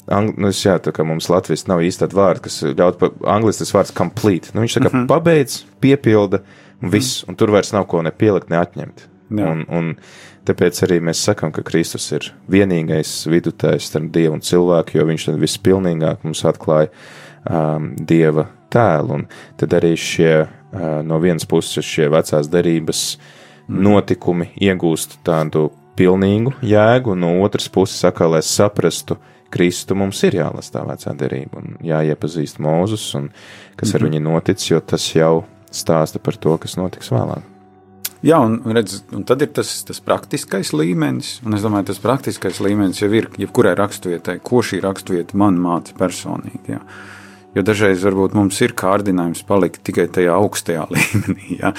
Ang, 0.10 0.34
nu, 0.42 0.50
jā, 0.50 0.80
tā 0.82 0.92
kā 0.92 1.06
mums 1.06 1.30
Latvijas 1.30 1.68
nav 1.70 1.84
īsti 1.86 2.04
tāda 2.04 2.18
vārda, 2.18 2.44
kas 2.48 2.60
ļaut 2.66 2.98
pa 3.00 3.12
angliski 3.36 3.62
tas 3.62 3.74
vārds 3.76 3.96
complete. 3.96 4.52
Nu, 4.54 4.64
viņš 4.64 4.78
tā 4.78 4.82
kā 4.82 4.90
mm 4.90 5.00
-hmm. 5.00 5.08
pabeidz, 5.08 5.64
piepilda 5.80 6.42
un 6.82 6.90
viss, 6.90 7.22
mm 7.22 7.26
-hmm. 7.26 7.30
un 7.30 7.36
tur 7.36 7.52
vairs 7.52 7.72
nav 7.74 7.86
ko 7.88 8.02
ne 8.02 8.12
pielikt, 8.12 8.50
ne 8.50 8.58
atņemt. 8.58 9.08
Jā. 9.30 9.52
Un, 9.52 9.66
un 9.70 9.96
tāpēc 10.46 10.84
arī 10.86 11.00
mēs 11.02 11.24
sakam, 11.24 11.52
ka 11.52 11.62
Kristus 11.62 12.12
ir 12.12 12.34
vienīgais 12.50 13.28
vidutājs 13.30 13.88
starp 13.90 14.12
Dievu 14.12 14.34
un 14.34 14.42
cilvēku, 14.42 14.98
jo 14.98 15.06
viņš 15.06 15.26
tad 15.26 15.40
vispilnīgāk 15.40 16.24
mums 16.24 16.44
atklāja 16.46 16.90
um, 17.50 17.96
Dieva 17.96 18.48
tēlu. 18.70 19.14
Un 19.14 19.28
tad 19.58 19.74
arī 19.74 19.96
šie 20.00 20.42
uh, 20.42 21.02
no 21.06 21.20
vienas 21.20 21.46
puses 21.46 21.86
šie 21.86 22.10
vecās 22.10 22.50
derības 22.52 23.18
mm. 23.68 23.82
notikumi 23.88 24.50
iegūst 24.62 25.20
tādu 25.24 25.72
pilnīgu 25.98 26.56
jēgu, 26.66 27.14
un 27.14 27.20
no 27.20 27.34
otras 27.46 27.70
puses 27.70 28.00
saka, 28.00 28.28
lai 28.28 28.42
saprastu, 28.46 29.18
Kristu 29.54 29.98
mums 30.00 30.22
ir 30.26 30.40
jālasa 30.40 30.80
tā 30.80 30.84
vecā 30.88 31.14
derība 31.18 31.62
un 31.62 31.78
jāiepazīst 31.86 32.62
Mūzus 32.64 33.06
un 33.20 33.30
kas 33.76 33.94
ar 33.94 34.02
mm 34.02 34.06
-hmm. 34.06 34.12
viņu 34.12 34.22
noticis, 34.34 34.70
jo 34.72 34.80
tas 34.80 35.16
jau 35.16 35.46
stāsta 35.72 36.20
par 36.20 36.36
to, 36.36 36.58
kas 36.58 36.78
notiks 36.78 37.12
vēlāk. 37.12 37.44
Jā, 38.24 38.38
un, 38.40 38.62
redz, 38.72 39.02
un 39.12 39.26
tad 39.28 39.42
ir 39.44 39.50
tas, 39.52 39.68
tas 39.84 40.00
praktiskais 40.00 40.72
līmenis, 40.72 41.42
un 41.44 41.58
es 41.58 41.64
domāju, 41.66 41.90
tas 41.90 42.00
praktiskais 42.00 42.62
līmenis 42.64 43.02
jau 43.02 43.10
ir 43.12 43.28
jebkurai 43.38 43.74
raksturvietai, 43.76 44.38
ko 44.40 44.62
šī 44.64 44.80
raksturvieta 44.86 45.36
man 45.36 45.58
māca 45.60 45.92
personīgi. 45.98 46.62
Jā. 46.72 46.80
Jo 47.54 47.62
dažreiz 47.68 48.02
varbūt 48.08 48.34
mums 48.34 48.62
ir 48.64 48.72
kārdinājums 48.80 49.44
palikt 49.46 49.84
tikai 49.86 50.08
tajā 50.16 50.38
augstajā 50.40 50.86
līmenī. 50.96 51.58
Ja? 51.60 51.74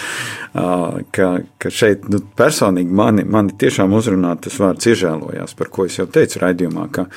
Ka, 1.17 1.31
ka 1.59 1.73
šeit 1.73 2.05
nu, 2.13 2.21
personīgi 2.37 2.93
mani, 2.93 3.25
mani 3.25 3.57
tiešām 3.65 3.97
uzrunā 3.97 4.37
tas 4.45 4.61
vārds 4.61 4.93
iežēlojās, 4.93 5.57
par 5.57 5.73
ko 5.73 5.89
es 5.89 5.97
jau 5.99 6.07
teicu 6.07 6.45
raidījumā, 6.45 6.87
ka, 6.93 7.09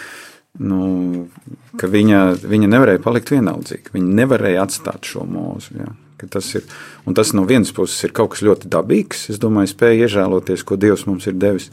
nu, 0.60 1.28
ka 1.78 1.90
viņa, 1.92 2.22
viņa 2.48 2.70
nevarēja 2.74 3.04
palikt 3.04 3.32
vienaldzīga. 3.34 3.94
Viņa 3.96 4.20
nevarēja 4.22 4.66
atstāt 4.66 5.10
šo 5.10 5.26
mūzu. 5.30 5.78
Ja? 5.82 5.92
Tas, 6.26 6.50
ir, 6.58 6.66
tas 7.14 7.34
no 7.38 7.46
vienas 7.50 7.74
puses 7.76 8.02
ir 8.08 8.14
kaut 8.18 8.34
kas 8.34 8.44
ļoti 8.46 8.72
dabīgs. 8.74 9.28
Es 9.34 9.42
domāju, 9.42 9.74
spēja 9.74 10.08
iežēloties, 10.08 10.66
ko 10.66 10.80
Dievs 10.80 11.06
mums 11.10 11.30
ir 11.30 11.38
devis. 11.38 11.70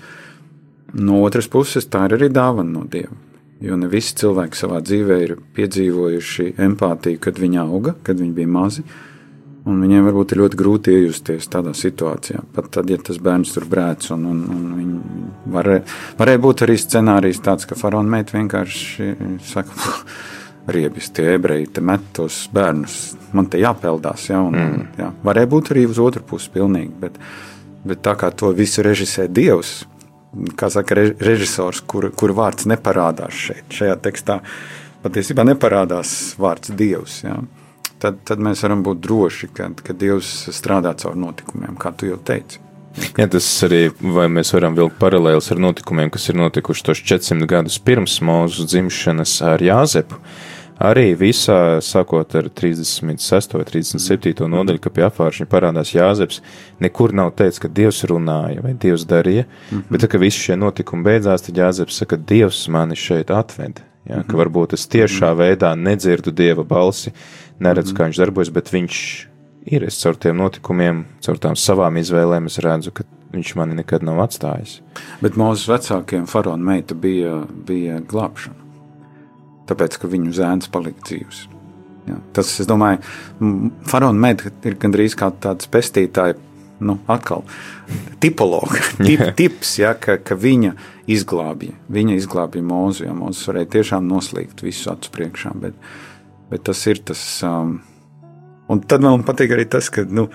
No 0.94 1.22
otras 1.24 1.48
puses, 1.50 1.88
tā 1.90 2.04
ir 2.08 2.18
arī 2.18 2.28
dāvana 2.32 2.76
no 2.76 2.84
Dieva. 2.90 3.16
Jo 3.64 3.78
ne 3.80 3.88
visi 3.88 4.16
cilvēki 4.20 4.58
savā 4.58 4.82
dzīvē 4.84 5.16
ir 5.24 5.36
piedzīvojuši 5.56 6.54
empātiju, 6.60 7.20
kad 7.22 7.38
viņi 7.40 7.60
auga, 7.62 7.94
kad 8.04 8.20
viņi 8.20 8.34
bija 8.36 8.50
mazi. 8.50 8.84
Un 9.64 9.80
viņiem 9.80 10.04
varbūt 10.04 10.34
ir 10.34 10.42
ļoti 10.42 10.58
grūti 10.60 10.92
iejusties 10.92 11.46
tādā 11.48 11.72
situācijā. 11.76 12.42
Pat 12.52 12.66
tad, 12.74 12.90
ja 12.92 12.98
tas 13.00 13.16
bērns 13.16 13.54
tur 13.54 13.64
brēc, 13.70 14.10
un, 14.12 14.26
un, 14.28 14.42
un 14.52 14.90
varēja, 15.54 15.86
varēja 16.18 16.42
būt 16.44 16.64
arī 16.66 16.76
scenārijs 16.80 17.40
tāds, 17.44 17.64
ka 17.70 17.78
faraona 17.80 18.18
meita 18.18 18.36
vienkārši 18.36 19.08
saka, 19.48 19.94
riebis, 20.76 21.08
tie 21.16 21.30
ebreji 21.38 21.70
te 21.78 21.84
met 21.84 22.04
tos 22.16 22.42
bērnus, 22.52 22.98
man 23.32 23.48
te 23.48 23.62
jāpeldās. 23.62 24.28
Ja, 24.28 24.42
un, 24.44 24.60
mm. 24.60 24.84
jā, 25.00 25.08
varēja 25.24 25.52
būt 25.56 25.72
arī 25.72 25.88
uz 25.88 26.00
otru 26.02 26.24
pusi 26.28 26.52
pilnīgi, 26.52 26.92
bet, 27.00 27.18
bet 27.88 28.04
tā 28.04 28.18
kā 28.20 28.34
to 28.36 28.52
visu 28.56 28.84
režisē 28.84 29.30
Dievs, 29.32 29.78
kā 30.60 30.68
saka, 30.72 31.08
režisors, 31.24 31.80
kur, 31.88 32.10
kur 32.12 32.36
vārds 32.36 32.68
neparādās 32.68 33.44
šeit, 33.48 33.66
šajā 33.72 33.96
tekstā. 34.04 34.40
Patiesībā 35.04 35.44
neparādās 35.48 36.34
vārds 36.40 36.72
Dievs. 36.76 37.22
Ja? 37.24 37.40
Tad, 38.04 38.18
tad 38.28 38.40
mēs 38.44 38.60
varam 38.60 38.82
būt 38.84 38.98
droši, 39.00 39.48
ka, 39.56 39.70
ka 39.80 39.94
Dievs 39.96 40.28
strādā 40.52 40.90
caur 41.00 41.14
notikumiem, 41.16 41.78
kā 41.80 41.94
tu 41.96 42.10
jau 42.10 42.18
teici. 42.20 42.60
Jā, 43.16 43.24
tas 43.32 43.46
arī, 43.66 43.86
vai 43.98 44.26
mēs 44.30 44.52
varam 44.54 44.74
vilkt 44.76 44.98
paralēlus 45.00 45.48
ar 45.54 45.62
notikumiem, 45.64 46.10
kas 46.12 46.28
ir 46.28 46.36
notikuši 46.38 46.84
tos 46.84 47.00
400 47.00 47.48
gadus 47.50 47.78
pirms 47.82 48.18
mūsu 48.22 48.66
dzimšanas 48.68 49.32
ar 49.48 49.64
Jāzepu. 49.64 50.20
Arī 50.84 51.14
visā, 51.16 51.78
sākot 51.86 52.36
ar 52.36 52.50
36. 52.50 53.56
vai 53.56 53.64
37. 53.70 54.44
nodaļu, 54.52 54.82
ka 54.84 54.92
pie 54.92 55.06
apgāršņa 55.06 55.48
parādās 55.48 55.94
Jāzeps, 55.94 56.42
nekur 56.82 57.14
nav 57.14 57.32
teikts, 57.38 57.62
ka 57.62 57.70
Dievs 57.72 58.02
runāja 58.10 58.60
vai 58.62 58.74
Dievs 58.74 59.06
darīja, 59.08 59.46
mm 59.46 59.78
-hmm. 59.78 59.88
bet 59.90 60.04
tā, 60.04 60.12
kad 60.12 60.20
visi 60.20 60.44
šie 60.44 60.60
notikumi 60.60 61.08
beidzās, 61.08 61.46
tad 61.46 61.56
Jāzeps 61.56 62.02
saka, 62.02 62.16
Dievs 62.16 62.66
mani 62.68 62.96
šeit 62.96 63.30
atved. 63.30 63.80
Ja, 64.04 64.20
ka 64.20 64.36
varbūt 64.36 64.74
es 64.76 64.84
tiešā 64.88 65.32
mm 65.32 65.38
-hmm. 65.38 65.40
veidā 65.40 65.74
nedzirdu 65.74 66.30
Dieva 66.30 66.64
balsi, 66.64 67.12
neredzu, 67.58 67.92
mm 67.92 67.96
-hmm. 67.96 68.00
kā 68.00 68.08
viņš 68.08 68.18
darbojas, 68.18 68.50
bet 68.50 68.72
viņš 68.72 69.26
ir. 69.66 69.84
Es 69.84 70.00
caur 70.02 70.16
tiem 70.16 70.36
notikumiem, 70.36 71.04
caur 71.20 71.38
tām 71.38 71.56
savām 71.56 71.96
izvēlēm, 71.96 72.48
redzu, 72.62 72.90
ka 72.90 73.04
viņš 73.32 73.54
mani 73.56 73.74
nekad 73.74 74.02
nav 74.02 74.20
atstājis. 74.20 74.80
Bet 75.20 75.36
mūsu 75.36 75.72
vecākiem 75.72 76.26
faraona 76.26 76.64
meita 76.64 76.94
bija, 76.94 77.46
bija 77.66 78.00
glābšana 78.00 78.64
tāpēc, 79.68 79.98
ka 80.00 80.10
viņu 80.10 80.32
zēns 80.36 80.70
palika 80.72 81.04
dzīves. 81.08 81.44
Ja, 82.04 82.18
tas, 82.36 82.50
es 82.60 82.68
domāju, 82.68 83.00
faraona 83.88 84.26
meita 84.26 84.52
ir 84.68 84.76
gandrīz 84.80 85.16
kā 85.16 85.30
tāds 85.40 85.70
pestītāja, 85.72 86.36
nu, 86.84 86.98
atkal 87.08 87.46
tipologa, 88.20 88.82
tip, 89.06 89.22
tips, 89.38 89.78
ja, 89.80 89.94
ka, 89.96 90.18
ka 90.20 90.36
viņa 90.36 90.74
izglābja, 91.10 91.78
viņa 91.92 92.18
izglābja 92.18 92.64
mūzu, 92.66 93.06
ja 93.06 93.14
mūzis 93.16 93.48
varēja 93.48 93.72
tiešām 93.78 94.10
noslīgt 94.10 94.64
visu 94.64 94.92
acu 94.92 95.12
priekšā, 95.14 95.54
bet, 95.62 95.78
bet 96.54 96.66
tas 96.70 96.84
ir 96.90 97.02
tas, 97.10 97.22
um, 97.46 97.80
un 98.70 98.84
tad 98.86 99.02
man 99.04 99.26
patīk 99.26 99.56
arī 99.56 99.66
tas, 99.70 99.90
ka, 99.92 100.06
nu, 100.06 100.30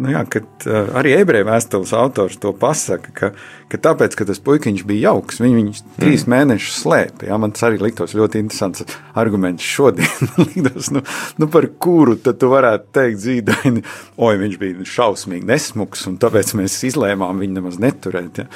Nu 0.00 0.08
jā, 0.14 0.22
kad, 0.32 0.46
uh, 0.64 0.94
arī 0.96 1.12
ebreju 1.18 1.44
vēstules 1.44 1.90
autors 1.92 2.38
to 2.40 2.54
pasaka, 2.56 3.10
ka, 3.12 3.28
ka 3.68 3.80
tāpēc, 3.84 4.14
ka 4.16 4.24
tas 4.30 4.40
puikiņš 4.40 4.84
bija 4.88 5.10
jauks, 5.10 5.42
viņi 5.42 5.58
viņu 5.58 5.74
trīs 5.98 6.24
mm. 6.24 6.32
mēnešus 6.32 6.78
slēpa. 6.86 7.26
Jā, 7.28 7.36
man 7.42 7.52
tas 7.52 7.66
arī 7.68 7.82
liktos 7.82 8.14
ļoti 8.16 8.40
interesants 8.40 8.86
arguments 9.20 9.66
šodien. 9.66 10.30
liktos, 10.54 10.88
nu, 10.96 11.04
nu 11.36 11.50
par 11.52 11.68
kuru 11.84 12.16
tad 12.16 12.40
tu 12.40 12.48
varētu 12.48 12.88
teikt 12.96 13.20
zīdaini, 13.26 13.84
oi, 14.16 14.34
viņš 14.40 14.60
bija 14.62 14.88
šausmīgi 14.88 15.50
nesmuks, 15.52 16.06
un 16.08 16.16
tāpēc 16.22 16.54
mēs 16.56 16.80
izlēmām 16.94 17.44
viņu 17.44 17.58
nemaz 17.60 17.76
neturēt. 17.82 18.40
Jā. 18.40 18.48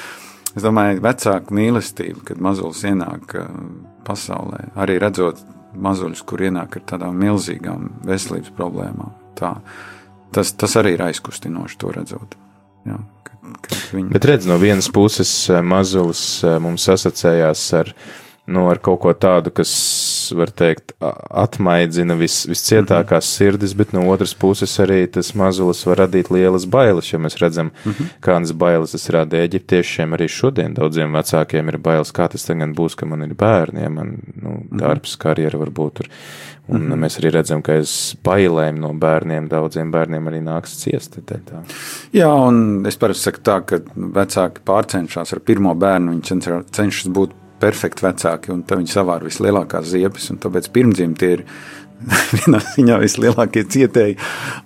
Es 0.54 0.64
domāju, 0.64 1.02
vecāku 1.04 1.58
mīlestību, 1.60 2.24
kad 2.30 2.40
mazulis 2.40 2.86
ienāk 2.88 3.36
uh, 3.36 3.52
pasaulē, 4.08 4.70
arī 4.80 4.96
redzot 5.02 5.44
mazuļus, 5.76 6.22
kur 6.26 6.44
ienāk 6.46 6.78
ar 6.78 6.86
tādām 6.94 7.18
milzīgām 7.20 7.90
veselības 8.06 8.54
problēmām. 8.56 9.12
Tā 9.38 9.56
tas, 10.34 10.52
tas 10.58 10.76
arī 10.80 10.96
ir 10.96 11.04
aizkustinoši 11.06 11.78
to 11.80 11.92
redzot. 11.94 12.36
Jā, 12.88 12.98
ka, 13.26 13.38
ka 13.66 13.78
viņi... 13.94 14.10
Bet 14.14 14.28
redz, 14.28 14.48
no 14.50 14.58
vienas 14.60 14.90
puses 14.92 15.32
eh, 15.50 15.62
mazulis 15.64 16.24
eh, 16.44 16.58
mums 16.62 16.86
asociējās 16.94 17.64
ar 17.80 17.92
nu, 18.50 18.66
ar 18.68 18.80
kaut 18.84 19.00
ko 19.04 19.14
tādu, 19.16 19.54
kas, 19.54 19.72
var 20.32 20.50
teikt, 20.50 20.94
atmaidzina 21.44 22.16
vis, 22.18 22.44
viscietākās 22.48 23.26
mhm. 23.26 23.32
sirdis, 23.32 23.74
bet 23.76 23.92
no 23.96 24.06
otras 24.12 24.34
puses 24.34 24.72
arī 24.82 25.04
tas 25.10 25.34
mazulis 25.38 25.84
var 25.88 26.04
radīt 26.04 26.30
lielas 26.34 26.66
bailes, 26.70 27.12
jo 27.12 27.18
mēs 27.18 27.38
redzam, 27.42 27.70
mm 27.84 27.92
-hmm. 27.92 28.14
kādas 28.24 28.52
bailes 28.52 28.92
tas 28.92 29.08
rada 29.10 29.36
eģiptiešiem. 29.36 30.14
Arī 30.14 30.28
šodien 30.28 30.74
daudziem 30.74 31.12
vecākiem 31.12 31.68
ir 31.68 31.78
bailes, 31.78 32.12
kā 32.12 32.28
tas 32.28 32.44
tagad 32.44 32.74
būs, 32.76 32.96
ka 32.96 33.06
man 33.06 33.22
ir 33.22 33.34
bērni, 33.34 33.82
ja 33.82 33.88
man 33.88 34.18
nu, 34.34 34.50
mhm. 34.50 34.78
darbs, 34.78 35.16
karjera 35.16 35.58
varbūt 35.58 35.92
tur. 35.94 36.08
Un 36.66 36.80
mm 36.80 36.92
-hmm. 36.92 37.04
mēs 37.04 37.18
arī 37.20 37.30
redzam, 37.30 37.62
ka 37.62 37.72
aiz 37.72 38.16
bailēm 38.24 38.78
no 38.80 38.94
bērniem 38.94 39.48
daudziem 39.48 39.90
bērniem 39.90 40.28
arī 40.28 40.40
nāks 40.40 40.78
ciest. 40.80 41.18
Jā, 42.12 42.28
un 42.48 42.86
es 42.86 42.96
parasti 42.96 43.22
saku 43.22 43.38
tā, 43.44 43.60
ka 43.64 43.76
vecāki 43.96 44.64
pārcenšas 44.64 45.32
ar 45.32 45.40
pirmo 45.40 45.74
bērnu, 45.74 46.12
viņi 46.12 46.64
cenšas 46.70 47.12
būt 47.12 47.30
perfekti 47.64 48.06
vecāki, 48.06 48.52
un 48.54 48.64
viņi 48.68 48.92
savāra 48.92 49.26
vislielākās 49.26 49.88
ziepes, 49.94 50.28
un 50.32 50.40
tāpēc 50.42 50.70
pirmdzimti 50.74 51.30
ir 51.36 51.44
vienā 52.36 52.60
ziņā 52.74 52.98
vislielākie 53.02 53.64
cietēji. 53.70 54.18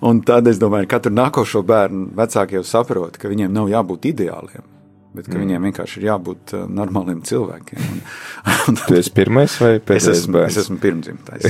Un 0.07 0.23
tad 0.27 0.49
es 0.51 0.59
domāju, 0.61 0.89
ka 0.89 0.97
katru 0.97 1.15
nākošo 1.15 1.63
bērnu 1.67 2.11
vecāki 2.19 2.59
jau 2.59 2.65
saprot, 2.67 3.17
ka 3.19 3.31
viņiem 3.31 3.55
nav 3.55 3.71
jābūt 3.71 4.11
ideāliem. 4.11 4.67
Bet 5.09 5.25
mm. 5.25 5.39
viņiem 5.41 5.63
vienkārši 5.65 5.97
ir 5.97 6.03
jābūt 6.11 6.51
uh, 6.53 6.65
normāliem 6.69 7.23
cilvēkiem. 7.25 7.79
Un, 7.81 8.01
un 8.69 8.77
tad, 8.77 8.83
tu 8.91 8.97
esi 8.99 9.13
pirmais 9.15 9.55
vai 9.57 9.71
pēdējais 9.79 10.09
es 10.11 10.21
esmu, 10.21 10.35
bērns? 10.35 10.53
Es 10.53 10.65
esmu 10.67 10.77
pirmdzimtais. 10.83 11.47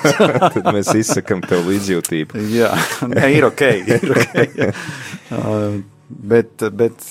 tad 0.56 0.70
mēs 0.72 0.94
izsakām 0.96 1.44
tev 1.44 1.68
līdzjūtību. 1.68 2.40
jā, 2.54 2.70
ne, 3.12 3.26
ir 3.36 3.48
ok. 3.50 3.66
Ir 3.98 4.14
okay 4.16 4.70
uh, 5.36 5.76
bet, 6.08 6.64
bet 6.72 7.04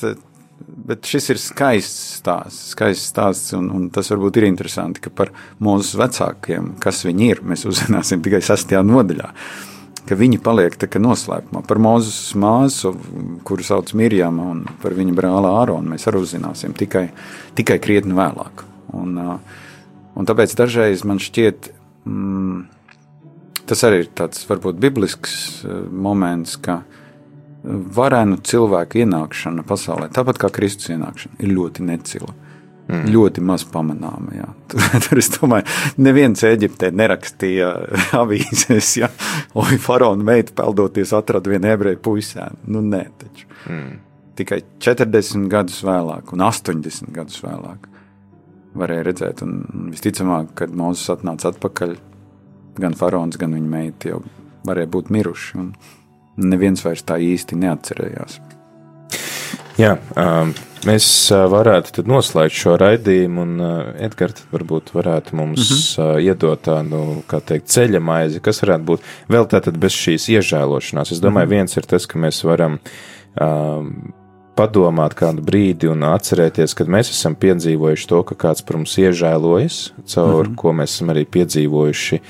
bet 0.71 1.07
šis 1.07 1.31
ir 1.33 1.39
skaists 1.41 2.19
stāsts, 2.21 2.71
skaists 2.75 3.11
stāsts 3.11 3.55
un, 3.57 3.69
un 3.75 3.89
tas 3.93 4.09
varbūt 4.11 4.39
ir 4.39 4.47
interesanti, 4.47 5.01
ka 5.03 5.11
par 5.13 5.31
mūsu 5.63 5.99
vecākiem, 6.01 6.75
kas 6.81 7.03
viņi 7.07 7.27
ir, 7.33 7.43
mēs 7.47 7.65
uzzināsim 7.69 8.23
tikai 8.23 8.41
sastajā 8.45 8.83
nodaļā. 8.85 9.31
Ka 10.09 10.17
viņi 10.17 10.39
paliek 10.41 10.73
tā 10.81 10.89
kā 10.89 10.99
noslēpumā. 10.99 11.61
Par 11.67 11.79
mūsu 11.79 12.39
māsu, 12.41 12.91
kuru 13.47 13.63
sauc 13.63 13.91
Mirjama, 13.95 14.47
un 14.55 14.63
par 14.81 14.95
viņa 14.97 15.13
brāli 15.15 15.51
Āronu 15.51 15.93
mēs 15.93 16.07
arī 16.09 16.23
uzzināsim 16.25 16.73
tikai, 16.77 17.05
tikai 17.57 17.77
krietni 17.83 18.17
vēlāk. 18.17 18.65
Un, 18.97 19.19
un 19.21 20.27
tāpēc 20.27 20.55
dažreiz 20.57 21.05
man 21.07 21.21
šķiet, 21.21 21.69
mm, 22.09 22.63
tas 23.69 23.85
arī 23.87 24.01
ir 24.03 24.09
tāds 24.17 24.41
varbūt 24.49 24.81
biblisks 24.81 25.37
moments, 25.93 26.57
ka 26.65 26.81
uh, 26.81 27.00
varenu 27.63 28.39
cilvēku 28.45 29.03
ienākšana 29.03 29.65
pasaulē, 29.67 30.09
tāpat 30.13 30.39
kā 30.41 30.49
Kristus 30.53 30.91
ienākšana, 30.93 31.37
ir 31.43 31.53
ļoti 31.53 31.85
necila. 31.85 32.33
Mm. 32.91 33.05
Ļoti 33.13 33.43
maz 33.45 33.63
pamanāma. 33.71 34.33
Jā. 34.35 34.47
Tur, 34.71 34.87
tur 35.05 35.19
es 35.21 35.29
domāju, 35.31 35.67
neviens 36.01 36.41
Eģiptē 36.47 36.89
nerakstīja 36.97 37.69
avīzēs, 38.21 38.89
ja 38.99 39.11
oi, 39.55 39.77
faraona 39.79 40.25
meita 40.27 40.55
peldoties 40.57 41.13
atrada 41.15 41.53
vienu 41.53 41.69
ebreju 41.71 42.01
puisēnu. 42.03 42.65
Nu, 42.73 42.81
nē, 42.83 43.05
taču. 43.21 43.47
Mm. 43.69 44.01
Tikai 44.41 44.59
40 44.81 45.47
gadus 45.51 45.79
vēlāk 45.85 46.33
un 46.33 46.43
80 46.47 47.13
gadus 47.15 47.39
vēlāk 47.45 47.87
varēja 48.77 49.05
redzēt, 49.07 49.41
un 49.45 49.89
visticamāk, 49.91 50.53
kad 50.61 50.75
Mozus 50.75 51.11
atnāca 51.13 51.51
atpakaļ, 51.51 51.95
gan 52.79 52.95
faraons, 52.97 53.39
gan 53.39 53.55
viņa 53.55 53.71
meita 53.71 54.13
jau 54.13 54.21
varēja 54.67 54.91
būt 54.91 55.11
miruši. 55.11 55.57
Un, 55.59 55.73
neviens 56.43 56.83
vairs 56.85 57.03
tā 57.07 57.19
īsti 57.21 57.59
neatcerējās. 57.61 58.39
Jā, 59.79 59.95
um, 60.19 60.51
mēs 60.85 61.05
varētu 61.31 62.03
noslēgt 62.09 62.55
šo 62.57 62.75
raidījumu, 62.81 63.45
un 63.45 63.63
uh, 63.63 63.91
Edgars 64.03 64.43
varbūt 64.51 64.91
varētu 64.93 65.37
mums 65.39 65.63
mm 65.63 65.77
-hmm. 65.77 66.15
uh, 66.17 66.23
iedot 66.23 66.61
tādu, 66.67 67.23
kā 67.27 67.39
teikt, 67.39 67.69
ceļa 67.71 67.99
maizi, 67.99 68.41
kas 68.43 68.61
varētu 68.63 68.87
būt 68.91 69.11
vēl 69.29 69.47
tātad 69.47 69.77
bez 69.77 69.95
šīs 69.97 70.29
iežēlošanās. 70.37 71.11
Es 71.11 71.19
domāju, 71.19 71.45
mm 71.45 71.51
-hmm. 71.51 71.55
viens 71.55 71.77
ir 71.77 71.85
tas, 71.85 72.05
ka 72.05 72.19
mēs 72.19 72.43
varam 72.43 72.79
um, 73.41 74.13
padomāt 74.55 75.15
kādu 75.17 75.41
brīdi 75.41 75.89
un 75.89 76.03
atcerēties, 76.03 76.75
kad 76.77 76.87
mēs 76.87 77.09
esam 77.09 77.35
piedzīvojuši 77.35 78.07
to, 78.07 78.23
ka 78.23 78.35
kāds 78.35 78.65
par 78.65 78.77
mums 78.77 78.97
iežēlojas, 78.97 79.93
caur 80.05 80.45
mm 80.45 80.51
-hmm. 80.51 80.55
ko 80.55 80.73
mēs 80.73 80.97
esam 80.97 81.09
arī 81.09 81.25
piedzīvojuši 81.25 82.21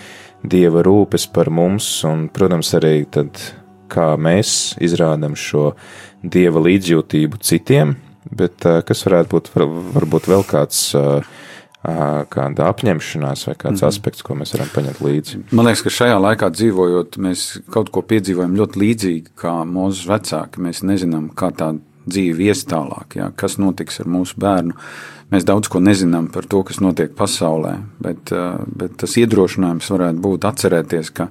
Dieva 0.41 0.81
rūpes 0.81 1.27
par 1.33 1.49
mums, 1.53 2.03
un, 2.03 2.25
protams, 2.33 2.73
arī 2.73 3.05
tad, 3.05 3.37
kā 3.91 4.13
mēs 4.17 4.77
izrādām 4.83 5.35
šo 5.39 5.71
Dieva 6.21 6.61
līdzjūtību 6.61 7.39
citiem, 7.41 7.95
bet 8.29 8.61
kas 8.87 9.05
varētu 9.07 9.31
būt 9.33 9.53
varbūt 9.95 10.27
vēl 10.29 10.43
kāds 10.45 10.91
kāda 11.81 12.67
apņemšanās 12.69 13.47
vai 13.47 13.55
kāds 13.55 13.81
mm 13.81 13.85
-hmm. 13.85 13.87
aspekts, 13.87 14.21
ko 14.21 14.35
mēs 14.35 14.53
varam 14.53 14.69
paņemt 14.73 15.01
līdzi. 15.01 15.39
Man 15.51 15.65
liekas, 15.65 15.81
ka 15.81 15.89
šajā 15.89 16.19
laikā 16.21 16.49
dzīvojot, 16.53 17.17
mēs 17.17 17.61
kaut 17.73 17.89
ko 17.89 18.01
piedzīvojam 18.01 18.53
ļoti 18.55 18.83
līdzīgi 18.83 19.33
kā 19.35 19.65
mūsu 19.65 20.07
vecāki. 20.07 20.61
Mēs 20.61 20.83
nezinām, 20.83 21.31
kā 21.33 21.49
tā 21.51 21.73
dzīve 22.05 22.49
ies 22.49 22.65
tālāk, 22.65 23.15
jā, 23.15 23.31
kas 23.35 23.57
notiks 23.57 23.99
ar 23.99 24.05
mūsu 24.05 24.37
bērnu. 24.37 24.73
Mēs 25.31 25.45
daudz 25.47 25.69
ko 25.71 25.79
nezinām 25.79 26.27
par 26.31 26.45
to, 26.45 26.63
kas 26.63 26.81
notiek 26.83 27.13
pasaulē, 27.15 27.77
bet, 27.99 28.33
bet 28.75 28.97
tas 28.97 29.17
iedrošinājums 29.17 29.91
varētu 29.93 30.19
būt 30.19 30.47
atcerēties, 30.49 31.11
ka, 31.15 31.29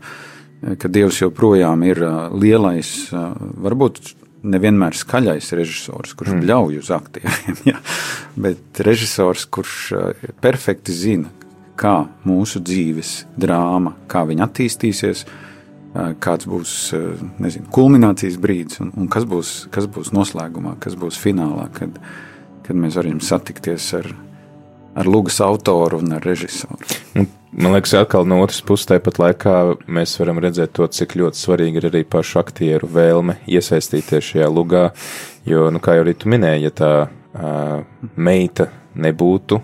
ka 0.60 0.90
Dievs 0.92 1.20
joprojām 1.22 1.84
ir 1.88 2.02
lielais, 2.36 2.92
varbūt 3.10 4.00
nevienmēr 4.40 4.96
skaļais 4.96 5.52
režisors, 5.56 6.14
kurš 6.16 6.34
mm. 6.34 6.46
ļauj 6.48 6.80
uz 6.80 6.90
aktieriem, 6.96 7.60
ja? 7.70 7.80
bet 8.40 8.82
režisors, 8.84 9.46
kurš 9.52 9.76
perfekti 10.40 10.96
zina, 10.96 11.32
kā 11.80 11.94
mūsu 12.28 12.60
dzīves 12.64 13.14
drāma, 13.40 13.94
kā 14.10 14.26
viņa 14.28 14.46
attīstīsies, 14.48 15.24
kāds 16.22 16.46
būs 16.46 16.74
nezinu, 17.42 17.66
kulminācijas 17.74 18.36
brīdis 18.40 18.82
un, 18.84 18.92
un 19.00 19.08
kas, 19.10 19.26
būs, 19.28 19.54
kas 19.74 19.88
būs 19.90 20.12
noslēgumā, 20.14 20.76
kas 20.82 20.94
būs 20.98 21.18
finālā, 21.20 21.66
kad, 21.74 21.96
kad 22.66 22.78
mēs 22.78 23.00
varam 23.00 23.18
satikties 23.24 23.88
ar, 23.98 24.12
ar 24.94 25.10
Lūgas 25.10 25.40
autoru 25.44 26.02
un 26.04 26.14
ar 26.18 26.24
režisoru. 26.26 26.78
Un 27.18 27.26
Man 27.52 27.72
liekas, 27.72 27.94
atkal 27.98 28.28
no 28.30 28.36
otras 28.44 28.60
puses, 28.62 28.86
tāpat 28.86 29.16
laikā 29.18 29.52
mēs 29.90 30.12
varam 30.20 30.38
redzēt 30.38 30.70
to, 30.78 30.86
cik 30.86 31.16
ļoti 31.18 31.40
svarīgi 31.40 31.80
ir 31.80 31.88
arī 31.88 32.04
pašu 32.06 32.38
aktieru 32.44 32.86
vēlme 32.86 33.40
iesaistīties 33.50 34.28
šajā 34.28 34.46
lugā. 34.54 34.84
Jo, 35.48 35.64
nu, 35.74 35.80
kā 35.82 35.96
jau 35.96 36.04
arī 36.04 36.14
tu 36.14 36.30
minēji, 36.30 36.68
ja 36.68 36.70
tā 36.70 36.92
uh, 37.08 37.82
meita 38.14 38.68
nebūtu 38.94 39.58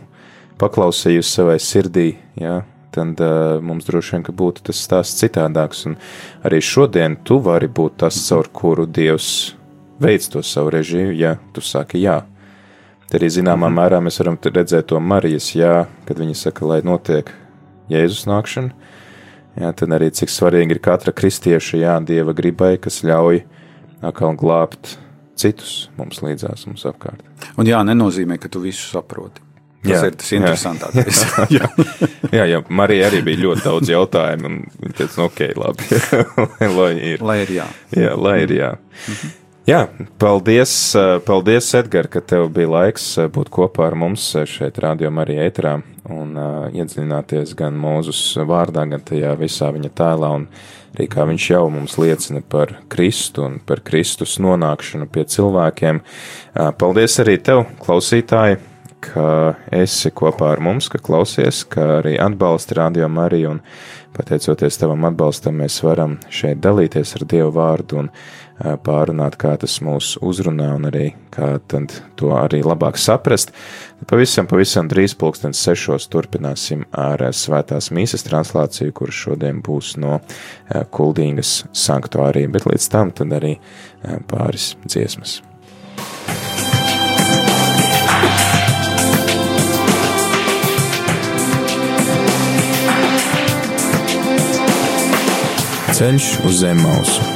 paklausījusi 0.59 1.31
savai 1.31 1.61
sirdī, 1.63 2.09
ja, 2.43 2.59
tad 2.91 3.23
uh, 3.23 3.63
mums 3.63 3.87
droši 3.87 4.17
vien 4.17 4.27
būtu 4.43 4.67
tas 4.67 4.83
stāsts 4.83 5.23
citādāks. 5.23 5.87
Un 5.87 5.95
arī 6.43 6.59
šodien 6.59 7.21
tu 7.23 7.39
vari 7.39 7.71
būt 7.71 8.01
tas, 8.03 8.19
caur 8.27 8.51
kuru 8.51 8.91
Dievs 8.91 9.55
veids 10.03 10.35
to 10.35 10.43
savu 10.43 10.75
režiju, 10.75 11.15
ja 11.15 11.37
tu 11.55 11.63
saki 11.63 12.03
jā. 12.03 12.25
Tad 13.07 13.21
arī 13.21 13.31
zināmā 13.31 13.71
mhm. 13.71 13.79
mērā 13.79 14.03
mēs 14.03 14.19
varam 14.25 14.43
redzēt 14.43 14.91
to 14.91 14.99
Marijas 14.99 15.53
jā, 15.55 15.85
kad 16.09 16.19
viņa 16.19 16.41
saka, 16.49 16.67
lai 16.67 16.83
notiek 16.83 17.31
Jēzus 17.93 18.27
nākšanu, 18.29 18.73
jā, 19.61 19.73
tad 19.79 19.97
arī 19.97 20.11
cik 20.15 20.33
svarīgi 20.33 20.77
ir 20.77 20.83
katra 20.85 21.15
kristieša, 21.17 21.81
jā, 21.81 21.97
dieva 22.07 22.35
gribai, 22.37 22.75
kas 22.83 23.03
ļauj 23.07 23.43
atkal 24.07 24.37
glābt 24.39 24.97
citus 25.37 25.87
mums 25.99 26.23
līdzās, 26.25 26.67
mums 26.69 26.87
apkārt. 26.89 27.23
Un 27.61 27.69
jā, 27.69 27.83
nenozīmē, 27.87 28.41
ka 28.41 28.51
tu 28.53 28.63
visu 28.65 28.89
saproti. 28.91 29.45
Tas 29.87 30.03
jā, 30.03 30.11
ir 30.11 30.17
tas 30.19 30.31
interesantākais. 30.35 31.23
jā, 31.57 31.69
jā, 32.35 32.47
jā, 32.51 32.61
Marija 32.75 33.11
arī 33.11 33.21
bija 33.27 33.43
ļoti 33.45 33.67
daudz 33.69 33.93
jautājumu, 33.93 34.53
viņa 34.83 34.97
teica, 34.99 35.21
nu, 35.21 35.27
ok, 35.29 35.43
labi, 35.63 36.01
lai 36.79 36.93
ir. 37.13 37.23
Lai 37.23 37.41
ir 37.45 37.53
jā. 37.61 37.67
Jā, 37.95 38.15
lai 38.19 38.39
ir 38.47 38.57
jā. 38.57 38.73
Mhm. 39.07 39.35
Jā, 39.67 39.89
paldies, 40.23 40.71
paldies 41.27 41.73
Edgar, 41.75 42.07
ka 42.07 42.21
tev 42.23 42.45
bija 42.55 42.69
laiks 42.71 43.07
būt 43.35 43.49
kopā 43.51 43.89
ar 43.89 43.97
mums 43.99 44.29
šeit, 44.47 44.77
Radio 44.79 45.11
Marija 45.11 45.43
ēterā, 45.49 45.73
un 46.07 46.37
uh, 46.39 46.69
iedziļināties 46.71 47.57
gan 47.59 47.75
Mūzus 47.75 48.21
vārdā, 48.47 48.85
gan 48.87 49.03
tajā 49.03 49.33
visā 49.41 49.73
viņa 49.75 49.91
tēlā, 49.99 50.31
un 50.39 50.47
arī 50.95 51.09
kā 51.11 51.27
viņš 51.27 51.49
jau 51.51 51.65
mums 51.75 51.99
liecina 51.99 52.45
par 52.47 52.77
Kristu 52.95 53.49
un 53.49 53.59
par 53.59 53.83
Kristus 53.83 54.37
nonākšanu 54.39 55.11
pie 55.11 55.27
cilvēkiem. 55.35 55.99
Uh, 55.99 56.71
paldies 56.79 57.19
arī 57.27 57.35
tev, 57.43 57.65
klausītāji, 57.83 58.63
ka 59.03 59.29
esi 59.75 60.15
kopā 60.15 60.55
ar 60.55 60.63
mums, 60.63 60.87
ka 60.95 61.03
klausies, 61.03 61.65
ka 61.67 61.99
arī 61.99 62.17
atbalsti 62.23 62.79
Mariju, 63.11 63.51
un 63.51 63.61
pateicoties 64.17 64.79
tavam 64.81 65.05
atbalstam, 65.11 65.59
mēs 65.61 65.83
varam 65.85 66.19
šeit 66.31 66.63
dalīties 66.65 67.17
ar 67.19 67.27
Dievu 67.29 67.53
vārdu 67.53 67.99
un 68.05 68.11
pārunāt, 68.59 69.37
kā 69.41 69.55
tas 69.61 69.79
mūs 69.85 70.15
uzrunā 70.25 70.71
un 70.77 70.89
arī 70.89 71.11
kā 71.35 71.57
to 72.17 72.33
arī 72.37 72.63
labāk 72.65 72.99
saprast. 73.01 73.53
Pavisam, 74.09 74.49
pavisam 74.49 74.89
drīz 74.89 75.17
pulkstens 75.19 75.61
sešos 75.61 76.09
turpināsim 76.13 76.87
ar 76.93 77.23
svētās 77.37 77.91
mīsas 77.93 78.25
translāciju, 78.27 78.95
kur 78.97 79.13
šodien 79.13 79.61
būs 79.65 79.97
no 80.01 80.21
Kuldīgas 80.93 81.67
sanktuārija, 81.77 82.53
bet 82.53 82.69
līdz 82.69 82.89
tam 82.93 83.13
tad 83.13 83.37
arī 83.37 83.57
pāris 84.31 84.75
dziesmas. 84.87 85.43
Ceļš 95.97 96.27
uz 96.45 96.59
zem 96.61 96.83
mausu 96.85 97.36